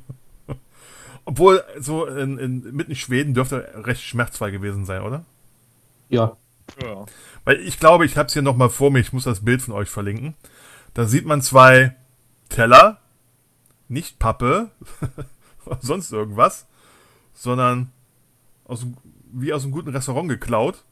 Obwohl, 1.24 1.62
so 1.78 2.06
in, 2.06 2.38
in, 2.38 2.74
mitten 2.74 2.90
in 2.90 2.96
Schweden 2.96 3.32
dürfte 3.32 3.68
recht 3.74 4.02
schmerzfrei 4.02 4.50
gewesen 4.50 4.84
sein, 4.84 5.02
oder? 5.02 5.24
Ja. 6.08 6.36
Ja. 6.80 7.04
Weil 7.44 7.60
ich 7.60 7.78
glaube, 7.78 8.04
ich 8.04 8.16
habe 8.16 8.26
es 8.26 8.32
hier 8.32 8.42
nochmal 8.42 8.70
vor 8.70 8.90
mir, 8.90 9.00
ich 9.00 9.12
muss 9.12 9.24
das 9.24 9.44
Bild 9.44 9.62
von 9.62 9.74
euch 9.74 9.88
verlinken. 9.88 10.34
Da 10.94 11.06
sieht 11.06 11.26
man 11.26 11.42
zwei 11.42 11.96
Teller, 12.48 13.00
nicht 13.88 14.18
Pappe, 14.18 14.70
sonst 15.80 16.12
irgendwas, 16.12 16.66
sondern 17.32 17.90
aus, 18.64 18.86
wie 19.32 19.52
aus 19.52 19.62
einem 19.62 19.72
guten 19.72 19.90
Restaurant 19.90 20.28
geklaut. 20.28 20.84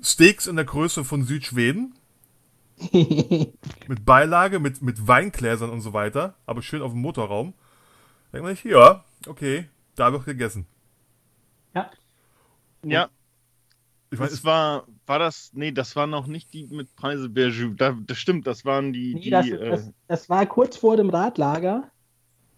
Steaks 0.00 0.46
in 0.46 0.56
der 0.56 0.64
Größe 0.64 1.04
von 1.04 1.24
Südschweden, 1.24 1.94
mit 2.92 4.04
Beilage, 4.04 4.60
mit, 4.60 4.80
mit 4.82 5.06
Weingläsern 5.06 5.70
und 5.70 5.80
so 5.80 5.92
weiter, 5.92 6.34
aber 6.46 6.62
schön 6.62 6.82
auf 6.82 6.92
dem 6.92 7.00
Motorraum. 7.00 7.54
Da 8.30 8.38
denkt 8.38 8.46
man 8.46 8.56
sich, 8.56 8.64
ja, 8.64 9.04
okay, 9.26 9.68
da 9.96 10.12
wird 10.12 10.24
gegessen. 10.24 10.66
ja. 11.74 11.90
ja, 12.84 13.08
Ich 14.10 14.18
meine, 14.18 14.30
das 14.30 14.44
war, 14.44 14.84
war 15.06 15.18
das, 15.18 15.50
nee, 15.54 15.70
das 15.70 15.94
war 15.94 16.06
noch 16.06 16.26
nicht 16.26 16.52
die 16.54 16.66
mit 16.70 16.94
Preise 16.96 17.28
Berjou. 17.28 17.74
Da, 17.74 17.96
das 18.06 18.16
stimmt, 18.18 18.46
das 18.46 18.64
waren 18.64 18.92
die, 18.92 19.14
Nee, 19.14 19.20
die 19.20 19.30
das, 19.30 19.46
äh, 19.48 19.70
das, 19.70 19.92
das 20.06 20.28
war 20.30 20.46
kurz 20.46 20.76
vor 20.76 20.96
dem 20.96 21.10
Radlager, 21.10 21.90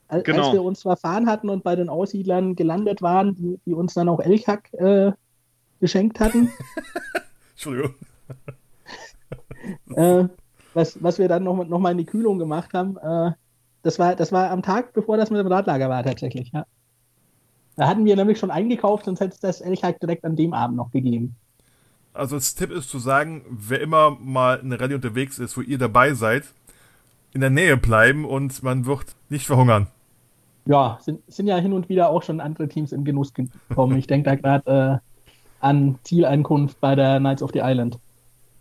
als, 0.07 0.24
Genau. 0.24 0.44
als 0.44 0.53
wir 0.53 0.62
uns 0.62 0.82
verfahren 0.82 1.28
hatten 1.28 1.48
und 1.48 1.64
bei 1.64 1.74
den 1.74 1.88
Aussiedlern 1.88 2.55
gelandet 2.55 3.03
waren, 3.03 3.34
die, 3.34 3.59
die 3.66 3.74
uns 3.74 3.94
dann 3.94 4.09
auch 4.09 4.20
Elchhack 4.20 4.72
äh, 4.74 5.12
geschenkt 5.80 6.20
hatten. 6.20 6.53
Entschuldigung. 7.53 7.94
äh, 9.96 10.28
was, 10.74 11.03
was 11.03 11.18
wir 11.18 11.28
dann 11.28 11.42
noch, 11.44 11.64
noch 11.66 11.78
mal 11.80 11.90
in 11.92 11.98
die 11.98 12.07
Kühlung 12.07 12.38
gemacht 12.38 12.72
haben. 12.74 12.96
Äh, 12.98 13.32
das, 13.82 13.98
war, 13.98 14.14
das 14.14 14.30
war 14.30 14.51
am 14.51 14.62
Tag, 14.62 14.92
bevor 14.92 15.16
das 15.16 15.30
mit 15.30 15.40
dem 15.40 15.48
Radlager 15.48 15.88
war, 15.88 16.03
tatsächlich. 16.05 16.53
Ja. 16.53 16.64
Da 17.81 17.89
hatten 17.89 18.05
wir 18.05 18.14
nämlich 18.14 18.39
schon 18.39 18.51
eingekauft, 18.51 19.07
sonst 19.07 19.20
hätte 19.20 19.33
es 19.33 19.41
das 19.41 19.62
Elchhack 19.62 19.99
direkt 20.01 20.26
an 20.26 20.37
dem 20.37 20.53
Abend 20.53 20.76
noch 20.76 20.91
gegeben. 20.91 21.35
Also 22.12 22.37
das 22.37 22.55
Tipp 22.55 22.70
ist 22.70 22.91
zu 22.91 22.99
sagen, 22.99 23.43
wer 23.49 23.81
immer 23.81 24.18
mal 24.20 24.57
in 24.57 24.68
der 24.68 24.78
Rallye 24.83 24.97
unterwegs 24.97 25.39
ist, 25.39 25.57
wo 25.57 25.62
ihr 25.62 25.78
dabei 25.78 26.12
seid, 26.12 26.45
in 27.33 27.41
der 27.41 27.49
Nähe 27.49 27.78
bleiben 27.78 28.26
und 28.26 28.62
man 28.62 28.85
wird 28.85 29.07
nicht 29.31 29.47
verhungern. 29.47 29.87
Ja, 30.66 30.99
sind, 31.01 31.22
sind 31.33 31.47
ja 31.47 31.57
hin 31.57 31.72
und 31.72 31.89
wieder 31.89 32.11
auch 32.11 32.22
schon 32.22 32.43
andere 32.43 32.68
Teams 32.68 32.93
in 32.93 33.03
Genuss 33.03 33.33
gekommen. 33.33 33.97
Ich 33.97 34.07
denke 34.07 34.28
da 34.28 34.35
gerade 34.35 35.01
äh, 35.01 35.35
an 35.61 35.99
Zielankunft 36.03 36.78
bei 36.83 36.95
der 36.95 37.18
Knights 37.18 37.43
of 37.43 37.53
the 37.55 37.61
Island. 37.62 37.99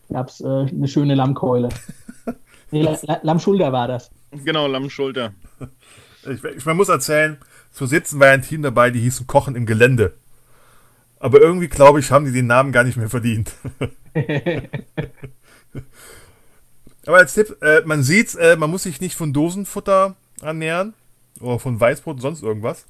Gab 0.08 0.30
es 0.30 0.40
äh, 0.40 0.48
eine 0.48 0.88
schöne 0.88 1.16
Lammkeule. 1.16 1.68
Nee, 2.72 2.84
La 2.84 2.96
La 3.02 3.20
Lammschulter 3.24 3.74
war 3.74 3.88
das. 3.88 4.12
genau, 4.46 4.68
Lammschulter. 4.68 5.34
Ich, 6.24 6.44
ich, 6.44 6.66
man 6.68 6.78
muss 6.78 6.88
erzählen, 6.88 7.40
zu 7.72 7.86
sitzen 7.86 8.20
war 8.20 8.28
ja 8.28 8.34
ein 8.34 8.42
Team 8.42 8.62
dabei, 8.62 8.92
die 8.92 9.00
hießen 9.00 9.28
Kochen 9.28 9.56
im 9.56 9.66
Gelände. 9.66 10.14
Aber 11.20 11.42
irgendwie, 11.42 11.68
glaube 11.68 12.00
ich, 12.00 12.12
haben 12.12 12.26
die 12.26 12.32
den 12.32 12.48
Namen 12.48 12.72
gar 12.72 12.84
nicht 12.84 12.98
mehr 12.98 13.10
verdient. 13.10 13.54
Aber 17.06 17.18
als 17.18 17.34
Tipp, 17.34 17.58
äh, 17.62 17.82
man 17.86 18.04
sieht, 18.04 18.36
äh, 18.36 18.56
man 18.56 18.70
muss 18.70 18.84
sich 18.84 19.02
nicht 19.02 19.16
von 19.16 19.34
Dosenfutter 19.34 20.16
ernähren 20.42 20.94
oder 21.40 21.60
von 21.60 21.80
Weißbrot 21.80 22.16
und 22.16 22.22
sonst 22.22 22.44
irgendwas. 22.44 22.86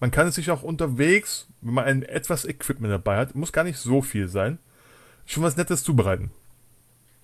Man 0.00 0.10
kann 0.10 0.26
es 0.28 0.36
sich 0.36 0.50
auch 0.50 0.62
unterwegs, 0.62 1.48
wenn 1.60 1.74
man 1.74 1.84
ein 1.84 2.02
etwas 2.02 2.44
Equipment 2.44 2.92
dabei 2.92 3.16
hat, 3.16 3.34
muss 3.34 3.52
gar 3.52 3.64
nicht 3.64 3.78
so 3.78 4.00
viel 4.00 4.28
sein, 4.28 4.58
schon 5.26 5.42
was 5.42 5.56
Nettes 5.56 5.82
zubereiten. 5.82 6.30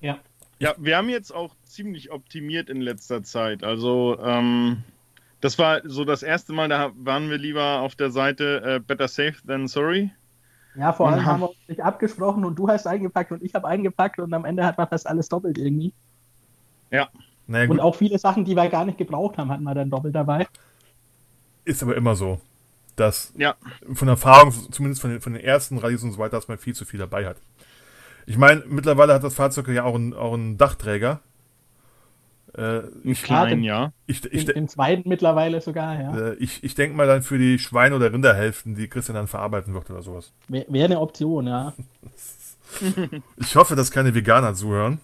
Ja. 0.00 0.18
Ja, 0.60 0.74
wir 0.78 0.96
haben 0.96 1.08
jetzt 1.08 1.34
auch 1.34 1.54
ziemlich 1.64 2.10
optimiert 2.12 2.70
in 2.70 2.80
letzter 2.80 3.22
Zeit. 3.22 3.64
Also, 3.64 4.18
ähm, 4.22 4.84
das 5.44 5.58
war 5.58 5.82
so 5.84 6.06
das 6.06 6.22
erste 6.22 6.54
Mal, 6.54 6.70
da 6.70 6.90
waren 6.96 7.28
wir 7.28 7.36
lieber 7.36 7.80
auf 7.82 7.94
der 7.94 8.10
Seite 8.10 8.62
äh, 8.64 8.80
Better 8.80 9.08
Safe 9.08 9.34
Than 9.46 9.68
Sorry. 9.68 10.10
Ja, 10.74 10.94
vor 10.94 11.10
allem 11.10 11.18
Ja. 11.20 11.26
haben 11.26 11.40
wir 11.40 11.50
uns 11.50 11.68
nicht 11.68 11.82
abgesprochen 11.82 12.46
und 12.46 12.58
du 12.58 12.66
hast 12.66 12.86
eingepackt 12.86 13.30
und 13.30 13.42
ich 13.42 13.54
habe 13.54 13.68
eingepackt 13.68 14.18
und 14.20 14.32
am 14.32 14.46
Ende 14.46 14.64
hat 14.64 14.78
man 14.78 14.88
fast 14.88 15.06
alles 15.06 15.28
doppelt 15.28 15.58
irgendwie. 15.58 15.92
Naja, 17.46 17.68
Und 17.68 17.78
auch 17.80 17.94
viele 17.94 18.18
Sachen, 18.18 18.46
die 18.46 18.56
wir 18.56 18.70
gar 18.70 18.86
nicht 18.86 18.96
gebraucht 18.96 19.36
haben, 19.36 19.50
hatten 19.52 19.64
wir 19.64 19.74
dann 19.74 19.90
doppelt 19.90 20.14
dabei. 20.14 20.46
ist 21.66 21.82
aber 21.82 21.94
immer 21.94 22.16
so, 22.16 22.40
dass 22.96 23.34
Ja, 23.36 23.54
von 23.92 24.08
Erfahrung, 24.08 24.50
zumindest 24.72 25.02
von 25.02 25.10
den, 25.10 25.20
von 25.20 25.34
den 25.34 25.44
ersten 25.44 25.76
Rallyes 25.76 26.02
und 26.04 26.12
so 26.12 26.18
weiter, 26.18 26.36
dass 26.38 26.48
man 26.48 26.56
viel 26.56 26.74
zu 26.74 26.86
viel 26.86 27.00
dabei 27.00 27.26
hat. 27.26 27.36
Ich 28.26 28.38
meine, 28.38 28.62
mittlerweile 28.66 29.12
hat 29.12 29.24
das 29.24 29.34
Fahrzeug 29.34 29.68
ja 29.68 29.84
auch 29.84 29.94
einen, 29.94 30.14
auch 30.14 30.32
einen 30.32 30.56
Dachträger. 30.56 31.20
Äh, 32.56 32.78
ein 32.78 33.00
ich, 33.02 33.22
klein, 33.22 33.48
den- 33.48 33.64
ja. 33.64 33.92
ich, 34.06 34.24
ich, 34.32 34.44
Den, 34.44 34.54
den 34.54 34.68
zweiten 34.68 35.08
mittlerweile 35.08 35.60
sogar, 35.60 36.00
ja. 36.00 36.16
äh, 36.16 36.34
ich, 36.34 36.62
ich 36.62 36.74
denke 36.76 36.96
mal 36.96 37.06
dann 37.06 37.22
für 37.22 37.36
die 37.36 37.58
Schweine- 37.58 37.96
oder 37.96 38.12
Rinderhälften, 38.12 38.76
die 38.76 38.86
Christian 38.88 39.16
dann 39.16 39.26
verarbeiten 39.26 39.74
wird 39.74 39.90
oder 39.90 40.02
sowas. 40.02 40.32
Wäre 40.48 40.66
wär 40.68 40.84
eine 40.84 41.00
Option, 41.00 41.46
ja. 41.46 41.74
Ich 43.36 43.54
hoffe, 43.54 43.76
dass 43.76 43.90
keine 43.92 44.14
Veganer 44.14 44.54
zuhören. 44.54 45.00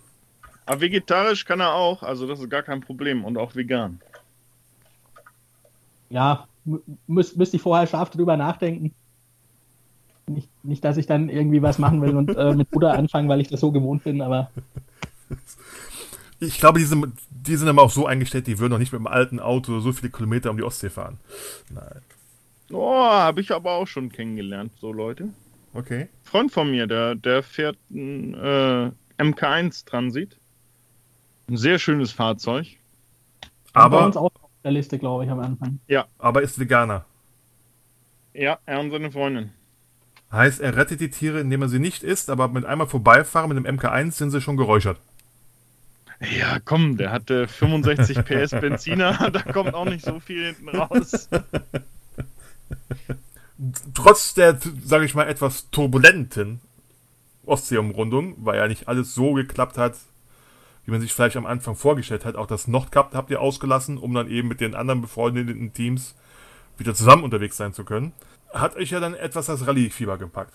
Aber 0.67 0.81
vegetarisch 0.81 1.45
kann 1.45 1.61
er 1.61 1.75
auch, 1.75 2.03
also 2.03 2.27
das 2.27 2.41
ist 2.41 2.51
gar 2.51 2.63
kein 2.63 2.81
Problem. 2.81 3.25
Und 3.25 3.37
auch 3.39 3.55
vegan. 3.55 4.01
Ja, 6.09 6.49
müsste 7.07 7.57
ich 7.57 7.63
vorher 7.63 7.87
scharf 7.87 8.11
drüber 8.11 8.37
nachdenken. 8.37 8.93
Nicht, 10.27 10.49
nicht, 10.65 10.85
dass 10.85 10.97
ich 10.97 11.07
dann 11.07 11.29
irgendwie 11.29 11.63
was 11.63 11.79
machen 11.79 12.03
will 12.03 12.17
und 12.17 12.37
äh, 12.37 12.55
mit 12.55 12.71
Butter 12.71 12.93
anfangen, 12.95 13.29
weil 13.29 13.41
ich 13.41 13.49
das 13.49 13.61
so 13.61 13.73
gewohnt 13.73 14.05
bin, 14.05 14.21
aber 14.23 14.51
Ich 16.41 16.59
glaube, 16.59 16.79
die 16.79 16.87
sind, 16.87 17.13
die 17.31 17.57
sind 17.57 17.69
aber 17.69 17.83
auch 17.83 17.91
so 17.91 18.07
eingestellt, 18.07 18.47
die 18.47 18.59
würden 18.59 18.73
noch 18.73 18.79
nicht 18.79 18.93
mit 18.93 18.99
dem 18.99 19.07
alten 19.07 19.39
Auto 19.41 19.81
so 19.81 19.93
viele 19.93 20.11
Kilometer 20.11 20.51
um 20.51 20.57
die 20.57 20.63
Ostsee 20.63 20.89
fahren. 20.89 21.19
Nein. 21.69 22.01
Oh, 22.73 22.95
habe 22.95 23.41
ich 23.43 23.53
aber 23.53 23.73
auch 23.73 23.87
schon 23.87 24.11
kennengelernt, 24.11 24.73
so 24.81 24.93
Leute. 24.93 25.29
Okay. 25.75 26.09
Freund 26.25 26.51
von 26.51 26.71
mir, 26.71 26.87
der, 26.87 27.15
der 27.15 27.43
fährt 27.43 27.77
ein 27.91 28.35
äh, 28.35 28.91
MK1 29.19 29.85
Transit. 29.87 30.39
Ein 31.49 31.57
sehr 31.57 31.79
schünes 31.79 32.13
Fahrzeug. 32.13 32.67
bei 33.73 33.81
Aber, 33.81 34.07
uns 34.07 34.17
auch 34.17 34.33
auf 34.35 34.51
der 34.65 34.73
Liste, 34.73 34.99
glaube 34.99 35.25
ich, 35.25 35.31
am 35.31 35.41
Anfang. 35.41 35.79
aber 36.19 36.43
ist 36.43 36.59
Veganer. 36.59 37.05
Ja, 38.33 38.59
er 38.67 38.81
und 38.81 38.91
seine 38.93 39.11
Freundin. 39.11 39.51
Heißt, 40.33 40.61
er 40.61 40.77
rettet 40.77 41.01
die 41.01 41.11
Tiere, 41.11 41.41
indem 41.41 41.63
er 41.63 41.69
sie 41.69 41.81
nicht 41.81 42.05
isst, 42.05 42.31
aber 42.31 42.49
mit 42.49 42.65
einmal 42.65 42.87
vorbeifahren 42.87 43.53
mit 43.53 43.59
dem 43.59 43.79
MK1 43.79 44.13
sind 44.13 44.31
sie 44.31 44.41
schon 44.41 44.57
geräuchert. 44.57 45.01
Ja, 46.21 46.59
komm, 46.63 46.99
der 46.99 47.13
hatte 47.13 47.49
65 47.49 48.25
PS 48.25 48.51
Benziner, 48.51 49.31
da 49.33 49.41
kommt 49.41 49.75
auch 49.75 49.87
nicht 49.87 50.05
so 50.05 50.21
viel 50.21 50.55
hinten 50.55 50.69
raus. 50.69 51.31
Trotz 53.95 54.35
der, 54.35 54.59
sage 54.85 55.07
ich 55.07 55.15
mal, 55.15 55.29
etwas 55.29 55.71
turbulenten 55.71 56.61
Ostseeumrundung, 57.47 58.35
weil 58.39 58.59
ja 58.59 58.69
nicht 58.69 58.89
alles 58.89 59.15
so 59.15 59.33
geklappt 59.33 59.79
hat, 59.79 59.97
wie 60.85 60.91
man 60.91 61.01
sich 61.01 61.13
vielleicht 61.13 61.37
am 61.37 61.47
Anfang 61.47 61.75
vorgestellt 61.75 62.25
hat. 62.25 62.37
Auch 62.37 62.47
das 62.47 62.69
Nordcup 62.69 63.15
habt 63.15 63.31
ihr 63.31 63.41
ausgelassen, 63.41 63.99
um 63.99 64.13
dann 64.13 64.29
eben 64.29 64.49
mit 64.49 64.61
den 64.61 64.75
anderen 64.75 65.01
befreundeten 65.01 65.73
Teams 65.73 66.15
wieder 66.77 66.95
zusammen 66.95 67.25
unterwegs 67.25 67.57
sein 67.57 67.73
zu 67.73 67.85
können. 67.85 68.13
Hat 68.53 68.77
euch 68.77 68.91
ja 68.91 69.01
dann 69.01 69.15
etwas 69.15 69.47
das 69.47 69.67
Rallye-Fieber 69.67 70.19
gepackt. 70.19 70.55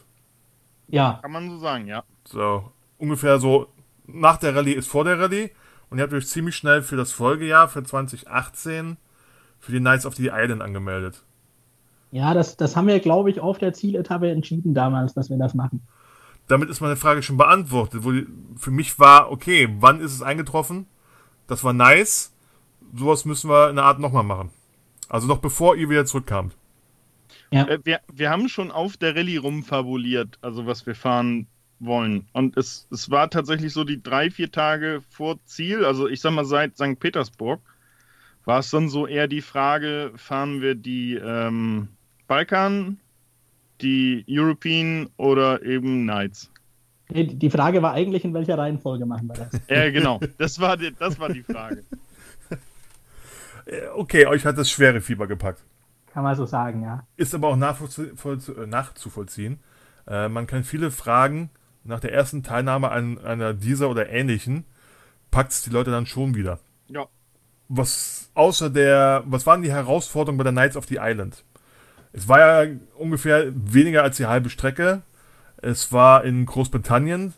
Ja. 0.87 1.19
Kann 1.21 1.31
man 1.31 1.49
so 1.49 1.57
sagen, 1.57 1.87
ja. 1.87 2.03
So, 2.25 2.71
ungefähr 2.97 3.39
so 3.39 3.67
nach 4.07 4.37
der 4.37 4.55
Rallye 4.55 4.73
ist 4.73 4.87
vor 4.87 5.03
der 5.03 5.19
Rallye. 5.19 5.51
Und 5.89 5.99
ihr 5.99 6.03
habt 6.03 6.13
euch 6.13 6.27
ziemlich 6.27 6.55
schnell 6.55 6.81
für 6.81 6.95
das 6.95 7.11
Folgejahr, 7.11 7.67
für 7.67 7.83
2018, 7.83 8.97
für 9.59 9.71
die 9.71 9.79
Knights 9.79 10.05
of 10.05 10.15
the 10.15 10.31
Island 10.33 10.61
angemeldet. 10.61 11.23
Ja, 12.11 12.33
das, 12.33 12.57
das 12.57 12.75
haben 12.75 12.87
wir, 12.87 12.99
glaube 12.99 13.29
ich, 13.29 13.39
auf 13.39 13.57
der 13.57 13.73
Zieletappe 13.73 14.29
entschieden 14.29 14.73
damals, 14.73 15.13
dass 15.13 15.29
wir 15.29 15.37
das 15.37 15.53
machen. 15.53 15.81
Damit 16.47 16.69
ist 16.69 16.81
meine 16.81 16.95
Frage 16.95 17.23
schon 17.23 17.37
beantwortet. 17.37 18.03
Wo 18.03 18.11
die, 18.11 18.27
für 18.57 18.71
mich 18.71 18.99
war, 18.99 19.31
okay, 19.31 19.67
wann 19.79 19.99
ist 19.99 20.13
es 20.13 20.21
eingetroffen? 20.21 20.85
Das 21.47 21.63
war 21.63 21.73
nice. 21.73 22.33
Sowas 22.93 23.25
müssen 23.25 23.49
wir 23.49 23.69
in 23.69 23.75
der 23.75 23.85
Art 23.85 23.99
nochmal 23.99 24.23
machen. 24.23 24.51
Also 25.09 25.27
noch 25.27 25.39
bevor 25.39 25.75
ihr 25.75 25.89
wieder 25.89 26.05
zurückkamt. 26.05 26.55
Ja. 27.51 27.67
Äh, 27.67 27.79
wir, 27.83 27.99
wir 28.11 28.29
haben 28.29 28.49
schon 28.49 28.71
auf 28.71 28.97
der 28.97 29.15
Rallye 29.15 29.37
rumfabuliert, 29.37 30.39
also 30.41 30.65
was 30.65 30.85
wir 30.85 30.95
fahren 30.95 31.47
wollen. 31.79 32.27
Und 32.33 32.57
es, 32.57 32.87
es 32.91 33.09
war 33.09 33.29
tatsächlich 33.29 33.73
so 33.73 33.83
die 33.83 34.01
drei, 34.01 34.29
vier 34.29 34.51
Tage 34.51 35.01
vor 35.09 35.37
Ziel, 35.45 35.85
also 35.85 36.07
ich 36.07 36.21
sag 36.21 36.31
mal 36.31 36.45
seit 36.45 36.75
St. 36.75 36.99
Petersburg, 36.99 37.61
war 38.45 38.59
es 38.59 38.69
dann 38.69 38.89
so 38.89 39.07
eher 39.07 39.27
die 39.27 39.41
Frage, 39.41 40.11
fahren 40.15 40.61
wir 40.61 40.75
die 40.75 41.15
ähm, 41.15 41.89
Balkan, 42.27 42.99
die 43.81 44.23
European 44.29 45.09
oder 45.17 45.63
eben 45.63 46.03
Knights? 46.03 46.51
Die 47.09 47.49
Frage 47.49 47.81
war 47.81 47.93
eigentlich, 47.93 48.25
in 48.25 48.33
welcher 48.33 48.57
Reihenfolge 48.57 49.05
machen 49.05 49.27
wir 49.27 49.35
das? 49.35 49.61
Ja, 49.69 49.91
genau. 49.91 50.19
Das 50.37 50.59
war 50.59 50.75
die, 50.75 50.91
das 50.97 51.19
war 51.19 51.29
die 51.29 51.43
Frage. 51.43 51.83
okay, 53.95 54.25
euch 54.25 54.45
hat 54.45 54.57
das 54.57 54.69
schwere 54.69 55.01
Fieber 55.01 55.27
gepackt. 55.27 55.63
Kann 56.07 56.23
man 56.23 56.35
so 56.35 56.45
sagen, 56.45 56.81
ja. 56.81 57.05
Ist 57.17 57.35
aber 57.35 57.49
auch 57.49 57.57
äh, 57.57 58.67
nachzuvollziehen. 58.67 59.59
Äh, 60.07 60.29
man 60.29 60.47
kann 60.47 60.63
viele 60.63 60.89
Fragen 60.89 61.49
nach 61.85 61.99
der 61.99 62.13
ersten 62.13 62.43
Teilnahme 62.43 62.91
an 62.91 63.23
einer 63.23 63.53
dieser 63.53 63.89
oder 63.89 64.09
ähnlichen, 64.09 64.65
packt 65.31 65.51
es 65.51 65.61
die 65.61 65.69
Leute 65.69 65.91
dann 65.91 66.05
schon 66.05 66.35
wieder. 66.35 66.59
Ja. 66.87 67.07
Was 67.67 68.29
außer 68.33 68.69
der, 68.69 69.23
was 69.25 69.45
waren 69.45 69.61
die 69.61 69.71
Herausforderungen 69.71 70.37
bei 70.37 70.43
der 70.43 70.51
Knights 70.51 70.77
of 70.77 70.85
the 70.87 70.99
Island? 70.99 71.43
Es 72.11 72.27
war 72.27 72.39
ja 72.39 72.71
ungefähr 72.97 73.51
weniger 73.53 74.03
als 74.03 74.17
die 74.17 74.25
halbe 74.25 74.49
Strecke. 74.49 75.01
Es 75.57 75.91
war 75.91 76.23
in 76.23 76.45
Großbritannien. 76.45 77.33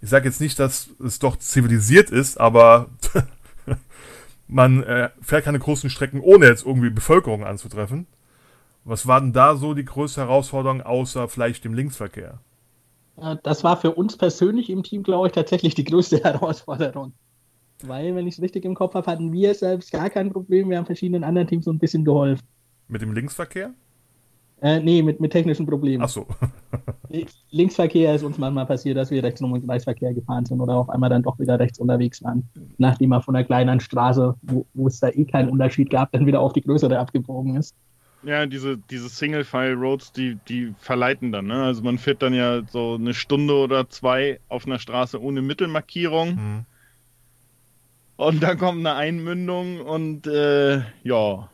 Ich 0.00 0.10
sage 0.10 0.26
jetzt 0.26 0.40
nicht, 0.40 0.58
dass 0.58 0.90
es 1.04 1.18
doch 1.18 1.36
zivilisiert 1.36 2.10
ist, 2.10 2.38
aber 2.38 2.88
man 4.48 4.82
äh, 4.82 5.10
fährt 5.20 5.44
keine 5.44 5.58
großen 5.58 5.90
Strecken, 5.90 6.20
ohne 6.20 6.46
jetzt 6.46 6.64
irgendwie 6.64 6.90
Bevölkerung 6.90 7.44
anzutreffen. 7.44 8.06
Was 8.84 9.06
war 9.06 9.20
denn 9.20 9.32
da 9.32 9.56
so 9.56 9.74
die 9.74 9.84
größte 9.84 10.20
Herausforderung, 10.20 10.80
außer 10.80 11.28
vielleicht 11.28 11.64
dem 11.64 11.74
Linksverkehr? 11.74 12.38
Das 13.42 13.64
war 13.64 13.76
für 13.76 13.94
uns 13.94 14.16
persönlich 14.16 14.68
im 14.68 14.82
Team, 14.82 15.02
glaube 15.02 15.28
ich, 15.28 15.32
tatsächlich 15.32 15.74
die 15.74 15.84
größte 15.84 16.18
Herausforderung. 16.24 17.12
Weil, 17.82 18.14
wenn 18.14 18.26
ich 18.26 18.34
es 18.34 18.42
richtig 18.42 18.64
im 18.64 18.74
Kopf 18.74 18.94
habe, 18.94 19.10
hatten 19.10 19.32
wir 19.32 19.54
selbst 19.54 19.90
gar 19.92 20.08
kein 20.10 20.32
Problem. 20.32 20.70
Wir 20.70 20.78
haben 20.78 20.86
verschiedenen 20.86 21.24
anderen 21.24 21.48
Teams 21.48 21.64
so 21.64 21.72
ein 21.72 21.78
bisschen 21.78 22.04
geholfen. 22.04 22.46
Mit 22.88 23.02
dem 23.02 23.12
Linksverkehr? 23.12 23.74
Äh, 24.62 24.80
nee, 24.80 25.02
mit, 25.02 25.20
mit 25.20 25.32
technischen 25.32 25.66
Problemen. 25.66 26.02
Ach 26.02 26.08
so. 26.08 26.26
Linksverkehr 27.50 28.14
ist 28.14 28.22
uns 28.22 28.38
manchmal 28.38 28.64
passiert, 28.64 28.96
dass 28.96 29.10
wir 29.10 29.22
rechts 29.22 29.42
rum 29.42 29.54
im 29.54 29.66
Kreisverkehr 29.66 30.14
gefahren 30.14 30.46
sind 30.46 30.60
oder 30.60 30.76
auf 30.76 30.88
einmal 30.88 31.10
dann 31.10 31.22
doch 31.22 31.38
wieder 31.38 31.58
rechts 31.58 31.78
unterwegs 31.78 32.22
waren. 32.22 32.48
Nachdem 32.78 33.10
man 33.10 33.22
von 33.22 33.34
der 33.34 33.44
kleinen 33.44 33.80
Straße, 33.80 34.34
wo, 34.42 34.66
wo 34.72 34.86
es 34.86 35.00
da 35.00 35.08
eh 35.08 35.26
keinen 35.26 35.50
Unterschied 35.50 35.90
gab, 35.90 36.10
dann 36.12 36.26
wieder 36.26 36.40
auf 36.40 36.54
die 36.54 36.62
größere 36.62 36.98
abgebogen 36.98 37.56
ist. 37.56 37.74
Ja, 38.26 38.44
diese, 38.44 38.76
diese 38.76 39.08
Single-File-Roads, 39.08 40.10
die, 40.10 40.36
die 40.48 40.74
verleiten 40.80 41.30
dann. 41.30 41.46
Ne? 41.46 41.62
Also 41.62 41.84
man 41.84 41.96
fährt 41.96 42.22
dann 42.22 42.34
ja 42.34 42.62
so 42.66 42.96
eine 42.96 43.14
Stunde 43.14 43.54
oder 43.54 43.88
zwei 43.88 44.40
auf 44.48 44.66
einer 44.66 44.80
Straße 44.80 45.22
ohne 45.22 45.42
Mittelmarkierung. 45.42 46.34
Mhm. 46.34 46.64
Und 48.16 48.42
dann 48.42 48.58
kommt 48.58 48.80
eine 48.80 48.94
Einmündung 48.94 49.80
und 49.80 50.26
äh, 50.26 50.78
ja, 51.04 51.48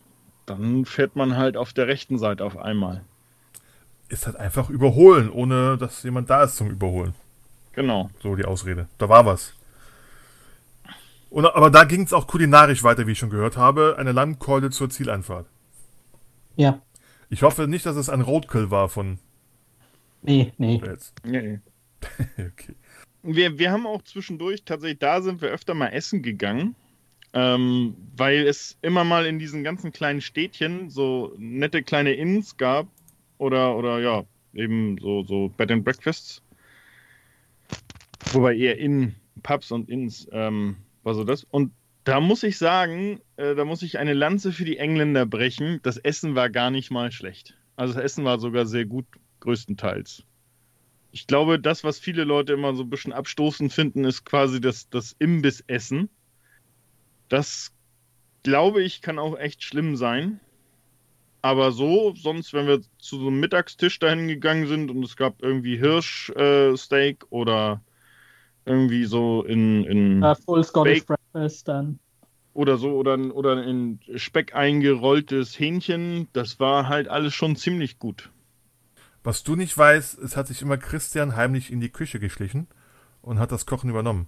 dann 0.46 0.86
fährt 0.86 1.14
man 1.14 1.36
halt 1.36 1.58
auf 1.58 1.74
der 1.74 1.88
rechten 1.88 2.18
Seite 2.18 2.42
auf 2.42 2.56
einmal. 2.56 3.02
Ist 4.08 4.24
halt 4.24 4.36
einfach 4.36 4.70
überholen, 4.70 5.28
ohne 5.28 5.76
dass 5.76 6.02
jemand 6.04 6.30
da 6.30 6.44
ist 6.44 6.56
zum 6.56 6.70
Überholen. 6.70 7.14
Genau. 7.74 8.08
So 8.22 8.34
die 8.34 8.46
Ausrede. 8.46 8.88
Da 8.96 9.10
war 9.10 9.26
was. 9.26 9.52
Und, 11.28 11.44
aber 11.44 11.68
da 11.68 11.84
ging 11.84 12.04
es 12.04 12.14
auch 12.14 12.26
kulinarisch 12.26 12.82
weiter, 12.82 13.06
wie 13.06 13.12
ich 13.12 13.18
schon 13.18 13.30
gehört 13.30 13.58
habe. 13.58 13.96
Eine 13.98 14.12
Lammkeule 14.12 14.70
zur 14.70 14.88
Zieleinfahrt. 14.88 15.44
Ja. 16.56 16.82
Ich 17.30 17.42
hoffe 17.42 17.66
nicht, 17.66 17.86
dass 17.86 17.96
es 17.96 18.08
ein 18.08 18.20
Roadkill 18.20 18.70
war 18.70 18.88
von. 18.88 19.18
Nee, 20.22 20.52
nee. 20.58 20.80
Jetzt. 20.84 21.14
Nee. 21.24 21.60
okay. 22.38 22.74
Wir, 23.22 23.58
wir 23.58 23.70
haben 23.70 23.86
auch 23.86 24.02
zwischendurch, 24.02 24.64
tatsächlich, 24.64 24.98
da 24.98 25.22
sind 25.22 25.40
wir 25.40 25.48
öfter 25.48 25.74
mal 25.74 25.88
essen 25.88 26.22
gegangen. 26.22 26.74
Ähm, 27.34 27.96
weil 28.16 28.46
es 28.46 28.76
immer 28.82 29.04
mal 29.04 29.24
in 29.24 29.38
diesen 29.38 29.64
ganzen 29.64 29.90
kleinen 29.90 30.20
Städtchen 30.20 30.90
so 30.90 31.32
nette 31.38 31.82
kleine 31.82 32.12
Inns 32.12 32.56
gab. 32.56 32.86
Oder, 33.38 33.76
oder 33.76 34.00
ja, 34.00 34.24
eben 34.52 34.98
so, 34.98 35.24
so 35.24 35.48
Bed 35.48 35.70
and 35.70 35.84
Breakfasts. 35.84 36.42
Wobei 38.32 38.56
eher 38.56 38.78
in 38.78 39.14
Pubs 39.42 39.72
und 39.72 39.88
Inns 39.88 40.28
ähm, 40.32 40.76
war 41.02 41.14
so 41.14 41.24
das. 41.24 41.44
Und 41.44 41.72
da 42.04 42.20
muss 42.20 42.42
ich 42.42 42.58
sagen, 42.58 43.20
äh, 43.36 43.54
da 43.54 43.64
muss 43.64 43.82
ich 43.82 43.98
eine 43.98 44.14
Lanze 44.14 44.52
für 44.52 44.64
die 44.64 44.78
Engländer 44.78 45.26
brechen. 45.26 45.80
Das 45.82 45.96
Essen 45.96 46.34
war 46.34 46.50
gar 46.50 46.70
nicht 46.70 46.90
mal 46.90 47.12
schlecht. 47.12 47.56
Also 47.76 47.94
das 47.94 48.02
Essen 48.02 48.24
war 48.24 48.38
sogar 48.38 48.66
sehr 48.66 48.84
gut, 48.84 49.06
größtenteils. 49.40 50.24
Ich 51.12 51.26
glaube, 51.26 51.60
das, 51.60 51.84
was 51.84 51.98
viele 51.98 52.24
Leute 52.24 52.54
immer 52.54 52.74
so 52.74 52.82
ein 52.82 52.90
bisschen 52.90 53.12
abstoßend 53.12 53.72
finden, 53.72 54.04
ist 54.04 54.24
quasi 54.24 54.60
das, 54.60 54.88
das 54.88 55.14
Imbissessen. 55.18 56.08
Das, 57.28 57.72
glaube 58.42 58.82
ich, 58.82 59.02
kann 59.02 59.18
auch 59.18 59.38
echt 59.38 59.62
schlimm 59.62 59.96
sein. 59.96 60.40
Aber 61.40 61.72
so, 61.72 62.14
sonst, 62.14 62.52
wenn 62.52 62.66
wir 62.66 62.80
zu 62.98 63.18
so 63.18 63.26
einem 63.26 63.40
Mittagstisch 63.40 63.98
dahin 63.98 64.28
gegangen 64.28 64.66
sind 64.66 64.90
und 64.90 65.02
es 65.02 65.16
gab 65.16 65.42
irgendwie 65.42 65.76
Hirschsteak 65.76 67.22
äh, 67.22 67.26
oder 67.30 67.82
irgendwie 68.64 69.04
so 69.04 69.42
in. 69.42 69.84
in 69.84 70.22
uh, 70.22 70.34
Full 70.34 70.64
Scottish 70.64 71.04
Bake 71.04 71.18
Dann. 71.32 71.98
Oder 72.54 72.76
so, 72.76 72.90
oder, 72.96 73.18
oder 73.34 73.64
in 73.64 73.98
Speck 74.16 74.54
eingerolltes 74.54 75.58
Hähnchen. 75.58 76.28
Das 76.32 76.60
war 76.60 76.88
halt 76.88 77.08
alles 77.08 77.34
schon 77.34 77.56
ziemlich 77.56 77.98
gut. 77.98 78.30
Was 79.24 79.42
du 79.42 79.56
nicht 79.56 79.76
weißt, 79.76 80.18
es 80.18 80.36
hat 80.36 80.48
sich 80.48 80.60
immer 80.62 80.76
Christian 80.76 81.34
heimlich 81.36 81.72
in 81.72 81.80
die 81.80 81.88
Küche 81.88 82.20
geschlichen 82.20 82.66
und 83.22 83.38
hat 83.38 83.52
das 83.52 83.66
Kochen 83.66 83.88
übernommen. 83.88 84.26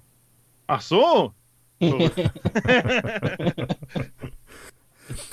Ach 0.66 0.80
so! 0.80 1.34
so. 1.80 1.98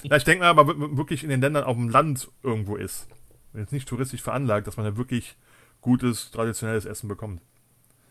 ja, 0.03 0.17
ich 0.17 0.23
denke 0.23 0.39
mal, 0.39 0.49
aber 0.49 0.97
wirklich 0.97 1.23
in 1.23 1.29
den 1.29 1.39
Ländern 1.41 1.63
auf 1.63 1.77
dem 1.77 1.89
Land 1.89 2.29
irgendwo 2.43 2.75
ist. 2.75 3.07
Wenn 3.53 3.63
es 3.63 3.71
nicht 3.71 3.87
touristisch 3.87 4.21
veranlagt, 4.21 4.67
dass 4.67 4.77
man 4.77 4.85
da 4.85 4.97
wirklich 4.97 5.37
gutes, 5.79 6.31
traditionelles 6.31 6.85
Essen 6.85 7.07
bekommt. 7.07 7.41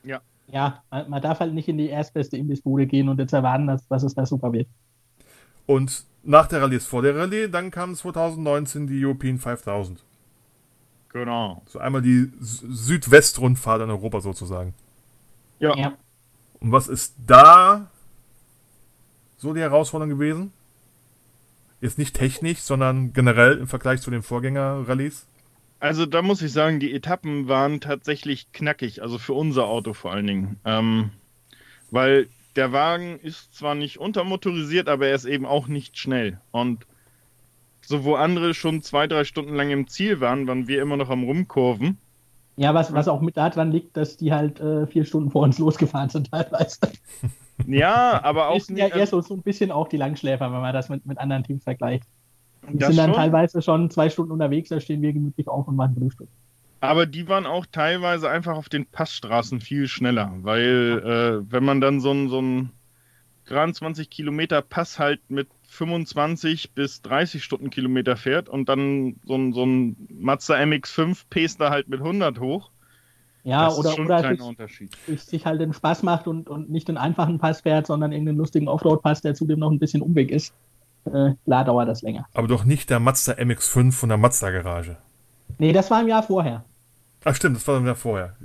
Ja 0.03 0.21
ja, 0.47 0.83
man 0.89 1.21
darf 1.21 1.39
halt 1.39 1.53
nicht 1.53 1.67
in 1.67 1.77
die 1.77 1.89
erstbeste 1.89 2.37
Imbissbude 2.37 2.85
gehen 2.85 3.09
und 3.09 3.19
jetzt 3.19 3.33
erwarten, 3.33 3.67
dass, 3.67 3.87
dass 3.87 4.03
es 4.03 4.13
da 4.13 4.25
super 4.25 4.51
wird. 4.51 4.67
Und 5.65 6.05
nach 6.23 6.47
der 6.47 6.61
Rallye 6.61 6.75
ist 6.75 6.87
vor 6.87 7.01
der 7.01 7.15
Rallye, 7.15 7.47
dann 7.47 7.71
kam 7.71 7.95
2019 7.95 8.87
die 8.87 9.03
European 9.03 9.37
5000. 9.37 10.03
Genau. 11.09 11.61
So 11.65 11.79
einmal 11.79 12.01
die 12.01 12.31
Südwestrundfahrt 12.39 13.81
in 13.81 13.89
Europa 13.89 14.21
sozusagen. 14.21 14.73
Ja. 15.59 15.75
ja. 15.77 15.93
Und 16.59 16.71
was 16.71 16.87
ist 16.87 17.15
da 17.25 17.87
so 19.37 19.53
die 19.53 19.61
Herausforderung 19.61 20.09
gewesen? 20.09 20.53
Jetzt 21.81 21.97
nicht 21.97 22.15
technisch, 22.15 22.59
sondern 22.59 23.11
generell 23.13 23.57
im 23.57 23.67
Vergleich 23.67 24.01
zu 24.01 24.11
den 24.11 24.21
Vorgänger-Rallyes? 24.21 25.25
Also 25.81 26.05
da 26.05 26.21
muss 26.21 26.43
ich 26.43 26.53
sagen, 26.53 26.79
die 26.79 26.93
Etappen 26.93 27.47
waren 27.47 27.81
tatsächlich 27.81 28.51
knackig, 28.51 29.01
also 29.01 29.17
für 29.17 29.33
unser 29.33 29.65
Auto 29.65 29.93
vor 29.93 30.11
allen 30.11 30.27
Dingen. 30.27 30.59
Ähm, 30.63 31.09
weil 31.89 32.27
der 32.55 32.71
Wagen 32.71 33.19
ist 33.19 33.55
zwar 33.55 33.73
nicht 33.73 33.99
untermotorisiert, 33.99 34.87
aber 34.87 35.07
er 35.07 35.15
ist 35.15 35.25
eben 35.25 35.47
auch 35.47 35.67
nicht 35.67 35.97
schnell. 35.97 36.39
Und 36.51 36.85
so 37.81 38.03
wo 38.03 38.13
andere 38.13 38.53
schon 38.53 38.83
zwei, 38.83 39.07
drei 39.07 39.23
Stunden 39.23 39.55
lang 39.55 39.71
im 39.71 39.87
Ziel 39.87 40.21
waren, 40.21 40.45
waren 40.45 40.67
wir 40.67 40.83
immer 40.83 40.97
noch 40.97 41.09
am 41.09 41.23
Rumkurven. 41.23 41.97
Ja, 42.57 42.75
was, 42.75 42.93
was 42.93 43.07
auch 43.07 43.21
mit 43.21 43.35
daran 43.35 43.71
liegt, 43.71 43.97
dass 43.97 44.17
die 44.17 44.31
halt 44.31 44.59
äh, 44.59 44.85
vier 44.85 45.03
Stunden 45.03 45.31
vor 45.31 45.41
uns 45.41 45.57
losgefahren 45.57 46.09
sind 46.09 46.29
teilweise. 46.29 46.77
Ja, 47.65 48.23
aber 48.23 48.49
auch 48.49 48.55
Wir 48.55 48.61
sind 48.61 48.77
ja 48.77 48.87
eher 48.87 49.07
so, 49.07 49.21
so 49.21 49.33
ein 49.33 49.41
bisschen 49.41 49.71
auch 49.71 49.87
die 49.87 49.97
Langschläfer, 49.97 50.51
wenn 50.51 50.61
man 50.61 50.73
das 50.73 50.89
mit, 50.89 51.07
mit 51.07 51.17
anderen 51.17 51.43
Teams 51.43 51.63
vergleicht. 51.63 52.05
Die 52.67 52.77
Das 52.77 52.87
sind 52.87 52.97
dann 52.97 53.13
schon. 53.13 53.13
teilweise 53.13 53.61
schon 53.61 53.89
zwei 53.89 54.09
Stunden 54.09 54.31
unterwegs, 54.31 54.69
da 54.69 54.79
stehen 54.79 55.01
wir 55.01 55.13
gemütlich 55.13 55.47
auf 55.47 55.67
und 55.67 55.75
machen 55.75 55.95
Frühstück. 55.95 56.29
Aber 56.79 57.05
die 57.05 57.27
waren 57.27 57.45
auch 57.45 57.65
teilweise 57.71 58.29
einfach 58.29 58.55
auf 58.57 58.67
den 58.69 58.87
Passstraßen 58.87 59.61
viel 59.61 59.87
schneller, 59.87 60.33
weil 60.41 61.41
äh, 61.45 61.51
wenn 61.51 61.63
man 61.63 61.79
dann 61.81 61.99
so 61.99 62.11
einen 62.11 62.29
so 62.29 62.39
einen 62.39 62.71
23 63.45 64.09
Kilometer 64.09 64.61
Pass 64.61 64.99
halt 64.99 65.21
mit 65.29 65.49
25 65.63 66.73
bis 66.73 67.01
30 67.01 67.43
Stundenkilometer 67.43 68.17
fährt 68.17 68.49
und 68.49 68.69
dann 68.69 69.17
so 69.25 69.35
ein, 69.35 69.53
so 69.53 69.65
ein 69.65 70.07
Mazda 70.09 70.55
MX5 70.55 71.25
pest 71.29 71.61
da 71.61 71.69
halt 71.69 71.87
mit 71.89 71.99
100 72.01 72.39
hoch, 72.39 72.71
Ja, 73.43 73.65
das 73.65 73.77
oder, 73.77 73.89
ist 73.89 73.95
schon 73.95 74.05
oder 74.05 74.17
ein 74.17 74.37
kleiner 74.37 74.67
sich, 74.67 74.89
sich 75.23 75.45
halt 75.45 75.61
den 75.61 75.73
Spaß 75.73 76.03
macht 76.03 76.27
und, 76.27 76.49
und 76.49 76.69
nicht 76.69 76.87
den 76.87 76.97
einfachen 76.97 77.39
Pass 77.39 77.61
fährt, 77.61 77.87
sondern 77.87 78.11
irgendeinen 78.11 78.37
lustigen 78.37 78.67
Offroad-Pass, 78.67 79.21
der 79.21 79.35
zudem 79.35 79.59
noch 79.59 79.71
ein 79.71 79.79
bisschen 79.79 80.01
Umweg 80.01 80.31
ist. 80.31 80.53
Äh, 81.05 81.33
klar 81.45 81.65
dauert 81.65 81.87
das 81.87 82.01
länger. 82.01 82.25
Aber 82.33 82.47
doch 82.47 82.63
nicht 82.63 82.89
der 82.89 82.99
Mazda 82.99 83.33
MX5 83.33 83.91
von 83.91 84.09
der 84.09 84.17
Mazda-Garage. 84.17 84.97
Nee, 85.57 85.73
das 85.73 85.89
war 85.91 86.01
im 86.01 86.07
Jahr 86.07 86.23
vorher. 86.23 86.63
Ach 87.23 87.35
stimmt, 87.35 87.55
das 87.55 87.67
war 87.67 87.75
dann 87.75 87.85
ja 87.85 87.95
vorher. 87.95 88.35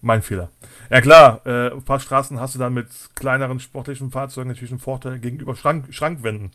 Mein 0.00 0.22
Fehler. 0.22 0.48
Ja 0.88 1.00
klar, 1.00 1.40
äh, 1.44 1.68
auf 1.68 1.78
ein 1.78 1.84
paar 1.84 2.00
Straßen 2.00 2.40
hast 2.40 2.54
du 2.54 2.58
dann 2.58 2.72
mit 2.72 2.88
kleineren 3.14 3.60
sportlichen 3.60 4.10
Fahrzeugen 4.10 4.48
natürlich 4.48 4.70
einen 4.70 4.80
Vorteil 4.80 5.18
gegenüber 5.18 5.54
Schrank 5.56 5.92
Schrankwänden. 5.92 6.52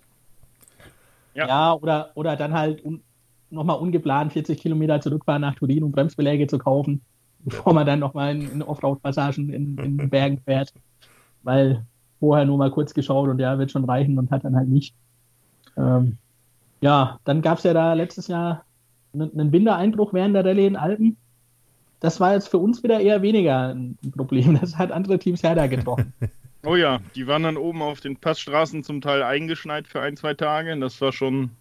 Ja. 1.35 1.47
Ja, 1.47 1.73
oder, 1.73 2.11
oder 2.15 2.35
dann 2.35 2.53
halt 2.53 2.83
un, 2.83 3.03
nochmal 3.49 3.77
ungeplant 3.77 4.33
40 4.33 4.59
Kilometer 4.59 5.01
zurückfahren 5.01 5.41
nach 5.41 5.55
Turin, 5.55 5.83
um 5.83 5.91
Bremsbeläge 5.91 6.47
zu 6.47 6.57
kaufen, 6.57 7.01
bevor 7.39 7.73
man 7.73 7.85
dann 7.85 7.99
nochmal 7.99 8.35
in, 8.35 8.51
in 8.51 8.63
Offroad-Passagen 8.63 9.49
in, 9.49 9.77
in 9.77 9.97
den 9.97 10.09
Bergen 10.09 10.39
fährt. 10.39 10.73
Weil 11.43 11.85
vorher 12.19 12.45
nur 12.45 12.57
mal 12.57 12.71
kurz 12.71 12.93
geschaut 12.93 13.29
und 13.29 13.39
ja, 13.39 13.59
wird 13.59 13.71
schon 13.71 13.85
reichen 13.85 14.17
und 14.17 14.31
hat 14.31 14.43
dann 14.43 14.55
halt 14.55 14.69
nicht. 14.69 14.95
Ähm, 15.77 16.17
ja, 16.81 17.19
dann 17.23 17.41
gab 17.41 17.57
es 17.57 17.63
ja 17.63 17.73
da 17.73 17.93
letztes 17.93 18.27
Jahr 18.27 18.63
einen, 19.13 19.51
Wintereinbruch 19.51 20.13
während 20.13 20.35
der 20.35 20.45
Rallye 20.45 20.67
in 20.67 20.75
Alpen. 20.75 21.17
Das 21.99 22.19
war 22.19 22.33
jetzt 22.33 22.49
für 22.49 22.57
uns 22.57 22.83
wieder 22.83 22.99
eher 22.99 23.21
weniger 23.21 23.69
ein 23.73 23.97
Problem. 24.15 24.59
Das 24.61 24.77
hat 24.77 24.91
andere 24.91 25.17
Teams 25.19 25.43
härter 25.43 25.67
getroffen. 25.67 26.13
Oh 26.67 26.75
ja, 26.75 26.99
die 27.13 27.27
waren 27.27 27.43
dann 27.43 27.57
oben 27.57 27.83
auf 27.83 27.99
den 27.99 28.17
Passstraßen 28.17 28.83
zum 28.83 28.99
Teil 28.99 29.21
eingeschneit 29.21 29.87
für 29.87 30.01
ein, 30.01 30.17
zwei 30.17 30.33
Tage. 30.33 30.75
Das 30.79 30.99
war 30.99 31.11
schon. 31.11 31.51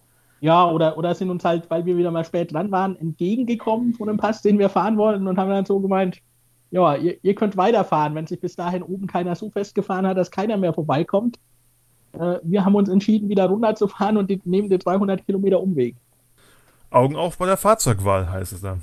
Ja, 0.41 0.67
oder, 0.67 0.97
oder 0.97 1.13
sind 1.13 1.29
uns 1.29 1.45
halt, 1.45 1.69
weil 1.69 1.85
wir 1.85 1.95
wieder 1.95 2.09
mal 2.09 2.25
spät 2.25 2.51
dran 2.51 2.71
waren, 2.71 2.95
entgegengekommen 2.95 3.93
von 3.93 4.07
dem 4.07 4.17
Pass, 4.17 4.41
den 4.41 4.57
wir 4.57 4.69
fahren 4.69 4.97
wollten 4.97 5.27
und 5.27 5.37
haben 5.37 5.51
dann 5.51 5.65
so 5.65 5.79
gemeint, 5.79 6.21
ja, 6.71 6.95
ihr, 6.95 7.17
ihr 7.21 7.35
könnt 7.35 7.55
weiterfahren, 7.55 8.15
wenn 8.15 8.25
sich 8.27 8.39
bis 8.39 8.55
dahin 8.55 8.81
oben 8.81 9.05
keiner 9.05 9.35
so 9.35 9.51
festgefahren 9.51 10.07
hat, 10.07 10.17
dass 10.17 10.31
keiner 10.31 10.57
mehr 10.57 10.73
vorbeikommt. 10.73 11.37
Äh, 12.19 12.39
wir 12.43 12.65
haben 12.65 12.75
uns 12.75 12.89
entschieden, 12.89 13.29
wieder 13.29 13.45
runterzufahren 13.45 14.17
und 14.17 14.29
die, 14.29 14.41
nehmen 14.45 14.69
den 14.69 14.79
300 14.79 15.25
Kilometer 15.25 15.59
Umweg. 15.59 15.95
Augen 16.89 17.15
auf 17.15 17.37
bei 17.37 17.45
der 17.45 17.57
Fahrzeugwahl, 17.57 18.29
heißt 18.29 18.53
es 18.53 18.61
dann. 18.61 18.81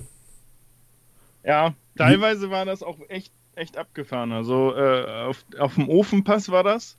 Ja, 1.45 1.75
teilweise 1.97 2.51
war 2.51 2.65
das 2.65 2.83
auch 2.83 2.99
echt, 3.09 3.33
echt 3.55 3.79
abgefahren. 3.79 4.33
Also 4.33 4.75
äh, 4.75 5.25
auf, 5.27 5.45
auf 5.59 5.75
dem 5.75 5.89
Ofenpass 5.89 6.51
war 6.51 6.63
das. 6.63 6.99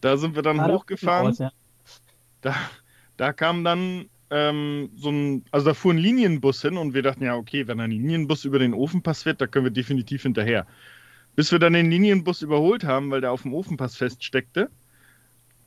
Da 0.00 0.16
sind 0.16 0.34
wir 0.34 0.42
dann 0.42 0.58
doch 0.58 0.80
hochgefahren. 0.80 1.28
aus, 1.28 1.38
ja. 1.38 1.52
Da, 2.40 2.54
da 3.16 3.32
kam 3.32 3.62
dann 3.62 4.06
ähm, 4.30 4.90
so 4.96 5.10
ein, 5.10 5.44
also 5.50 5.66
da 5.66 5.74
fuhr 5.74 5.92
ein 5.92 5.98
Linienbus 5.98 6.60
hin 6.62 6.76
und 6.76 6.92
wir 6.94 7.02
dachten, 7.02 7.22
ja, 7.22 7.36
okay, 7.36 7.68
wenn 7.68 7.78
ein 7.80 7.90
Linienbus 7.90 8.44
über 8.44 8.58
den 8.58 8.74
Ofenpass 8.74 9.22
fährt, 9.22 9.40
da 9.40 9.46
können 9.46 9.66
wir 9.66 9.70
definitiv 9.70 10.22
hinterher. 10.22 10.66
Bis 11.36 11.52
wir 11.52 11.58
dann 11.58 11.74
den 11.74 11.90
Linienbus 11.90 12.42
überholt 12.42 12.84
haben, 12.84 13.10
weil 13.10 13.20
der 13.20 13.30
auf 13.30 13.42
dem 13.42 13.54
Ofenpass 13.54 13.96
feststeckte, 13.96 14.70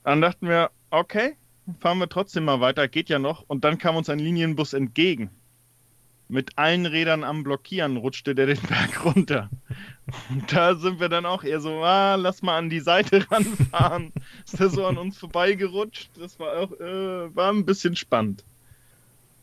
dann 0.06 0.20
dachten 0.20 0.48
wir, 0.48 0.70
okay, 0.90 1.36
fahren 1.80 1.98
wir 1.98 2.08
trotzdem 2.08 2.44
mal 2.44 2.60
weiter, 2.60 2.86
geht 2.86 3.08
ja 3.08 3.18
noch. 3.18 3.44
Und 3.48 3.64
dann 3.64 3.76
kam 3.76 3.96
uns 3.96 4.08
ein 4.08 4.20
Linienbus 4.20 4.72
entgegen. 4.72 5.30
Mit 6.28 6.56
allen 6.56 6.86
Rädern 6.86 7.24
am 7.24 7.42
Blockieren 7.42 7.96
rutschte 7.96 8.36
der 8.36 8.46
den 8.46 8.60
Berg 8.60 9.04
runter. 9.04 9.50
Und 10.30 10.52
da 10.52 10.76
sind 10.76 11.00
wir 11.00 11.08
dann 11.08 11.26
auch 11.26 11.42
eher 11.42 11.60
so, 11.60 11.82
ah, 11.82 12.14
lass 12.14 12.42
mal 12.42 12.56
an 12.56 12.70
die 12.70 12.78
Seite 12.78 13.26
ranfahren. 13.32 14.12
Ist 14.44 14.60
der 14.60 14.68
so 14.68 14.86
an 14.86 14.96
uns 14.96 15.18
vorbeigerutscht? 15.18 16.10
Das 16.20 16.38
war 16.38 16.56
auch, 16.56 16.72
äh, 16.80 17.34
war 17.34 17.52
ein 17.52 17.64
bisschen 17.64 17.96
spannend. 17.96 18.44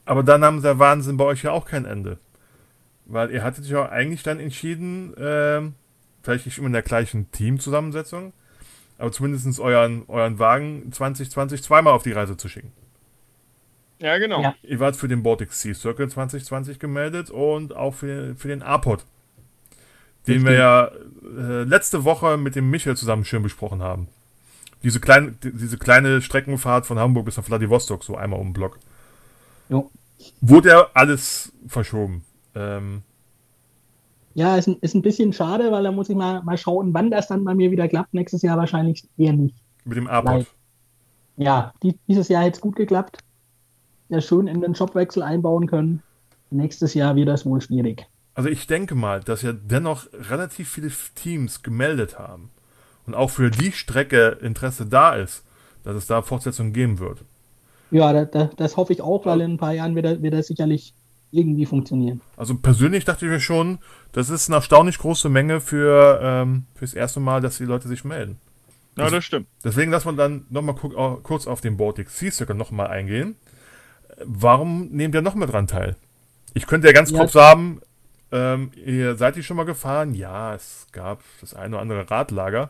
Aber 0.06 0.24
dann 0.24 0.40
nahm 0.40 0.62
der 0.62 0.80
Wahnsinn 0.80 1.18
bei 1.18 1.26
euch 1.26 1.44
ja 1.44 1.52
auch 1.52 1.66
kein 1.66 1.84
Ende. 1.84 2.20
Weil 3.06 3.32
ihr 3.32 3.44
hattet 3.44 3.66
ja 3.66 3.90
eigentlich 3.90 4.24
dann 4.24 4.40
entschieden, 4.40 5.14
ähm, 5.18 5.76
vielleicht 6.22 6.46
nicht 6.46 6.58
immer 6.58 6.68
in 6.68 6.74
der 6.74 6.84
gleichen 6.84 7.30
Teamzusammensetzung, 7.32 8.32
aber 8.98 9.12
zumindest 9.12 9.60
euren, 9.60 10.04
euren 10.08 10.40
Wagen 10.40 10.92
2020 10.92 11.64
zweimal 11.64 11.94
auf 11.94 12.04
die 12.04 12.12
Reise 12.12 12.38
zu 12.38 12.48
schicken. 12.48 12.72
Ja, 14.00 14.18
genau. 14.18 14.42
Ja. 14.42 14.56
Ihr 14.64 14.80
wart 14.80 14.96
für 14.96 15.08
den 15.08 15.24
Baltic 15.24 15.54
Sea 15.54 15.74
Circle 15.74 16.10
2020 16.10 16.80
gemeldet 16.80 17.30
und 17.30 17.76
auch 17.76 17.94
für, 17.94 18.36
für 18.36 18.50
den 18.50 18.62
A-Pod, 18.62 19.06
den 20.28 20.46
Richtig. 20.46 20.52
wir 20.52 20.58
ja 20.58 20.92
äh, 21.38 21.64
letzte 21.64 22.04
Woche 22.04 22.38
mit 22.38 22.56
dem 22.56 22.70
Michael 22.70 22.98
zusammen 22.98 23.24
schön 23.24 23.44
besprochen 23.44 23.82
haben. 23.82 24.08
Diese 24.84 25.00
kleine, 25.00 25.32
diese 25.42 25.78
kleine 25.78 26.22
Streckenfahrt 26.22 26.86
von 26.86 27.00
Hamburg 27.00 27.26
bis 27.26 27.38
nach 27.38 27.46
Vladivostok, 27.46 28.04
so 28.04 28.18
einmal 28.18 28.40
um 28.40 28.48
den 28.48 28.54
Block. 28.54 28.80
Jo. 29.70 29.90
Wurde 30.42 30.70
ja 30.70 30.88
alles 30.94 31.54
verschoben. 31.68 32.26
Ähm, 32.56 33.04
Ja, 34.36 34.58
ist 34.58 34.68
ein, 34.68 34.78
ist 34.82 34.96
ein 34.96 35.02
bisschen 35.02 35.32
schade, 35.34 35.72
weil 35.72 35.84
da 35.84 35.92
muss 35.92 36.10
ich 36.10 36.16
mal, 36.16 36.42
mal 36.44 36.58
schauen, 36.58 36.94
wann 36.94 37.12
das 37.12 37.28
dann 37.28 37.44
bei 37.44 37.54
mir 37.54 37.72
wieder 37.72 37.88
klappt. 37.88 38.14
Nächstes 38.14 38.42
Jahr 38.42 38.58
wahrscheinlich 38.58 39.08
eher 39.18 39.34
nicht. 39.34 39.56
mit 39.86 39.98
dem. 39.98 40.06
Nein. 40.06 40.46
Ja, 41.38 41.74
die, 41.84 41.98
dieses 42.08 42.30
Jahr 42.30 42.44
hätte 42.44 42.56
es 42.56 42.62
gut 42.62 42.76
geklappt. 42.76 43.20
Ja, 44.10 44.22
schön 44.22 44.48
in 44.48 44.62
den 44.62 44.74
Jobwechsel 44.74 45.24
einbauen 45.24 45.68
können. 45.68 46.02
Nächstes 46.50 46.94
Jahr 46.94 47.16
wird 47.16 47.28
das 47.28 47.46
wohl 47.46 47.62
schwierig. 47.62 48.08
Also 48.36 48.50
ich 48.50 48.68
denke 48.68 48.96
mal, 48.96 49.20
dass 49.20 49.42
ja 49.42 49.54
dennoch 49.54 50.08
relativ 50.14 50.70
viele 50.70 50.92
Teams 51.16 51.62
gemeldet 51.62 52.18
haben 52.18 52.50
und 53.06 53.16
auch 53.16 53.30
für 53.30 53.52
die 53.52 53.72
Strecke 53.72 54.38
Interesse 54.42 54.86
da 54.86 55.16
ist, 55.16 55.44
dass 55.84 55.96
es 55.96 56.08
da 56.08 56.22
Fortsetzungen 56.22 56.74
geben 56.74 57.00
wird. 57.00 57.24
Ja, 57.92 58.12
da, 58.12 58.26
da, 58.26 58.50
das 58.58 58.78
hoffe 58.78 58.94
ich 58.94 59.02
auch, 59.02 59.26
weil 59.26 59.42
in 59.42 59.54
ein 59.54 59.58
paar 59.58 59.74
Jahren 59.74 59.96
wird 59.96 60.06
das, 60.06 60.22
wird 60.22 60.34
das 60.34 60.48
sicherlich 60.48 60.96
irgendwie 61.34 61.66
funktionieren. 61.66 62.22
Also 62.38 62.56
persönlich 62.56 63.06
dachte 63.06 63.26
ich 63.26 63.32
mir 63.32 63.40
schon, 63.40 63.80
das 64.12 64.30
ist 64.30 64.48
eine 64.50 64.58
erstaunlich 64.58 64.98
große 65.00 65.28
Menge 65.30 65.60
für 65.60 66.20
ähm, 66.22 66.66
fürs 66.76 66.94
erste 66.94 67.20
Mal, 67.20 67.42
dass 67.42 67.58
die 67.58 67.66
Leute 67.66 67.88
sich 67.88 68.04
melden. 68.04 68.38
Ja, 68.98 69.10
das 69.10 69.26
stimmt. 69.26 69.48
Deswegen 69.64 69.92
lassen 69.92 70.10
wir 70.10 70.14
dann 70.14 70.46
nochmal 70.52 70.76
kurz 70.76 71.48
auf 71.48 71.62
den 71.62 71.78
Baltic 71.78 72.10
Sea 72.12 72.32
Circle 72.32 72.56
nochmal 72.56 72.88
eingehen. 72.88 73.36
Warum 74.24 74.90
nehmt 74.90 75.16
ihr 75.16 75.22
noch 75.24 75.34
mit 75.36 75.52
dran 75.52 75.66
teil? 75.68 75.96
Ich 76.54 76.68
könnte 76.68 76.86
ja 76.88 76.94
ganz 76.94 77.10
Ja. 77.10 77.18
grob 77.20 77.32
sagen, 77.32 77.82
ähm, 78.32 78.72
ihr 78.86 79.16
seid 79.16 79.36
ihr 79.38 79.44
schon 79.44 79.58
mal 79.58 79.64
gefahren? 79.66 80.14
Ja, 80.14 80.54
es 80.54 80.88
gab 80.92 81.22
das 81.42 81.56
eine 81.56 81.76
oder 81.76 81.82
andere 81.82 82.12
Radlager. 82.12 82.70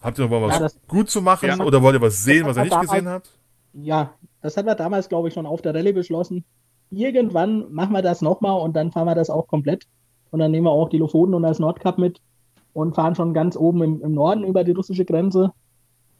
Habt 0.00 0.18
ihr 0.18 0.22
noch 0.24 0.30
mal 0.30 0.42
was 0.42 0.54
Ja, 0.54 0.60
das- 0.60 0.78
gut 0.86 1.10
zu 1.10 1.20
machen 1.20 1.48
Ja. 1.48 1.58
oder 1.58 1.82
wollt 1.82 1.96
ihr 1.96 2.00
was 2.00 2.22
sehen, 2.22 2.46
was 2.46 2.56
ihr 2.56 2.60
hat 2.60 2.64
nicht 2.66 2.72
damals- 2.72 2.90
gesehen 2.90 3.08
habt? 3.08 3.30
Ja, 3.72 4.14
das 4.40 4.56
hat 4.56 4.64
wir 4.66 4.76
damals, 4.76 5.08
glaube 5.08 5.26
ich, 5.28 5.34
schon 5.34 5.46
auf 5.46 5.60
der 5.62 5.74
Rallye 5.74 5.92
beschlossen. 5.92 6.44
Irgendwann 6.90 7.72
machen 7.72 7.92
wir 7.92 8.02
das 8.02 8.22
nochmal 8.22 8.60
und 8.60 8.74
dann 8.76 8.92
fahren 8.92 9.06
wir 9.06 9.14
das 9.14 9.30
auch 9.30 9.46
komplett. 9.46 9.84
Und 10.30 10.40
dann 10.40 10.50
nehmen 10.50 10.66
wir 10.66 10.70
auch 10.72 10.88
die 10.88 10.98
Lofoten 10.98 11.34
und 11.34 11.42
das 11.42 11.58
Nordkap 11.58 11.98
mit 11.98 12.20
und 12.74 12.94
fahren 12.94 13.14
schon 13.14 13.32
ganz 13.34 13.56
oben 13.56 13.82
im, 13.82 14.02
im 14.02 14.12
Norden 14.12 14.44
über 14.44 14.64
die 14.64 14.72
russische 14.72 15.04
Grenze. 15.04 15.52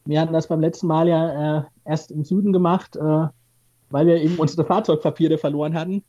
Wir 0.05 0.21
hatten 0.21 0.33
das 0.33 0.49
beim 0.49 0.61
letzten 0.61 0.87
Mal 0.87 1.09
ja 1.09 1.59
äh, 1.59 1.63
erst 1.85 2.11
im 2.11 2.25
Süden 2.25 2.53
gemacht, 2.53 2.97
äh, 2.97 3.27
weil 3.91 4.07
wir 4.07 4.17
eben 4.17 4.37
unsere 4.37 4.65
Fahrzeugpapiere 4.65 5.37
verloren 5.39 5.75
hatten 5.75 6.03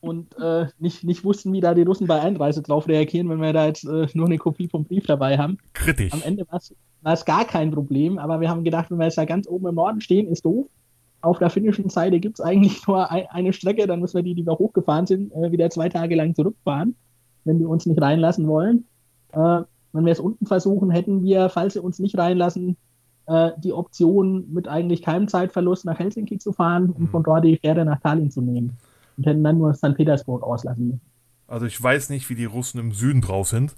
und 0.00 0.36
äh, 0.38 0.66
nicht, 0.78 1.04
nicht 1.04 1.24
wussten, 1.24 1.52
wie 1.52 1.60
da 1.60 1.74
die 1.74 1.82
Russen 1.82 2.06
bei 2.06 2.20
Einreise 2.20 2.62
drauf 2.62 2.88
reagieren, 2.88 3.28
wenn 3.28 3.40
wir 3.42 3.52
da 3.52 3.66
jetzt 3.66 3.84
äh, 3.84 4.06
nur 4.14 4.26
eine 4.26 4.38
Kopie 4.38 4.68
vom 4.68 4.84
Brief 4.84 5.06
dabei 5.06 5.36
haben. 5.36 5.58
Kritisch. 5.74 6.12
Am 6.12 6.22
Ende 6.22 6.46
war 6.50 6.58
es- 6.58 6.74
war 7.02 7.12
es 7.12 7.24
gar 7.24 7.44
kein 7.44 7.70
Problem, 7.70 8.18
aber 8.18 8.40
wir 8.40 8.48
haben 8.50 8.64
gedacht, 8.64 8.90
wenn 8.90 8.98
wir 8.98 9.04
jetzt 9.04 9.18
da 9.18 9.24
ganz 9.24 9.46
oben 9.46 9.68
im 9.68 9.74
Norden 9.76 10.00
stehen, 10.00 10.26
ist 10.26 10.44
doof. 10.44 10.66
Auf 11.20 11.38
der 11.38 11.50
finnischen 11.50 11.88
Seite 11.88 12.20
gibt 12.20 12.38
es 12.38 12.44
eigentlich 12.44 12.84
nur 12.86 13.10
ein, 13.10 13.26
eine 13.30 13.52
Strecke, 13.52 13.86
dann 13.86 14.00
müssen 14.00 14.16
wir 14.16 14.22
die, 14.22 14.34
die 14.34 14.46
wir 14.46 14.58
hochgefahren 14.58 15.06
sind, 15.06 15.32
äh, 15.32 15.50
wieder 15.52 15.70
zwei 15.70 15.88
Tage 15.88 16.14
lang 16.14 16.34
zurückfahren, 16.34 16.94
wenn 17.44 17.58
die 17.58 17.64
uns 17.64 17.86
nicht 17.86 18.00
reinlassen 18.00 18.46
wollen. 18.46 18.84
Äh, 19.32 19.62
wenn 19.92 20.04
wir 20.04 20.12
es 20.12 20.20
unten 20.20 20.46
versuchen, 20.46 20.90
hätten 20.90 21.22
wir, 21.22 21.48
falls 21.48 21.74
sie 21.74 21.80
uns 21.82 21.98
nicht 21.98 22.16
reinlassen, 22.18 22.76
äh, 23.26 23.50
die 23.58 23.72
Option, 23.72 24.52
mit 24.52 24.68
eigentlich 24.68 25.02
keinem 25.02 25.28
Zeitverlust 25.28 25.84
nach 25.84 25.98
Helsinki 25.98 26.38
zu 26.38 26.52
fahren 26.52 26.90
und 26.90 27.00
Mhm. 27.00 27.08
von 27.08 27.22
dort 27.22 27.44
die 27.44 27.56
Fähre 27.56 27.84
nach 27.84 28.00
Tallinn 28.00 28.30
zu 28.30 28.40
nehmen. 28.40 28.76
Und 29.16 29.26
hätten 29.26 29.42
dann 29.42 29.58
nur 29.58 29.74
St. 29.74 29.94
Petersburg 29.94 30.42
auslassen 30.42 30.86
müssen. 30.88 31.00
Also 31.48 31.66
ich 31.66 31.82
weiß 31.82 32.10
nicht, 32.10 32.28
wie 32.30 32.34
die 32.36 32.44
Russen 32.44 32.78
im 32.78 32.92
Süden 32.92 33.20
drauf 33.20 33.48
sind. 33.48 33.74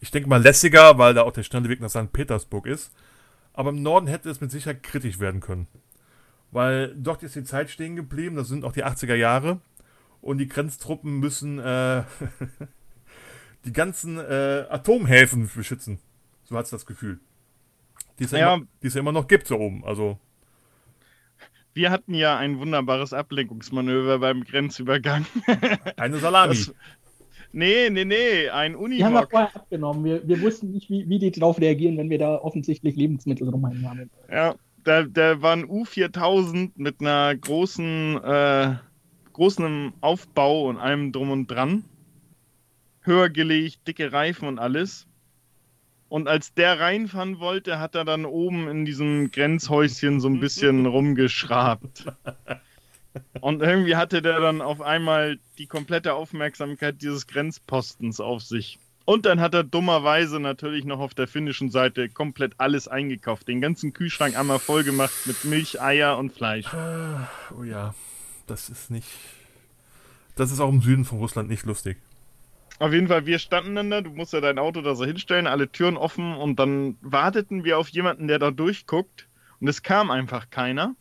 Ich 0.00 0.10
denke 0.10 0.28
mal 0.28 0.40
lässiger, 0.42 0.98
weil 0.98 1.14
da 1.14 1.22
auch 1.22 1.32
der 1.32 1.42
schnelle 1.42 1.68
Weg 1.68 1.80
nach 1.80 1.90
St. 1.90 2.12
Petersburg 2.12 2.66
ist. 2.66 2.92
Aber 3.54 3.70
im 3.70 3.82
Norden 3.82 4.06
hätte 4.06 4.28
es 4.28 4.40
mit 4.40 4.50
Sicherheit 4.50 4.82
kritisch 4.82 5.18
werden 5.18 5.40
können. 5.40 5.66
Weil 6.52 6.94
dort 6.96 7.22
ist 7.22 7.34
die 7.36 7.44
Zeit 7.44 7.70
stehen 7.70 7.96
geblieben, 7.96 8.36
das 8.36 8.48
sind 8.48 8.64
auch 8.64 8.72
die 8.72 8.84
80er 8.84 9.14
Jahre. 9.14 9.60
Und 10.22 10.38
die 10.38 10.48
Grenztruppen 10.48 11.18
müssen 11.20 11.58
äh, 11.58 12.02
die 13.64 13.72
ganzen 13.72 14.18
äh, 14.18 14.64
Atomhäfen 14.70 15.50
beschützen. 15.54 15.98
So 16.44 16.56
hat 16.56 16.64
es 16.64 16.70
das 16.70 16.86
Gefühl. 16.86 17.18
die 18.18 18.24
es 18.24 18.30
ja, 18.30 18.38
Ja. 18.38 18.54
immer, 18.54 18.66
die 18.82 18.86
es 18.86 18.94
ja 18.94 19.00
immer 19.00 19.12
noch 19.12 19.26
gibt, 19.28 19.46
so 19.46 19.56
oben. 19.56 19.84
Also, 19.84 20.18
Wir 21.74 21.90
hatten 21.90 22.14
ja 22.14 22.36
ein 22.38 22.58
wunderbares 22.58 23.12
Ablenkungsmanöver 23.12 24.18
beim 24.20 24.44
Grenzübergang. 24.44 25.26
eine 25.96 26.16
Salami. 26.18 26.54
Das, 26.54 26.74
nee, 27.52 27.90
nee, 27.90 28.04
nee, 28.04 28.48
ein 28.48 28.72
Die 28.72 29.04
haben 29.04 29.12
wir 29.14 29.20
Unimog. 29.20 29.30
vorher 29.30 29.56
abgenommen. 29.56 30.04
Wir, 30.04 30.26
wir 30.26 30.40
wussten 30.40 30.70
nicht, 30.72 30.88
wie, 30.88 31.08
wie 31.08 31.18
die 31.18 31.30
drauf 31.32 31.60
reagieren, 31.60 31.98
wenn 31.98 32.08
wir 32.10 32.18
da 32.18 32.36
offensichtlich 32.36 32.96
Lebensmittel 32.96 33.48
rumhängen 33.48 33.88
haben. 33.88 34.10
Ja, 34.30 34.54
da, 34.86 35.02
da 35.02 35.42
war 35.42 35.52
ein 35.52 35.66
U4000 35.66 36.70
mit 36.76 37.00
einer 37.00 37.34
großen, 37.34 38.22
äh, 38.22 38.76
großen 39.32 39.92
Aufbau 40.00 40.68
und 40.68 40.78
allem 40.78 41.10
drum 41.10 41.30
und 41.30 41.48
dran. 41.48 41.84
Höher 43.00 43.28
gelegt, 43.28 43.86
dicke 43.88 44.12
Reifen 44.12 44.46
und 44.46 44.58
alles. 44.58 45.06
Und 46.08 46.28
als 46.28 46.54
der 46.54 46.78
reinfahren 46.78 47.40
wollte, 47.40 47.80
hat 47.80 47.96
er 47.96 48.04
dann 48.04 48.24
oben 48.24 48.68
in 48.68 48.84
diesem 48.84 49.32
Grenzhäuschen 49.32 50.20
so 50.20 50.28
ein 50.28 50.38
bisschen 50.38 50.86
rumgeschrabt. 50.86 52.06
Und 53.40 53.62
irgendwie 53.62 53.96
hatte 53.96 54.22
der 54.22 54.40
dann 54.40 54.60
auf 54.60 54.80
einmal 54.80 55.38
die 55.58 55.66
komplette 55.66 56.14
Aufmerksamkeit 56.14 57.02
dieses 57.02 57.26
Grenzpostens 57.26 58.20
auf 58.20 58.42
sich. 58.42 58.78
Und 59.06 59.24
dann 59.24 59.40
hat 59.40 59.54
er 59.54 59.62
dummerweise 59.62 60.40
natürlich 60.40 60.84
noch 60.84 60.98
auf 60.98 61.14
der 61.14 61.28
finnischen 61.28 61.70
Seite 61.70 62.08
komplett 62.08 62.54
alles 62.58 62.88
eingekauft. 62.88 63.46
Den 63.46 63.60
ganzen 63.60 63.92
Kühlschrank 63.92 64.36
einmal 64.36 64.58
voll 64.58 64.82
gemacht 64.82 65.14
mit 65.26 65.44
Milch, 65.44 65.80
Eier 65.80 66.18
und 66.18 66.32
Fleisch. 66.32 66.66
Oh 67.56 67.62
ja, 67.62 67.94
das 68.48 68.68
ist 68.68 68.90
nicht. 68.90 69.06
Das 70.34 70.50
ist 70.50 70.58
auch 70.58 70.68
im 70.68 70.82
Süden 70.82 71.04
von 71.04 71.18
Russland 71.18 71.48
nicht 71.48 71.64
lustig. 71.64 71.98
Auf 72.80 72.92
jeden 72.92 73.06
Fall, 73.06 73.26
wir 73.26 73.38
standen 73.38 73.76
dann 73.76 73.90
da, 73.90 74.00
du 74.00 74.10
musst 74.10 74.32
ja 74.32 74.40
dein 74.40 74.58
Auto 74.58 74.82
da 74.82 74.96
so 74.96 75.04
hinstellen, 75.04 75.46
alle 75.46 75.70
Türen 75.70 75.96
offen 75.96 76.34
und 76.34 76.58
dann 76.58 76.98
warteten 77.00 77.62
wir 77.62 77.78
auf 77.78 77.88
jemanden, 77.88 78.26
der 78.26 78.40
da 78.40 78.50
durchguckt 78.50 79.28
und 79.60 79.68
es 79.68 79.84
kam 79.84 80.10
einfach 80.10 80.50
keiner. 80.50 80.96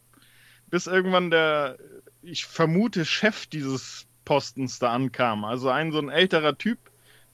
Bis 0.70 0.86
irgendwann 0.86 1.32
der, 1.32 1.78
ich 2.22 2.45
vermute, 2.45 3.03
Chef 3.03 3.47
dieses 3.47 4.06
Postens 4.26 4.78
da 4.78 4.93
ankam. 4.93 5.43
Also 5.43 5.70
ein 5.70 5.91
so 5.91 5.97
ein 5.99 6.10
älterer 6.10 6.58
Typ, 6.58 6.78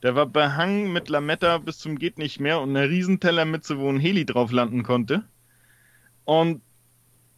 der 0.02 0.14
war 0.16 0.26
behangen 0.26 0.92
mit 0.92 1.08
Lametta 1.08 1.58
bis 1.58 1.78
zum 1.78 1.98
geht 1.98 2.18
nicht 2.18 2.40
mehr 2.40 2.60
und 2.60 2.76
einer 2.76 2.88
Riesentellermütze, 2.88 3.78
wo 3.78 3.88
ein 3.88 4.00
Heli 4.00 4.26
drauf 4.26 4.50
landen 4.50 4.82
konnte. 4.82 5.24
Und 6.24 6.62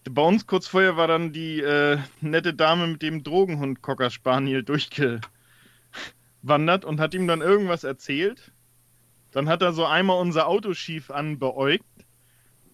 bei 0.04 0.22
uns 0.22 0.46
kurz 0.46 0.66
vorher 0.66 0.96
war 0.96 1.06
dann 1.06 1.32
die 1.32 1.60
äh, 1.60 1.98
nette 2.20 2.54
Dame 2.54 2.86
mit 2.86 3.02
dem 3.02 3.22
Drogenhund 3.22 3.82
Cocker 3.82 4.10
Spaniel 4.10 4.62
durchgewandert 4.62 5.24
und 6.84 7.00
hat 7.00 7.14
ihm 7.14 7.26
dann 7.26 7.40
irgendwas 7.40 7.84
erzählt. 7.84 8.52
Dann 9.30 9.48
hat 9.48 9.62
er 9.62 9.72
so 9.72 9.84
einmal 9.84 10.20
unser 10.20 10.46
Auto 10.46 10.74
schief 10.74 11.10
anbeäugt, 11.10 11.84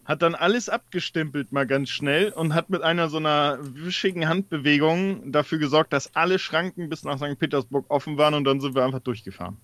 hat 0.05 0.21
dann 0.21 0.35
alles 0.35 0.69
abgestempelt 0.69 1.51
mal 1.51 1.65
ganz 1.65 1.89
schnell 1.89 2.31
und 2.31 2.53
hat 2.53 2.69
mit 2.69 2.81
einer 2.81 3.09
so 3.09 3.17
einer 3.17 3.57
wischigen 3.61 4.27
Handbewegung 4.27 5.31
dafür 5.31 5.57
gesorgt, 5.57 5.91
dass 5.93 6.15
alle 6.15 6.37
Schranken 6.37 6.89
bis 6.89 7.03
nach 7.03 7.17
St. 7.17 7.39
Petersburg 7.39 7.85
offen 7.89 8.17
waren 8.17 8.33
und 8.35 8.43
dann 8.43 8.59
sind 8.59 8.75
wir 8.75 8.83
einfach 8.83 8.99
durchgefahren. 8.99 9.57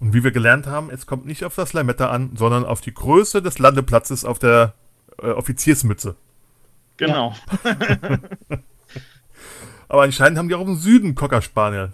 Und 0.00 0.14
wie 0.14 0.22
wir 0.22 0.30
gelernt 0.30 0.66
haben, 0.66 0.90
es 0.90 1.06
kommt 1.06 1.26
nicht 1.26 1.44
auf 1.44 1.54
das 1.54 1.72
Lametta 1.72 2.10
an, 2.10 2.30
sondern 2.36 2.64
auf 2.64 2.80
die 2.80 2.94
Größe 2.94 3.42
des 3.42 3.58
Landeplatzes 3.58 4.24
auf 4.24 4.38
der 4.38 4.74
äh, 5.20 5.30
Offiziersmütze. 5.30 6.14
Genau. 6.96 7.34
Aber 9.88 10.02
anscheinend 10.02 10.38
haben 10.38 10.48
die 10.48 10.54
auch 10.54 10.66
im 10.66 10.76
Süden 10.76 11.14
Cocker 11.14 11.42
Spaniel. 11.42 11.92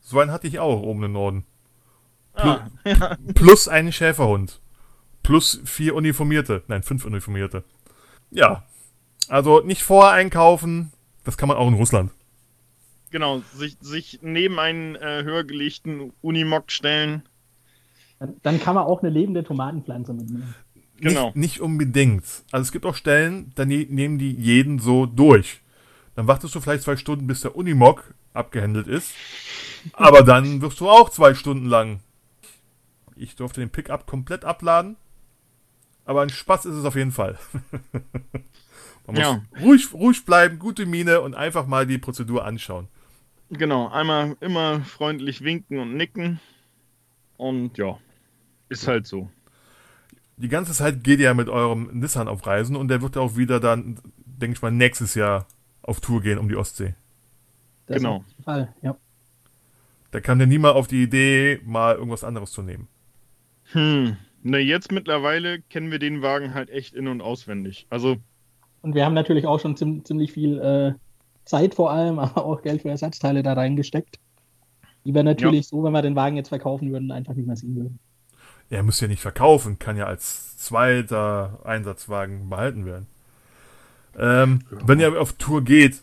So 0.00 0.20
einen 0.20 0.30
hatte 0.30 0.46
ich 0.46 0.58
auch 0.58 0.82
oben 0.82 1.04
im 1.04 1.12
Norden. 1.12 1.44
Ah, 2.34 2.68
ja. 2.84 3.16
Plus 3.34 3.68
einen 3.68 3.92
Schäferhund. 3.92 4.60
Plus 5.22 5.60
vier 5.64 5.94
Uniformierte. 5.94 6.62
Nein, 6.68 6.82
fünf 6.82 7.04
Uniformierte. 7.04 7.64
Ja. 8.30 8.64
Also 9.28 9.60
nicht 9.60 9.82
vorher 9.82 10.12
einkaufen. 10.12 10.92
Das 11.24 11.38
kann 11.38 11.48
man 11.48 11.56
auch 11.56 11.68
in 11.68 11.74
Russland. 11.74 12.10
Genau, 13.14 13.44
sich, 13.54 13.76
sich 13.80 14.18
neben 14.22 14.58
einen 14.58 14.96
äh, 14.96 15.22
höher 15.22 15.44
gelegten 15.44 16.12
Unimog 16.20 16.72
stellen. 16.72 17.22
Dann, 18.18 18.34
dann 18.42 18.58
kann 18.60 18.74
man 18.74 18.86
auch 18.86 19.02
eine 19.04 19.10
lebende 19.10 19.44
Tomatenpflanze 19.44 20.12
mitnehmen. 20.12 20.52
Genau. 20.96 21.26
Nicht, 21.26 21.36
nicht 21.36 21.60
unbedingt. 21.60 22.24
Also 22.50 22.62
es 22.62 22.72
gibt 22.72 22.84
auch 22.84 22.96
Stellen, 22.96 23.52
da 23.54 23.64
ne 23.64 23.86
nehmen 23.88 24.18
die 24.18 24.32
jeden 24.32 24.80
so 24.80 25.06
durch. 25.06 25.60
Dann 26.16 26.26
wartest 26.26 26.56
du 26.56 26.60
vielleicht 26.60 26.82
zwei 26.82 26.96
Stunden, 26.96 27.28
bis 27.28 27.42
der 27.42 27.54
Unimog 27.54 28.14
abgehändelt 28.32 28.88
ist. 28.88 29.12
Aber 29.92 30.24
dann 30.24 30.60
wirst 30.60 30.80
du 30.80 30.90
auch 30.90 31.08
zwei 31.08 31.34
Stunden 31.34 31.66
lang. 31.66 32.00
Ich 33.14 33.36
durfte 33.36 33.60
den 33.60 33.70
Pickup 33.70 34.08
komplett 34.08 34.44
abladen. 34.44 34.96
Aber 36.04 36.22
ein 36.22 36.30
Spaß 36.30 36.66
ist 36.66 36.74
es 36.74 36.84
auf 36.84 36.96
jeden 36.96 37.12
Fall. 37.12 37.38
Man 39.06 39.14
muss 39.14 39.18
Ja. 39.20 39.40
ruhig, 39.60 39.92
ruhig 39.92 40.24
bleiben, 40.24 40.58
gute 40.58 40.84
Miene 40.84 41.20
und 41.20 41.36
einfach 41.36 41.68
mal 41.68 41.86
die 41.86 41.98
Prozedur 41.98 42.44
anschauen. 42.44 42.88
Genau, 43.56 43.88
einmal 43.88 44.36
immer 44.40 44.80
freundlich 44.80 45.42
winken 45.42 45.78
und 45.78 45.94
nicken. 45.96 46.40
Und 47.36 47.78
ja, 47.78 47.98
ist 48.68 48.88
halt 48.88 49.06
so. 49.06 49.30
Die 50.36 50.48
ganze 50.48 50.72
Zeit 50.72 51.04
geht 51.04 51.20
ihr 51.20 51.26
ja 51.26 51.34
mit 51.34 51.48
eurem 51.48 51.90
Nissan 51.92 52.26
auf 52.28 52.46
Reisen 52.46 52.74
und 52.76 52.88
der 52.88 53.02
wird 53.02 53.16
auch 53.16 53.36
wieder 53.36 53.60
dann, 53.60 53.98
denke 54.24 54.56
ich 54.56 54.62
mal, 54.62 54.70
nächstes 54.72 55.14
Jahr 55.14 55.46
auf 55.82 56.00
Tour 56.00 56.20
gehen 56.22 56.38
um 56.38 56.48
die 56.48 56.56
Ostsee. 56.56 56.94
Das 57.86 57.98
Genau. 57.98 58.24
Fall, 58.44 58.74
ja. 58.82 58.96
Da 60.10 60.20
kam 60.20 60.38
der 60.38 60.46
nie 60.46 60.58
mal 60.58 60.72
auf 60.72 60.86
die 60.86 61.02
Idee, 61.02 61.60
mal 61.64 61.94
irgendwas 61.94 62.24
anderes 62.24 62.50
zu 62.52 62.62
nehmen. 62.62 62.88
Hm. 63.72 64.16
Na, 64.42 64.58
jetzt 64.58 64.90
mittlerweile 64.92 65.60
kennen 65.62 65.90
wir 65.90 65.98
den 65.98 66.22
Wagen 66.22 66.54
halt 66.54 66.70
echt 66.70 66.94
in- 66.94 67.08
und 67.08 67.20
auswendig. 67.20 67.86
Also, 67.90 68.16
Und 68.82 68.94
wir 68.94 69.04
haben 69.04 69.14
natürlich 69.14 69.46
auch 69.46 69.60
schon 69.60 69.76
ziem- 69.76 70.04
ziemlich 70.04 70.32
viel 70.32 70.58
äh, 70.58 70.94
Zeit 71.44 71.74
vor 71.74 71.90
allem, 71.90 72.18
aber 72.20 72.44
auch 72.44 72.62
Geld 72.62 72.82
für 72.82 72.90
Ersatzteile 72.90 73.42
da 73.42 73.54
reingesteckt. 73.54 74.18
Die 75.04 75.14
wir 75.14 75.22
natürlich 75.22 75.68
so, 75.68 75.84
wenn 75.84 75.92
wir 75.92 76.00
den 76.00 76.16
Wagen 76.16 76.36
jetzt 76.36 76.48
verkaufen 76.48 76.90
würden, 76.90 77.12
einfach 77.12 77.34
nicht 77.34 77.46
mehr 77.46 77.56
sehen 77.56 77.76
würden. 77.76 77.98
Er 78.70 78.82
muss 78.82 79.00
ja 79.00 79.08
nicht 79.08 79.20
verkaufen, 79.20 79.78
kann 79.78 79.98
ja 79.98 80.06
als 80.06 80.56
zweiter 80.56 81.60
Einsatzwagen 81.64 82.48
behalten 82.48 82.86
werden. 82.86 83.06
Ähm, 84.16 84.60
Wenn 84.70 85.00
ihr 85.00 85.20
auf 85.20 85.34
Tour 85.34 85.62
geht, 85.62 86.00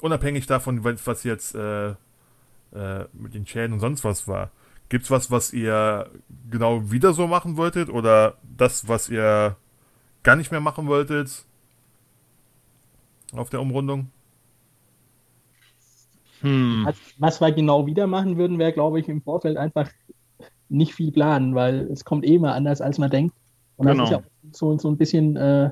unabhängig 0.00 0.46
davon, 0.46 0.84
was 0.84 1.06
was 1.06 1.24
jetzt 1.24 1.54
äh, 1.54 1.90
äh, 1.90 3.04
mit 3.12 3.34
den 3.34 3.46
Schäden 3.46 3.74
und 3.74 3.80
sonst 3.80 4.04
was 4.04 4.26
war, 4.26 4.50
gibt's 4.88 5.10
was, 5.10 5.30
was 5.30 5.52
ihr 5.52 6.08
genau 6.50 6.90
wieder 6.90 7.12
so 7.12 7.26
machen 7.26 7.56
wolltet 7.56 7.90
oder 7.90 8.38
das, 8.56 8.88
was 8.88 9.08
ihr 9.08 9.56
gar 10.22 10.36
nicht 10.36 10.50
mehr 10.50 10.60
machen 10.60 10.86
wolltet 10.86 11.44
auf 13.32 13.50
der 13.50 13.60
Umrundung? 13.60 14.10
Hm. 16.40 16.84
Was, 16.84 16.96
was 17.18 17.40
wir 17.40 17.52
genau 17.52 17.86
wieder 17.86 18.06
machen 18.06 18.36
würden, 18.36 18.58
wäre, 18.58 18.72
glaube 18.72 19.00
ich, 19.00 19.08
im 19.08 19.22
Vorfeld 19.22 19.56
einfach 19.56 19.90
nicht 20.68 20.94
viel 20.94 21.12
planen, 21.12 21.54
weil 21.54 21.90
es 21.90 22.04
kommt 22.04 22.24
eh 22.24 22.34
immer 22.34 22.54
anders, 22.54 22.80
als 22.80 22.98
man 22.98 23.10
denkt. 23.10 23.34
Und 23.76 23.86
das 23.86 23.94
Genau. 23.94 24.04
ist 24.04 24.10
ja 24.10 24.16
auch 24.18 24.22
so, 24.52 24.78
so 24.78 24.88
ein 24.88 24.96
bisschen 24.96 25.36
äh, 25.36 25.70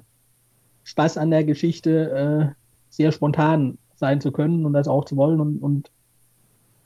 Spaß 0.84 1.18
an 1.18 1.30
der 1.30 1.44
Geschichte, 1.44 2.10
äh, 2.10 2.54
sehr 2.88 3.12
spontan 3.12 3.78
sein 3.96 4.20
zu 4.20 4.32
können 4.32 4.64
und 4.64 4.72
das 4.72 4.88
auch 4.88 5.04
zu 5.04 5.16
wollen 5.16 5.40
und, 5.40 5.58
und 5.58 5.90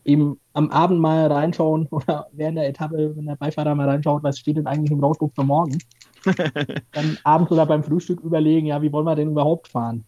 eben 0.05 0.41
am 0.55 0.71
Abend 0.71 1.01
mal 1.01 1.31
reinschauen 1.31 1.87
oder 1.91 2.27
während 2.33 2.59
der 2.59 2.69
Etappe, 2.69 3.15
wenn 3.17 3.27
der 3.27 3.37
Beifahrer 3.37 3.75
mal 3.75 3.89
reinschaut, 3.89 4.23
was 4.23 4.39
steht 4.39 4.57
denn 4.57 4.67
eigentlich 4.67 4.93
im 4.93 5.03
Roadbook 5.03 5.35
für 5.35 5.45
morgen, 5.45 5.79
dann 6.93 7.19
abends 7.25 7.53
oder 7.53 7.67
beim 7.67 7.85
Frühstück 7.85 8.21
überlegen, 8.21 8.67
ja, 8.67 8.83
wie 8.83 8.93
wollen 8.93 9.07
wir 9.07 9.17
denn 9.17 9.31
überhaupt 9.31 9.69
fahren? 9.69 10.05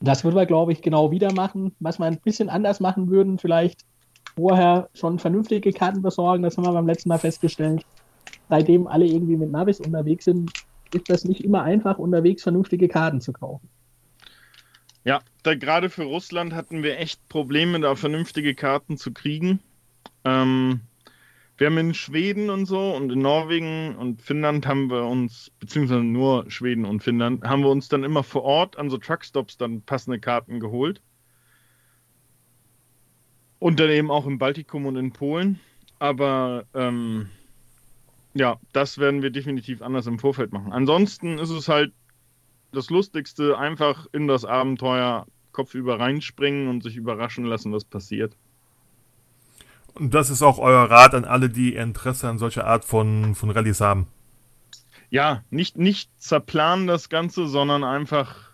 Das 0.00 0.24
würden 0.24 0.36
wir, 0.36 0.46
glaube 0.46 0.72
ich, 0.72 0.82
genau 0.82 1.10
wieder 1.10 1.32
machen. 1.32 1.74
Was 1.80 1.98
wir 1.98 2.06
ein 2.06 2.20
bisschen 2.20 2.48
anders 2.48 2.80
machen 2.80 3.08
würden, 3.08 3.38
vielleicht 3.38 3.80
vorher 4.36 4.90
schon 4.94 5.18
vernünftige 5.18 5.72
Karten 5.72 6.02
besorgen. 6.02 6.42
Das 6.42 6.56
haben 6.56 6.64
wir 6.64 6.72
beim 6.72 6.86
letzten 6.86 7.08
Mal 7.08 7.18
festgestellt. 7.18 7.84
Seitdem 8.48 8.86
alle 8.86 9.06
irgendwie 9.06 9.36
mit 9.36 9.50
Navis 9.50 9.80
unterwegs 9.80 10.26
sind, 10.26 10.50
ist 10.92 11.08
das 11.08 11.24
nicht 11.24 11.42
immer 11.42 11.62
einfach, 11.62 11.98
unterwegs 11.98 12.42
vernünftige 12.42 12.88
Karten 12.88 13.20
zu 13.20 13.32
kaufen. 13.32 13.68
Ja, 15.04 15.20
da 15.42 15.54
gerade 15.54 15.88
für 15.88 16.04
Russland 16.04 16.52
hatten 16.52 16.82
wir 16.82 16.98
echt 16.98 17.28
Probleme, 17.28 17.80
da 17.80 17.94
vernünftige 17.94 18.54
Karten 18.54 18.96
zu 18.96 19.12
kriegen. 19.12 19.60
Ähm, 20.24 20.80
wir 21.58 21.68
haben 21.68 21.78
in 21.78 21.94
Schweden 21.94 22.50
und 22.50 22.66
so 22.66 22.94
und 22.94 23.10
in 23.10 23.20
Norwegen 23.20 23.96
und 23.96 24.20
Finnland 24.20 24.66
haben 24.66 24.90
wir 24.90 25.06
uns, 25.06 25.50
beziehungsweise 25.58 26.02
nur 26.02 26.50
Schweden 26.50 26.84
und 26.84 27.02
Finnland, 27.02 27.44
haben 27.44 27.62
wir 27.62 27.70
uns 27.70 27.88
dann 27.88 28.04
immer 28.04 28.22
vor 28.22 28.42
Ort 28.42 28.76
an 28.76 28.90
so 28.90 28.98
Truckstops 28.98 29.56
dann 29.56 29.80
passende 29.82 30.20
Karten 30.20 30.60
geholt. 30.60 31.00
Und 33.58 33.80
dann 33.80 33.88
eben 33.88 34.10
auch 34.10 34.26
im 34.26 34.38
Baltikum 34.38 34.84
und 34.84 34.96
in 34.96 35.12
Polen. 35.12 35.58
Aber 35.98 36.66
ähm, 36.74 37.30
ja, 38.34 38.60
das 38.72 38.98
werden 38.98 39.22
wir 39.22 39.30
definitiv 39.30 39.80
anders 39.80 40.06
im 40.06 40.18
Vorfeld 40.18 40.52
machen. 40.52 40.72
Ansonsten 40.72 41.38
ist 41.38 41.50
es 41.50 41.68
halt 41.68 41.94
das 42.72 42.90
Lustigste, 42.90 43.56
einfach 43.56 44.06
in 44.12 44.28
das 44.28 44.44
Abenteuer 44.44 45.26
kopfüber 45.52 45.98
reinspringen 45.98 46.68
und 46.68 46.82
sich 46.82 46.96
überraschen 46.96 47.46
lassen, 47.46 47.72
was 47.72 47.86
passiert. 47.86 48.36
Und 49.98 50.12
das 50.12 50.28
ist 50.28 50.42
auch 50.42 50.58
euer 50.58 50.90
Rat 50.90 51.14
an 51.14 51.24
alle, 51.24 51.48
die 51.48 51.74
Interesse 51.74 52.28
an 52.28 52.38
solcher 52.38 52.66
Art 52.66 52.84
von, 52.84 53.34
von 53.34 53.50
Rallyes 53.50 53.80
haben. 53.80 54.08
ja, 55.10 55.42
nicht, 55.50 55.78
nicht 55.78 56.10
zerplanen 56.20 56.86
das 56.86 57.08
Ganze, 57.08 57.46
sondern 57.46 57.84
einfach, 57.84 58.52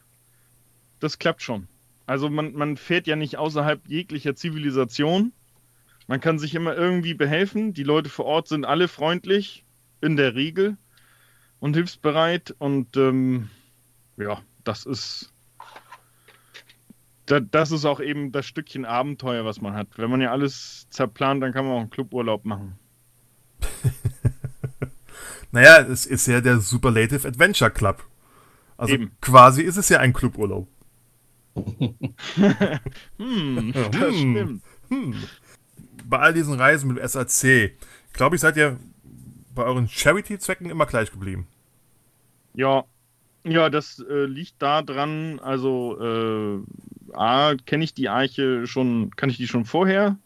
das 1.00 1.18
klappt 1.18 1.42
schon. 1.42 1.68
Also 2.06 2.28
man, 2.28 2.52
man 2.52 2.76
fährt 2.76 3.06
ja 3.06 3.16
nicht 3.16 3.38
außerhalb 3.38 3.88
jeglicher 3.88 4.34
Zivilisation. 4.34 5.32
Man 6.06 6.20
kann 6.20 6.38
sich 6.38 6.54
immer 6.54 6.76
irgendwie 6.76 7.14
behelfen. 7.14 7.74
Die 7.74 7.84
Leute 7.84 8.10
vor 8.10 8.26
Ort 8.26 8.48
sind 8.48 8.64
alle 8.64 8.88
freundlich, 8.88 9.64
in 10.00 10.16
der 10.16 10.34
Regel, 10.34 10.76
und 11.58 11.74
hilfsbereit. 11.74 12.54
Und 12.58 12.96
ähm, 12.96 13.48
ja, 14.16 14.40
das 14.64 14.84
ist, 14.84 15.31
da, 17.32 17.40
das 17.40 17.70
ist 17.70 17.86
auch 17.86 17.98
eben 17.98 18.30
das 18.30 18.44
Stückchen 18.44 18.84
Abenteuer, 18.84 19.46
was 19.46 19.62
man 19.62 19.72
hat. 19.72 19.88
Wenn 19.96 20.10
man 20.10 20.20
ja 20.20 20.30
alles 20.32 20.86
zerplant, 20.90 21.42
dann 21.42 21.52
kann 21.52 21.64
man 21.64 21.74
auch 21.74 21.80
einen 21.80 21.88
Cluburlaub 21.88 22.44
machen. 22.44 22.78
naja, 25.50 25.80
es 25.80 26.04
ist 26.04 26.26
ja 26.26 26.42
der 26.42 26.60
Superlative 26.60 27.26
Adventure 27.26 27.70
Club. 27.70 28.04
Also 28.76 28.94
eben. 28.94 29.12
quasi 29.22 29.62
ist 29.62 29.78
es 29.78 29.88
ja 29.88 29.98
ein 30.00 30.12
Cluburlaub. 30.12 30.68
hm, 33.16 33.72
das 33.72 33.94
hm. 33.94 34.18
stimmt. 34.18 34.62
Hm. 34.88 35.14
Bei 36.04 36.18
all 36.18 36.34
diesen 36.34 36.54
Reisen 36.54 36.92
mit 36.92 36.98
dem 36.98 37.08
SAC, 37.08 37.72
glaube 38.12 38.36
ich, 38.36 38.42
seid 38.42 38.58
ihr 38.58 38.78
bei 39.54 39.62
euren 39.64 39.88
Charity-Zwecken 39.88 40.68
immer 40.68 40.84
gleich 40.84 41.10
geblieben. 41.10 41.46
Ja, 42.52 42.84
ja, 43.44 43.70
das 43.70 44.04
äh, 44.06 44.26
liegt 44.26 44.60
daran, 44.60 45.40
also 45.40 45.98
äh, 45.98 46.62
A, 47.14 47.54
kenne 47.66 47.84
ich 47.84 47.94
die 47.94 48.08
Eiche 48.08 48.66
schon, 48.66 49.10
kann 49.16 49.30
ich 49.30 49.36
die 49.36 49.48
schon 49.48 49.64
vorher 49.64 50.16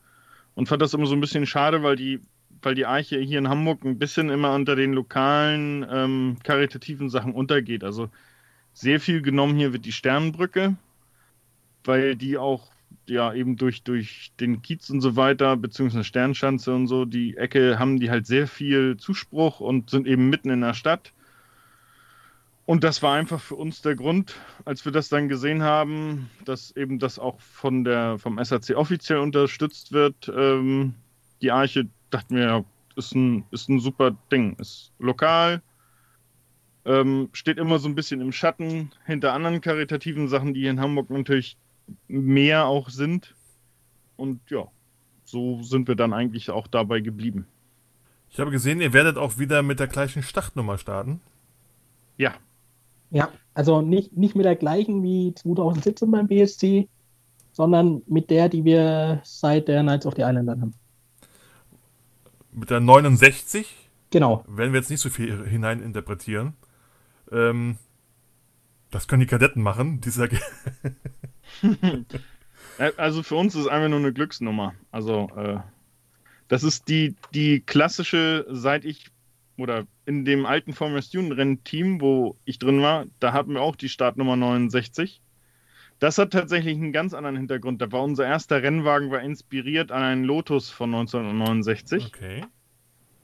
und 0.55 0.69
fand 0.69 0.83
das 0.83 0.95
immer 0.95 1.07
so 1.07 1.15
ein 1.15 1.21
bisschen 1.21 1.47
schade, 1.47 1.83
weil 1.83 1.97
die, 1.97 2.21
weil 2.63 2.75
die 2.75 2.87
Eiche 2.87 3.19
hier 3.19 3.39
in 3.39 3.49
Hamburg 3.49 3.85
ein 3.85 3.99
bisschen 3.99 4.31
immer 4.31 4.55
unter 4.55 4.77
den 4.77 4.93
lokalen 4.93 5.87
ähm, 5.91 6.37
karitativen 6.43 7.11
Sachen 7.11 7.33
untergeht. 7.33 7.85
Also 7.85 8.11
sehr 8.73 9.01
viel 9.01 9.23
genommen 9.23 9.57
hier 9.57 9.73
wird 9.73 9.85
die 9.85 9.93
Sternenbrücke, 9.93 10.77
weil 11.85 12.17
die 12.17 12.39
auch 12.39 12.71
ja 13.07 13.33
eben 13.33 13.57
durch, 13.57 13.83
durch 13.83 14.33
den 14.41 14.63
Kiez 14.63 14.91
und 14.91 15.01
so 15.01 15.17
weiter, 15.17 15.57
beziehungsweise 15.57 16.05
Sternschanze 16.05 16.75
und 16.75 16.87
so, 16.87 17.05
die 17.05 17.37
Ecke 17.37 17.79
haben 17.79 18.01
die 18.01 18.11
halt 18.11 18.27
sehr 18.27 18.49
viel 18.49 18.97
Zuspruch 18.97 19.61
und 19.61 19.91
sind 19.91 20.07
eben 20.07 20.29
mitten 20.29 20.51
in 20.51 20.61
der 20.61 20.75
Stadt. 20.75 21.13
Und 22.67 22.83
das 22.83 23.01
war 23.01 23.15
einfach 23.15 23.41
für 23.41 23.55
uns 23.55 23.81
der 23.81 23.95
Grund, 23.95 24.35
als 24.65 24.85
wir 24.85 24.91
das 24.91 25.09
dann 25.09 25.29
gesehen 25.29 25.63
haben, 25.63 26.29
dass 26.45 26.75
eben 26.75 26.99
das 26.99 27.19
auch 27.21 27.41
von 27.41 27.85
der, 27.85 28.19
vom 28.19 28.43
SAC 28.43 28.77
offiziell 28.77 29.21
unterstützt 29.21 29.93
wird. 29.93 30.31
Ähm, 30.37 30.95
die 31.41 31.53
Arche, 31.53 31.89
dachten 32.11 32.35
wir, 32.35 32.65
ist 32.97 33.15
ein, 33.15 33.45
ist 33.53 33.69
ein 33.69 33.79
super 33.79 34.17
Ding. 34.33 34.57
Ist 34.59 34.93
lokal, 34.99 35.63
ähm, 36.85 37.29
steht 37.33 37.59
immer 37.59 37.79
so 37.79 37.89
ein 37.89 37.95
bisschen 37.95 38.21
im 38.21 38.33
Schatten 38.33 38.91
hinter 39.05 39.33
anderen 39.33 39.61
karitativen 39.61 40.29
Sachen, 40.29 40.53
die 40.53 40.63
hier 40.63 40.71
in 40.71 40.81
Hamburg 40.81 41.09
natürlich 41.09 41.57
mehr 42.09 42.67
auch 42.67 42.89
sind. 42.89 43.37
Und 44.17 44.41
ja, 44.51 44.67
so 45.25 45.63
sind 45.63 45.87
wir 45.87 45.95
dann 45.95 46.13
eigentlich 46.13 46.51
auch 46.51 46.67
dabei 46.67 46.99
geblieben. 46.99 47.47
Ich 48.29 48.41
habe 48.41 48.51
gesehen, 48.51 48.81
ihr 48.81 48.93
werdet 48.93 49.19
auch 49.19 49.39
wieder 49.39 49.63
mit 49.63 49.79
der 49.79 49.87
gleichen 49.87 50.25
Startnummer 50.25 50.79
starten. 50.79 51.21
Ja, 52.17 52.35
ja, 53.11 53.31
also 53.55 53.83
nicht, 53.83 54.17
nicht 54.17 54.35
mit 54.35 54.45
der 54.45 54.57
gleichen 54.57 55.03
wie 55.03 55.35
2017 55.35 56.11
beim 56.11 56.27
BSC, 56.27 56.89
sondern 57.53 58.03
mit 58.07 58.31
der, 58.31 58.49
die 58.49 58.65
wir 58.65 59.21
seit 59.25 59.69
der 59.69 59.83
Knights 59.83 60.07
of 60.07 60.15
the 60.15 60.23
Island 60.23 60.49
haben. 60.49 60.75
Mit 62.53 62.71
der 62.71 62.81
69? 62.81 63.67
Genau. 64.11 64.45
Werden 64.49 64.73
wir 64.73 64.81
jetzt 64.81 64.91
nicht 64.91 65.01
so 65.01 65.11
viel 65.11 65.47
hineininterpretieren. 65.47 66.55
Ähm, 67.33 67.77
das 68.91 69.09
können 69.09 69.21
die 69.21 69.27
Kadetten 69.27 69.63
machen. 69.63 70.01
Dieser 70.01 70.29
also 72.97 73.23
für 73.23 73.35
uns 73.35 73.55
ist 73.55 73.63
es 73.63 73.67
einfach 73.69 73.89
nur 73.89 73.99
eine 73.99 74.13
Glücksnummer. 74.13 74.75
Also 74.91 75.29
äh, 75.37 75.59
das 76.49 76.63
ist 76.63 76.89
die, 76.89 77.17
die 77.35 77.61
klassische, 77.61 78.47
seit 78.49 78.85
ich 78.85 79.11
oder 79.57 79.87
in 80.05 80.25
dem 80.25 80.47
alten 80.47 80.73
Formula 80.73 81.03
Student 81.03 81.37
Rennteam, 81.37 82.01
wo 82.01 82.37
ich 82.45 82.59
drin 82.59 82.83
war, 82.83 83.07
da 83.21 83.33
hatten 83.33 83.55
wir 83.55 83.63
auch 83.63 83.77
die 83.77 83.89
Startnummer 83.89 84.35
69. 84.37 85.21
Das 85.99 86.19
hat 86.19 86.33
tatsächlich 86.33 86.77
einen 86.77 86.93
ganz 86.93 87.15
anderen 87.15 87.37
Hintergrund. 87.37 87.81
Da 87.81 87.91
war 87.91 88.03
unser 88.03 88.27
erster 88.27 88.63
Rennwagen 88.63 89.11
war 89.11 89.23
inspiriert 89.23 89.91
an 89.93 90.03
einen 90.03 90.25
Lotus 90.25 90.69
von 90.69 90.95
1969. 90.95 92.07
Okay. 92.07 92.45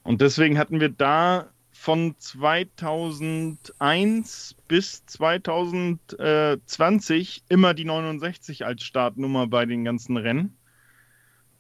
Und 0.05 0.23
deswegen 0.23 0.59
hatten 0.59 0.81
wir 0.81 0.89
da 0.89 1.51
von 1.71 2.15
2001 2.19 4.57
bis 4.69 5.05
2020 5.07 7.45
immer 7.49 7.75
die 7.75 7.85
69 7.85 8.65
als 8.65 8.85
Startnummer 8.85 9.47
bei 9.47 9.67
den 9.67 9.85
ganzen 9.85 10.17
Rennen. 10.17 10.57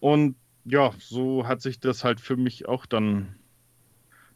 Und 0.00 0.36
ja, 0.64 0.92
so 0.98 1.46
hat 1.46 1.60
sich 1.60 1.78
das 1.80 2.04
halt 2.04 2.20
für 2.20 2.36
mich 2.36 2.68
auch 2.68 2.86
dann 2.86 3.34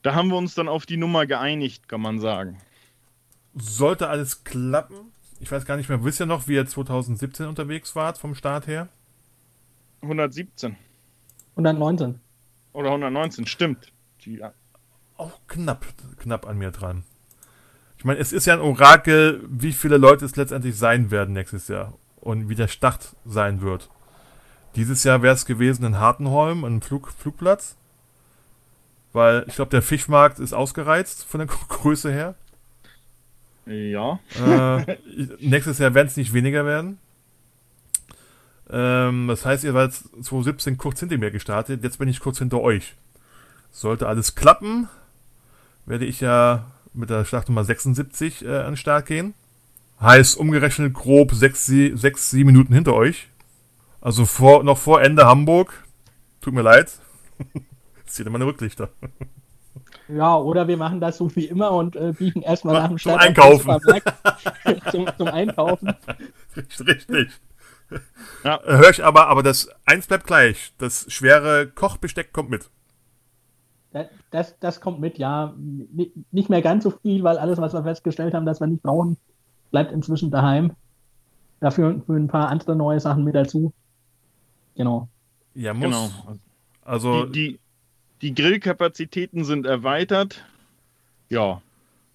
da 0.06 0.14
haben 0.14 0.28
wir 0.28 0.36
uns 0.36 0.54
dann 0.54 0.68
auf 0.68 0.86
die 0.86 0.98
Nummer 0.98 1.26
geeinigt, 1.26 1.88
kann 1.88 2.00
man 2.00 2.20
sagen. 2.20 2.58
Sollte 3.56 4.08
alles 4.08 4.44
klappen? 4.44 5.12
Ich 5.40 5.50
weiß 5.50 5.64
gar 5.64 5.76
nicht 5.76 5.88
mehr, 5.88 6.04
wisst 6.04 6.20
ihr 6.20 6.26
noch, 6.26 6.46
wie 6.46 6.54
ihr 6.54 6.64
2017 6.64 7.48
unterwegs 7.48 7.96
wart 7.96 8.16
vom 8.16 8.36
Start 8.36 8.68
her? 8.68 8.86
117. 10.02 10.76
119. 11.56 12.20
Oder 12.72 12.90
119, 12.90 13.48
stimmt. 13.48 13.92
Ja. 14.24 14.52
Auch 15.16 15.40
knapp, 15.48 15.84
knapp 16.18 16.46
an 16.46 16.56
mir 16.56 16.70
dran. 16.70 17.02
Ich 17.98 18.04
meine, 18.04 18.20
es 18.20 18.32
ist 18.32 18.46
ja 18.46 18.54
ein 18.54 18.60
Orakel, 18.60 19.42
wie 19.48 19.72
viele 19.72 19.96
Leute 19.96 20.24
es 20.24 20.36
letztendlich 20.36 20.78
sein 20.78 21.10
werden 21.10 21.34
nächstes 21.34 21.66
Jahr 21.66 21.94
und 22.20 22.48
wie 22.48 22.54
der 22.54 22.68
Start 22.68 23.16
sein 23.24 23.60
wird. 23.60 23.90
Dieses 24.76 25.02
Jahr 25.02 25.22
wäre 25.22 25.34
es 25.34 25.46
gewesen 25.46 25.84
in 25.84 25.98
Hartenholm, 25.98 26.62
ein 26.62 26.80
Flug, 26.80 27.10
Flugplatz. 27.10 27.76
Weil 29.16 29.46
ich 29.48 29.54
glaube, 29.54 29.70
der 29.70 29.80
Fischmarkt 29.80 30.40
ist 30.40 30.52
ausgereizt 30.52 31.24
von 31.24 31.38
der 31.38 31.46
Größe 31.70 32.12
her. 32.12 32.34
Ja. 33.64 34.20
Äh, 34.38 34.98
nächstes 35.40 35.78
Jahr 35.78 35.94
werden 35.94 36.08
es 36.08 36.18
nicht 36.18 36.34
weniger 36.34 36.66
werden. 36.66 36.98
Ähm, 38.68 39.26
das 39.28 39.46
heißt, 39.46 39.64
ihr 39.64 39.72
seid 39.72 39.94
2017 39.94 40.76
kurz 40.76 41.00
hinter 41.00 41.16
mir 41.16 41.30
gestartet. 41.30 41.82
Jetzt 41.82 41.98
bin 41.98 42.10
ich 42.10 42.20
kurz 42.20 42.40
hinter 42.40 42.60
euch. 42.60 42.94
Sollte 43.70 44.06
alles 44.06 44.34
klappen, 44.34 44.86
werde 45.86 46.04
ich 46.04 46.20
ja 46.20 46.66
mit 46.92 47.08
der 47.08 47.24
Startnummer 47.24 47.64
76 47.64 48.44
äh, 48.44 48.58
an 48.58 48.72
den 48.72 48.76
Start 48.76 49.06
gehen. 49.06 49.32
Heißt 49.98 50.36
umgerechnet 50.36 50.92
grob 50.92 51.32
6, 51.32 51.64
6 51.94 52.30
7 52.32 52.44
Minuten 52.44 52.74
hinter 52.74 52.92
euch. 52.92 53.28
Also 54.02 54.26
vor, 54.26 54.62
noch 54.62 54.76
vor 54.76 55.00
Ende 55.00 55.24
Hamburg. 55.24 55.84
Tut 56.42 56.52
mir 56.52 56.60
leid. 56.60 56.92
Zieht 58.06 58.26
immer 58.26 58.36
eine 58.36 58.46
Rücklichter. 58.46 58.90
Ja, 60.08 60.36
oder 60.36 60.68
wir 60.68 60.76
machen 60.76 61.00
das 61.00 61.16
so 61.18 61.34
wie 61.34 61.46
immer 61.46 61.72
und 61.72 61.96
äh, 61.96 62.12
biegen 62.12 62.42
erstmal 62.42 62.74
nach 62.74 62.88
dem 62.88 62.98
Start. 62.98 63.22
Zum 63.22 63.28
Einkaufen. 63.28 63.80
zum, 64.90 65.06
zum, 65.16 65.28
Einkaufen. 65.28 65.94
Richtig. 66.56 67.28
Ja. 68.44 68.60
Hör 68.64 68.90
ich 68.90 69.04
aber, 69.04 69.28
aber 69.28 69.42
das 69.42 69.68
eins 69.84 70.06
bleibt 70.06 70.26
gleich. 70.26 70.72
Das 70.78 71.12
schwere 71.12 71.66
Kochbesteck 71.66 72.32
kommt 72.32 72.50
mit. 72.50 72.70
Das, 73.92 74.06
das, 74.30 74.58
das 74.58 74.80
kommt 74.80 75.00
mit, 75.00 75.18
ja. 75.18 75.54
Nicht 76.30 76.50
mehr 76.50 76.62
ganz 76.62 76.84
so 76.84 76.90
viel, 76.90 77.22
weil 77.24 77.38
alles, 77.38 77.58
was 77.58 77.72
wir 77.72 77.82
festgestellt 77.82 78.34
haben, 78.34 78.46
dass 78.46 78.60
wir 78.60 78.66
nicht 78.66 78.82
brauchen, 78.82 79.16
bleibt 79.70 79.92
inzwischen 79.92 80.30
daheim. 80.30 80.72
Dafür 81.60 82.02
für 82.04 82.14
ein 82.14 82.28
paar 82.28 82.48
andere 82.48 82.76
neue 82.76 83.00
Sachen 83.00 83.24
mit 83.24 83.34
dazu. 83.34 83.72
Genau. 84.76 85.08
Ja, 85.54 85.72
muss. 85.72 85.84
Genau. 85.84 86.08
Also 86.82 87.24
die, 87.24 87.52
die, 87.52 87.60
die 88.22 88.34
Grillkapazitäten 88.34 89.44
sind 89.44 89.66
erweitert. 89.66 90.44
Ja. 91.28 91.62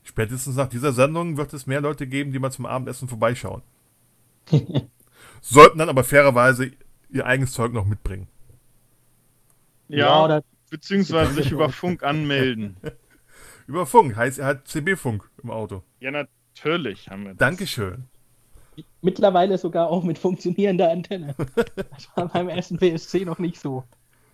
Spätestens 0.04 0.56
nach 0.56 0.68
dieser 0.68 0.94
Sendung 0.94 1.38
wird 1.38 1.54
es 1.54 1.68
mehr 1.68 1.82
Leute 1.82 2.08
geben, 2.08 2.32
die 2.32 2.40
mal 2.40 2.52
zum 2.52 2.66
Abendessen 2.66 3.08
vorbeischauen. 3.08 3.62
Sollten 5.42 5.78
dann 5.78 5.90
aber 5.90 6.04
fairerweise 6.04 6.72
ihr 7.10 7.26
eigenes 7.26 7.52
Zeug 7.54 7.74
noch 7.74 7.86
mitbringen. 7.86 8.28
Ja, 9.90 10.28
ja 10.28 10.42
beziehungsweise 10.70 11.34
sich 11.34 11.52
über 11.52 11.70
Funk 11.72 12.04
anmelden. 12.04 12.78
über 13.68 13.86
Funk, 13.86 14.16
heißt 14.16 14.40
er 14.40 14.46
hat 14.48 14.68
CB-Funk 14.68 15.30
im 15.44 15.52
Auto. 15.52 15.84
Ja, 16.00 16.12
natürlich 16.12 17.10
haben 17.10 17.24
wir 17.24 17.30
das. 17.32 17.38
Dankeschön. 17.38 18.06
Mittlerweile 19.02 19.58
sogar 19.58 19.90
auch 19.90 20.04
mit 20.04 20.18
funktionierender 20.18 20.90
Antenne. 20.90 21.36
Das 21.56 22.10
war 22.16 22.30
beim 22.30 22.50
ersten 22.50 22.78
PSC 22.78 23.26
noch 23.26 23.38
nicht 23.38 23.60
so. 23.60 23.84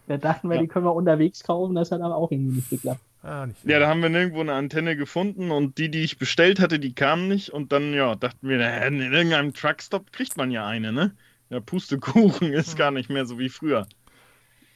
Da 0.08 0.18
dachten 0.18 0.49
wir, 0.49 0.55
ja. 0.55 0.62
die 0.62 0.68
können 0.68 0.86
wir 0.86 0.95
unterwegs 0.95 1.43
kaufen, 1.43 1.76
das 1.76 1.91
hat 1.91 2.01
aber 2.01 2.16
auch 2.16 2.32
irgendwie 2.32 2.55
nicht 2.55 2.70
geklappt. 2.70 3.01
Ah, 3.24 3.45
nicht 3.45 3.66
ja, 3.66 3.80
da 3.80 3.88
haben 3.88 4.01
wir 4.01 4.10
nirgendwo 4.10 4.39
eine 4.39 4.53
Antenne 4.53 4.95
gefunden 4.95 5.51
und 5.51 5.78
die, 5.78 5.91
die 5.91 6.03
ich 6.03 6.18
bestellt 6.18 6.62
hatte, 6.62 6.80
die 6.80 6.93
kamen 6.93 7.28
nicht 7.28 7.49
und 7.49 7.74
dann, 7.74 7.93
ja, 7.93 8.16
dachten 8.16 8.47
wir, 8.47 8.86
in 8.86 9.01
irgendeinem 9.01 9.53
Truckstop 9.53 10.14
kriegt 10.14 10.38
man 10.38 10.49
ja 10.49 10.66
eine, 10.66 10.93
ne? 10.93 11.14
Ja, 11.49 11.60
Pustekuchen 11.60 12.53
ist 12.53 12.78
gar 12.78 12.91
nicht 12.91 13.10
mehr 13.10 13.26
so 13.26 13.38
wie 13.38 13.49
früher. 13.49 13.88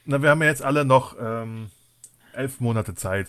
Na, 0.05 0.21
wir 0.21 0.29
haben 0.29 0.41
ja 0.41 0.49
jetzt 0.49 0.63
alle 0.63 0.83
noch 0.83 1.15
ähm, 1.19 1.69
elf 2.33 2.59
Monate 2.59 2.93
Zeit. 2.95 3.27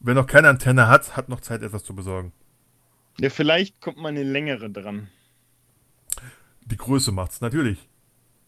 Wer 0.00 0.14
noch 0.14 0.26
keine 0.26 0.48
Antenne 0.48 0.88
hat, 0.88 1.16
hat 1.16 1.28
noch 1.28 1.40
Zeit, 1.40 1.62
etwas 1.62 1.84
zu 1.84 1.94
besorgen. 1.94 2.32
Ja, 3.18 3.30
vielleicht 3.30 3.80
kommt 3.80 3.98
mal 3.98 4.08
eine 4.08 4.22
längere 4.22 4.70
dran. 4.70 5.08
Die 6.66 6.76
Größe 6.76 7.10
macht's, 7.10 7.40
natürlich. 7.40 7.88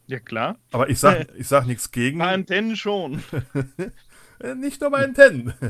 Ja, 0.07 0.19
klar. 0.19 0.57
Aber 0.71 0.89
ich 0.89 0.99
sag, 0.99 1.27
ich 1.37 1.47
sag 1.47 1.65
nichts 1.65 1.91
gegen. 1.91 2.19
Bei 2.19 2.33
Antennen 2.33 2.75
schon. 2.75 3.23
Äh, 4.39 4.55
Nicht 4.55 4.81
nur 4.81 4.89
bei 4.89 5.03
Antennen. 5.03 5.53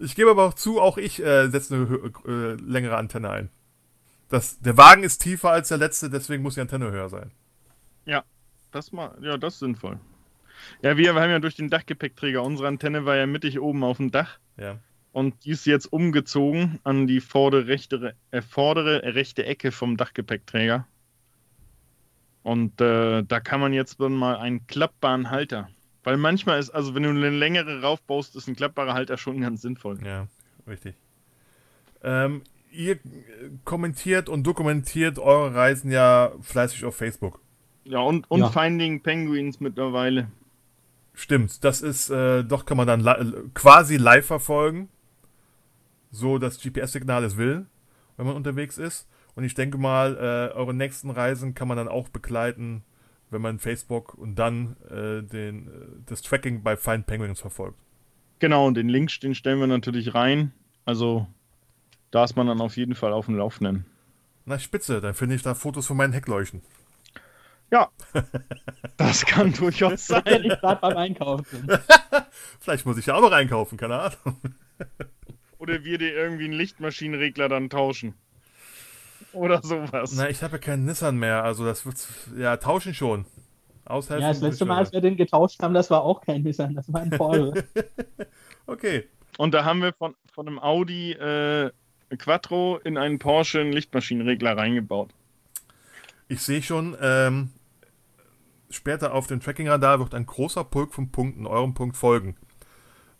Ich 0.00 0.14
gebe 0.14 0.30
aber 0.30 0.44
auch 0.44 0.54
zu, 0.54 0.80
auch 0.80 0.96
ich 0.98 1.22
äh, 1.22 1.48
setze 1.48 1.74
eine 1.74 2.12
äh, 2.26 2.54
längere 2.60 2.96
Antenne 2.96 3.30
ein. 3.30 3.50
Das, 4.28 4.58
der 4.60 4.76
Wagen 4.76 5.02
ist 5.02 5.18
tiefer 5.18 5.50
als 5.50 5.68
der 5.68 5.78
letzte, 5.78 6.10
deswegen 6.10 6.42
muss 6.42 6.54
die 6.54 6.60
Antenne 6.62 6.90
höher 6.90 7.08
sein. 7.08 7.30
Das 8.70 8.92
mal, 8.92 9.16
ja, 9.22 9.38
das 9.38 9.54
ist 9.54 9.60
sinnvoll. 9.60 9.98
Ja, 10.82 10.96
wir 10.98 11.14
haben 11.14 11.30
ja 11.30 11.38
durch 11.38 11.56
den 11.56 11.70
Dachgepäckträger, 11.70 12.42
unsere 12.42 12.68
Antenne 12.68 13.06
war 13.06 13.16
ja 13.16 13.26
mittig 13.26 13.60
oben 13.60 13.82
auf 13.82 13.96
dem 13.96 14.10
Dach 14.10 14.38
Ja. 14.58 14.78
und 15.12 15.44
die 15.44 15.50
ist 15.52 15.64
jetzt 15.64 15.86
umgezogen 15.86 16.78
an 16.84 17.06
die 17.06 17.20
vordere 17.20 17.66
rechte, 17.66 18.14
äh, 18.30 18.42
vordere 18.42 19.14
rechte 19.14 19.46
Ecke 19.46 19.72
vom 19.72 19.96
Dachgepäckträger. 19.96 20.86
Und 22.48 22.80
äh, 22.80 23.24
da 23.24 23.40
kann 23.40 23.60
man 23.60 23.74
jetzt 23.74 24.00
dann 24.00 24.14
mal 24.14 24.38
einen 24.38 24.66
klappbaren 24.66 25.28
Halter. 25.28 25.68
Weil 26.02 26.16
manchmal 26.16 26.58
ist, 26.58 26.70
also 26.70 26.94
wenn 26.94 27.02
du 27.02 27.10
eine 27.10 27.28
längere 27.28 27.82
raufbaust, 27.82 28.34
ist 28.36 28.48
ein 28.48 28.56
klappbarer 28.56 28.94
Halter 28.94 29.18
schon 29.18 29.42
ganz 29.42 29.60
sinnvoll. 29.60 29.98
Ja, 30.02 30.28
richtig. 30.66 30.94
Ähm, 32.02 32.40
ihr 32.70 32.92
äh, 32.92 32.98
kommentiert 33.64 34.30
und 34.30 34.46
dokumentiert 34.46 35.18
eure 35.18 35.54
Reisen 35.54 35.90
ja 35.90 36.32
fleißig 36.40 36.86
auf 36.86 36.96
Facebook. 36.96 37.42
Ja, 37.84 37.98
und, 37.98 38.30
und 38.30 38.40
Ja. 38.40 38.48
Finding 38.48 39.02
Penguins 39.02 39.60
mittlerweile. 39.60 40.28
Stimmt, 41.12 41.62
das 41.64 41.82
ist, 41.82 42.08
äh, 42.08 42.44
doch 42.44 42.64
kann 42.64 42.78
man 42.78 42.86
dann 42.86 43.00
li 43.00 43.12
quasi 43.52 43.98
live 43.98 44.24
verfolgen. 44.24 44.88
So 46.10 46.38
das 46.38 46.58
GPS-Signal 46.58 47.24
es 47.24 47.36
will, 47.36 47.66
wenn 48.16 48.24
man 48.24 48.36
unterwegs 48.36 48.78
ist. 48.78 49.06
Und 49.38 49.44
ich 49.44 49.54
denke 49.54 49.78
mal, 49.78 50.16
äh, 50.16 50.56
eure 50.56 50.74
nächsten 50.74 51.10
Reisen 51.10 51.54
kann 51.54 51.68
man 51.68 51.76
dann 51.76 51.86
auch 51.86 52.08
begleiten, 52.08 52.82
wenn 53.30 53.40
man 53.40 53.60
Facebook 53.60 54.14
und 54.14 54.34
dann 54.34 54.74
äh, 54.90 55.22
den, 55.22 55.68
äh, 55.68 55.70
das 56.06 56.22
Tracking 56.22 56.64
bei 56.64 56.76
Find 56.76 57.06
Penguins 57.06 57.38
verfolgt. 57.38 57.78
Genau, 58.40 58.66
und 58.66 58.74
den 58.76 58.88
Link, 58.88 59.20
den 59.20 59.36
stellen 59.36 59.60
wir 59.60 59.68
natürlich 59.68 60.12
rein. 60.12 60.50
Also 60.84 61.28
da 62.10 62.24
ist 62.24 62.34
man 62.34 62.48
dann 62.48 62.60
auf 62.60 62.76
jeden 62.76 62.96
Fall 62.96 63.12
auf 63.12 63.26
dem 63.26 63.36
Laufenden. 63.36 63.86
Na, 64.44 64.58
spitze, 64.58 65.00
dann 65.00 65.14
finde 65.14 65.36
ich 65.36 65.42
da 65.42 65.54
Fotos 65.54 65.86
von 65.86 65.96
meinen 65.96 66.14
Heckleuchten. 66.14 66.60
Ja, 67.70 67.90
das 68.96 69.24
kann 69.24 69.52
durchaus 69.52 70.10
Wenn 70.10 70.24
sein. 70.24 70.44
ich 70.46 70.58
gerade 70.58 70.80
beim 70.80 70.96
Einkaufen. 70.96 71.68
Vielleicht 72.58 72.86
muss 72.86 72.98
ich 72.98 73.06
ja 73.06 73.14
auch 73.14 73.22
noch 73.22 73.30
einkaufen, 73.30 73.78
keine 73.78 74.00
Ahnung. 74.00 74.40
Oder 75.58 75.84
wir 75.84 75.98
dir 75.98 76.12
irgendwie 76.12 76.46
einen 76.46 76.54
Lichtmaschinenregler 76.54 77.48
dann 77.48 77.70
tauschen. 77.70 78.14
Oder 79.32 79.62
sowas. 79.62 80.14
Na, 80.16 80.28
ich 80.28 80.42
habe 80.42 80.52
ja 80.54 80.58
keinen 80.58 80.84
Nissan 80.84 81.16
mehr, 81.16 81.44
also 81.44 81.64
das 81.64 81.84
wird, 81.84 81.96
ja, 82.36 82.56
tauschen 82.56 82.94
schon. 82.94 83.24
Aushelfen. 83.84 84.22
Ja, 84.22 84.28
das 84.28 84.40
letzte 84.40 84.66
Mal, 84.66 84.78
als 84.78 84.92
wir 84.92 85.00
den 85.00 85.16
getauscht 85.16 85.62
haben, 85.62 85.72
das 85.72 85.90
war 85.90 86.02
auch 86.02 86.20
kein 86.20 86.42
Nissan, 86.42 86.74
das 86.74 86.92
war 86.92 87.02
ein 87.02 87.10
Porsche. 87.10 87.64
Okay. 88.66 89.08
Und 89.38 89.54
da 89.54 89.64
haben 89.64 89.80
wir 89.80 89.94
von, 89.94 90.14
von 90.34 90.46
einem 90.46 90.58
Audi 90.58 91.12
äh, 91.12 91.70
Quattro 92.18 92.78
in 92.84 92.98
einen 92.98 93.18
Porsche 93.18 93.62
einen 93.62 93.72
Lichtmaschinenregler 93.72 94.58
reingebaut. 94.58 95.08
Ich 96.28 96.42
sehe 96.42 96.62
schon, 96.62 96.94
ähm, 97.00 97.48
später 98.68 99.14
auf 99.14 99.26
dem 99.26 99.40
Tracking-Radar 99.40 100.00
wird 100.00 100.14
ein 100.14 100.26
großer 100.26 100.64
Pulk 100.64 100.92
von 100.92 101.10
Punkten 101.10 101.46
eurem 101.46 101.72
Punkt 101.72 101.96
folgen. 101.96 102.36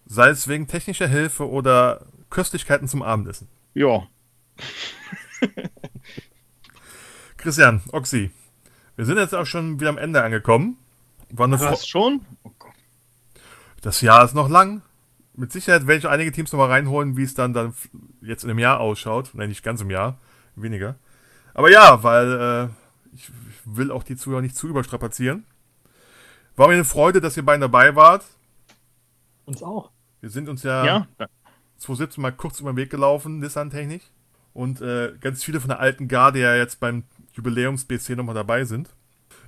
Sei 0.05 0.29
es 0.29 0.49
wegen 0.49 0.67
technischer 0.67 1.09
Hilfe 1.09 1.49
oder 1.49 2.05
Köstlichkeiten 2.29 2.89
zum 2.89 3.03
Abendessen. 3.03 3.49
Ja, 3.73 4.07
Christian, 7.39 7.81
Oxy, 7.93 8.31
wir 8.97 9.05
sind 9.07 9.17
jetzt 9.17 9.35
auch 9.35 9.47
schon 9.47 9.81
wieder 9.81 9.91
am 9.91 9.99
Ende 9.99 10.23
angekommen. 10.23 10.77
War 11.31 11.47
eine 11.47 11.59
was 11.61 11.87
schon? 11.87 12.21
Oh 12.43 12.51
das 13.81 14.01
Jahr 14.01 14.25
ist 14.25 14.35
noch 14.35 14.49
lang. 14.49 14.83
Mit 15.35 15.53
Sicherheit 15.53 15.87
werde 15.87 15.99
ich 16.01 16.09
einige 16.09 16.33
Teams 16.33 16.53
nochmal 16.53 16.69
reinholen, 16.69 17.17
wie 17.17 17.23
es 17.23 17.35
dann, 17.35 17.53
dann 17.53 17.75
jetzt 18.21 18.43
in 18.43 18.51
einem 18.51 18.59
Jahr 18.59 18.81
ausschaut. 18.81 19.31
Nein, 19.35 19.51
nicht 19.51 19.63
ganz 19.63 19.81
im 19.81 19.91
Jahr, 19.91 20.19
weniger. 20.57 20.97
Aber 21.55 21.71
ja, 21.71 22.03
weil 22.03 22.33
äh, 22.73 23.15
ich 23.15 23.31
will 23.65 23.93
auch 23.93 24.03
die 24.03 24.17
Zuhörer 24.17 24.43
nicht 24.43 24.57
zu 24.57 24.67
überstrapazieren. 24.67 25.45
War 26.57 26.67
mir 26.67 26.75
eine 26.75 26.85
Freude, 26.85 27.21
dass 27.21 27.37
ihr 27.37 27.45
beiden 27.45 27.61
dabei 27.61 27.95
wart. 27.95 28.25
Uns 29.45 29.63
auch. 29.63 29.93
Wir 30.21 30.31
sind 30.31 30.49
uns 30.49 30.65
ja, 30.65 30.85
Ja, 30.85 31.07
da- 31.19 31.29
2017 31.77 32.21
mal 32.21 32.33
kurz 32.33 32.59
über 32.59 32.73
den 32.73 32.77
Weg 32.77 32.91
gelaufen, 32.91 33.39
Nissan-technisch. 33.39 34.03
Und 34.55 34.81
äh, 34.81 35.13
ganz 35.21 35.45
viele 35.45 35.61
von 35.61 35.69
der 35.69 35.79
alten 35.79 36.09
Garde 36.09 36.41
ja 36.41 36.57
jetzt 36.57 36.81
beim 36.81 37.05
Jubiläums-BC 37.39 38.17
nochmal 38.17 38.35
dabei 38.35 38.65
sind. 38.65 38.91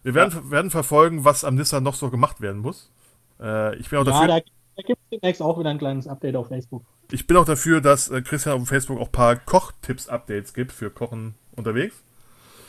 Wir 0.03 0.15
werden, 0.15 0.51
werden 0.51 0.71
verfolgen, 0.71 1.25
was 1.25 1.45
am 1.45 1.57
Nissan 1.57 1.83
noch 1.83 1.95
so 1.95 2.11
gemacht 2.11 2.41
werden 2.41 2.63
muss. 2.63 2.91
Äh, 3.39 3.77
ich, 3.77 3.91
bin 3.91 3.99
auch 3.99 4.07
Ja, 4.07 4.13
dafür, 4.13 4.29
da, 4.29 4.41
da 4.77 4.83
gibt 4.83 4.99
es 5.03 5.11
demnächst 5.11 5.43
auch 5.43 5.59
wieder 5.59 5.71
ein 5.71 5.79
kleines 5.79 6.07
Update 6.07 6.37
auf 6.37 6.49
Facebook. 6.49 6.85
ich 7.11 7.27
bin 7.27 7.37
auch 7.37 7.45
dafür, 7.45 7.81
dass 7.81 8.09
äh, 8.09 8.23
Christian 8.23 8.61
auf 8.61 8.69
Facebook 8.69 8.99
auch 8.99 9.09
ein 9.09 9.13
paar 9.13 9.37
Kochtipps-Updates 9.37 10.55
gibt 10.55 10.73
für 10.73 10.91
Kochen 10.91 11.35
unterwegs. 11.55 12.03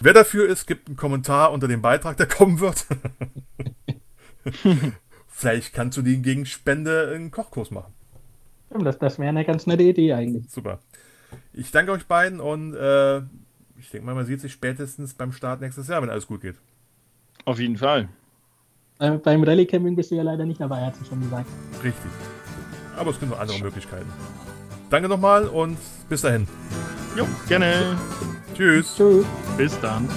Wer 0.02 0.14
dafür 0.14 0.50
ist, 0.50 0.66
gibt 0.66 0.88
einen 0.88 0.98
Kommentar 0.98 1.52
unter 1.52 1.68
dem 1.68 1.82
Beitrag, 1.82 2.18
der 2.18 2.28
kommen 2.28 2.60
wird. 2.60 2.88
Vielleicht 5.28 5.74
kannst 5.74 5.98
du 5.98 6.02
die 6.02 6.22
gegen 6.22 6.46
Spende 6.46 7.12
einen 7.14 7.32
Kochkurs 7.32 7.72
machen. 7.72 7.94
Das, 8.72 8.98
das 8.98 9.20
wäre 9.20 9.30
eine 9.30 9.46
ganz 9.46 9.68
nette 9.68 9.84
Idee 9.84 10.14
eigentlich. 10.14 10.50
Super. 10.50 10.80
Ich 11.54 11.72
danke 11.72 11.92
euch 11.92 12.08
beiden 12.08 12.40
und 12.40 12.74
äh, 12.74 13.22
ich 13.82 13.90
denke 13.90 14.06
mal, 14.06 14.16
man 14.16 14.26
sieht 14.26 14.40
sich 14.42 14.52
spätestens 14.54 15.14
beim 15.14 15.32
Start 15.32 15.60
nächstes 15.62 15.88
Jahr, 15.88 16.02
wenn 16.02 16.10
alles 16.10 16.28
gut 16.28 16.42
geht. 16.42 16.56
auf 17.46 17.60
jeden 17.60 17.78
Fall. 17.78 18.08
Äh, 19.00 19.18
beim 19.18 19.44
Rallye-Camping 19.44 19.96
bist 19.96 20.12
du 20.12 20.16
ja 20.16 20.22
leider 20.24 20.46
nicht 20.46 20.62
dabei, 20.62 20.86
hat 20.86 20.96
sie 20.96 21.06
schon 21.06 21.20
gesagt. 21.22 21.50
Richtig. 21.84 22.12
Aber 22.96 23.10
es 23.10 23.20
gibt 23.20 23.32
noch 23.32 23.40
andere 23.40 23.60
Möglichkeiten. 23.60 24.08
Danke 24.92 25.10
nochmal 25.10 25.48
und 25.48 25.78
bis 26.08 26.22
dahin. 26.22 26.48
Jo, 27.18 27.26
gerne. 27.48 27.98
Tschüss. 28.54 28.96
Tschüss. 28.96 29.26
Bis 29.58 29.80
dann. 29.80 30.08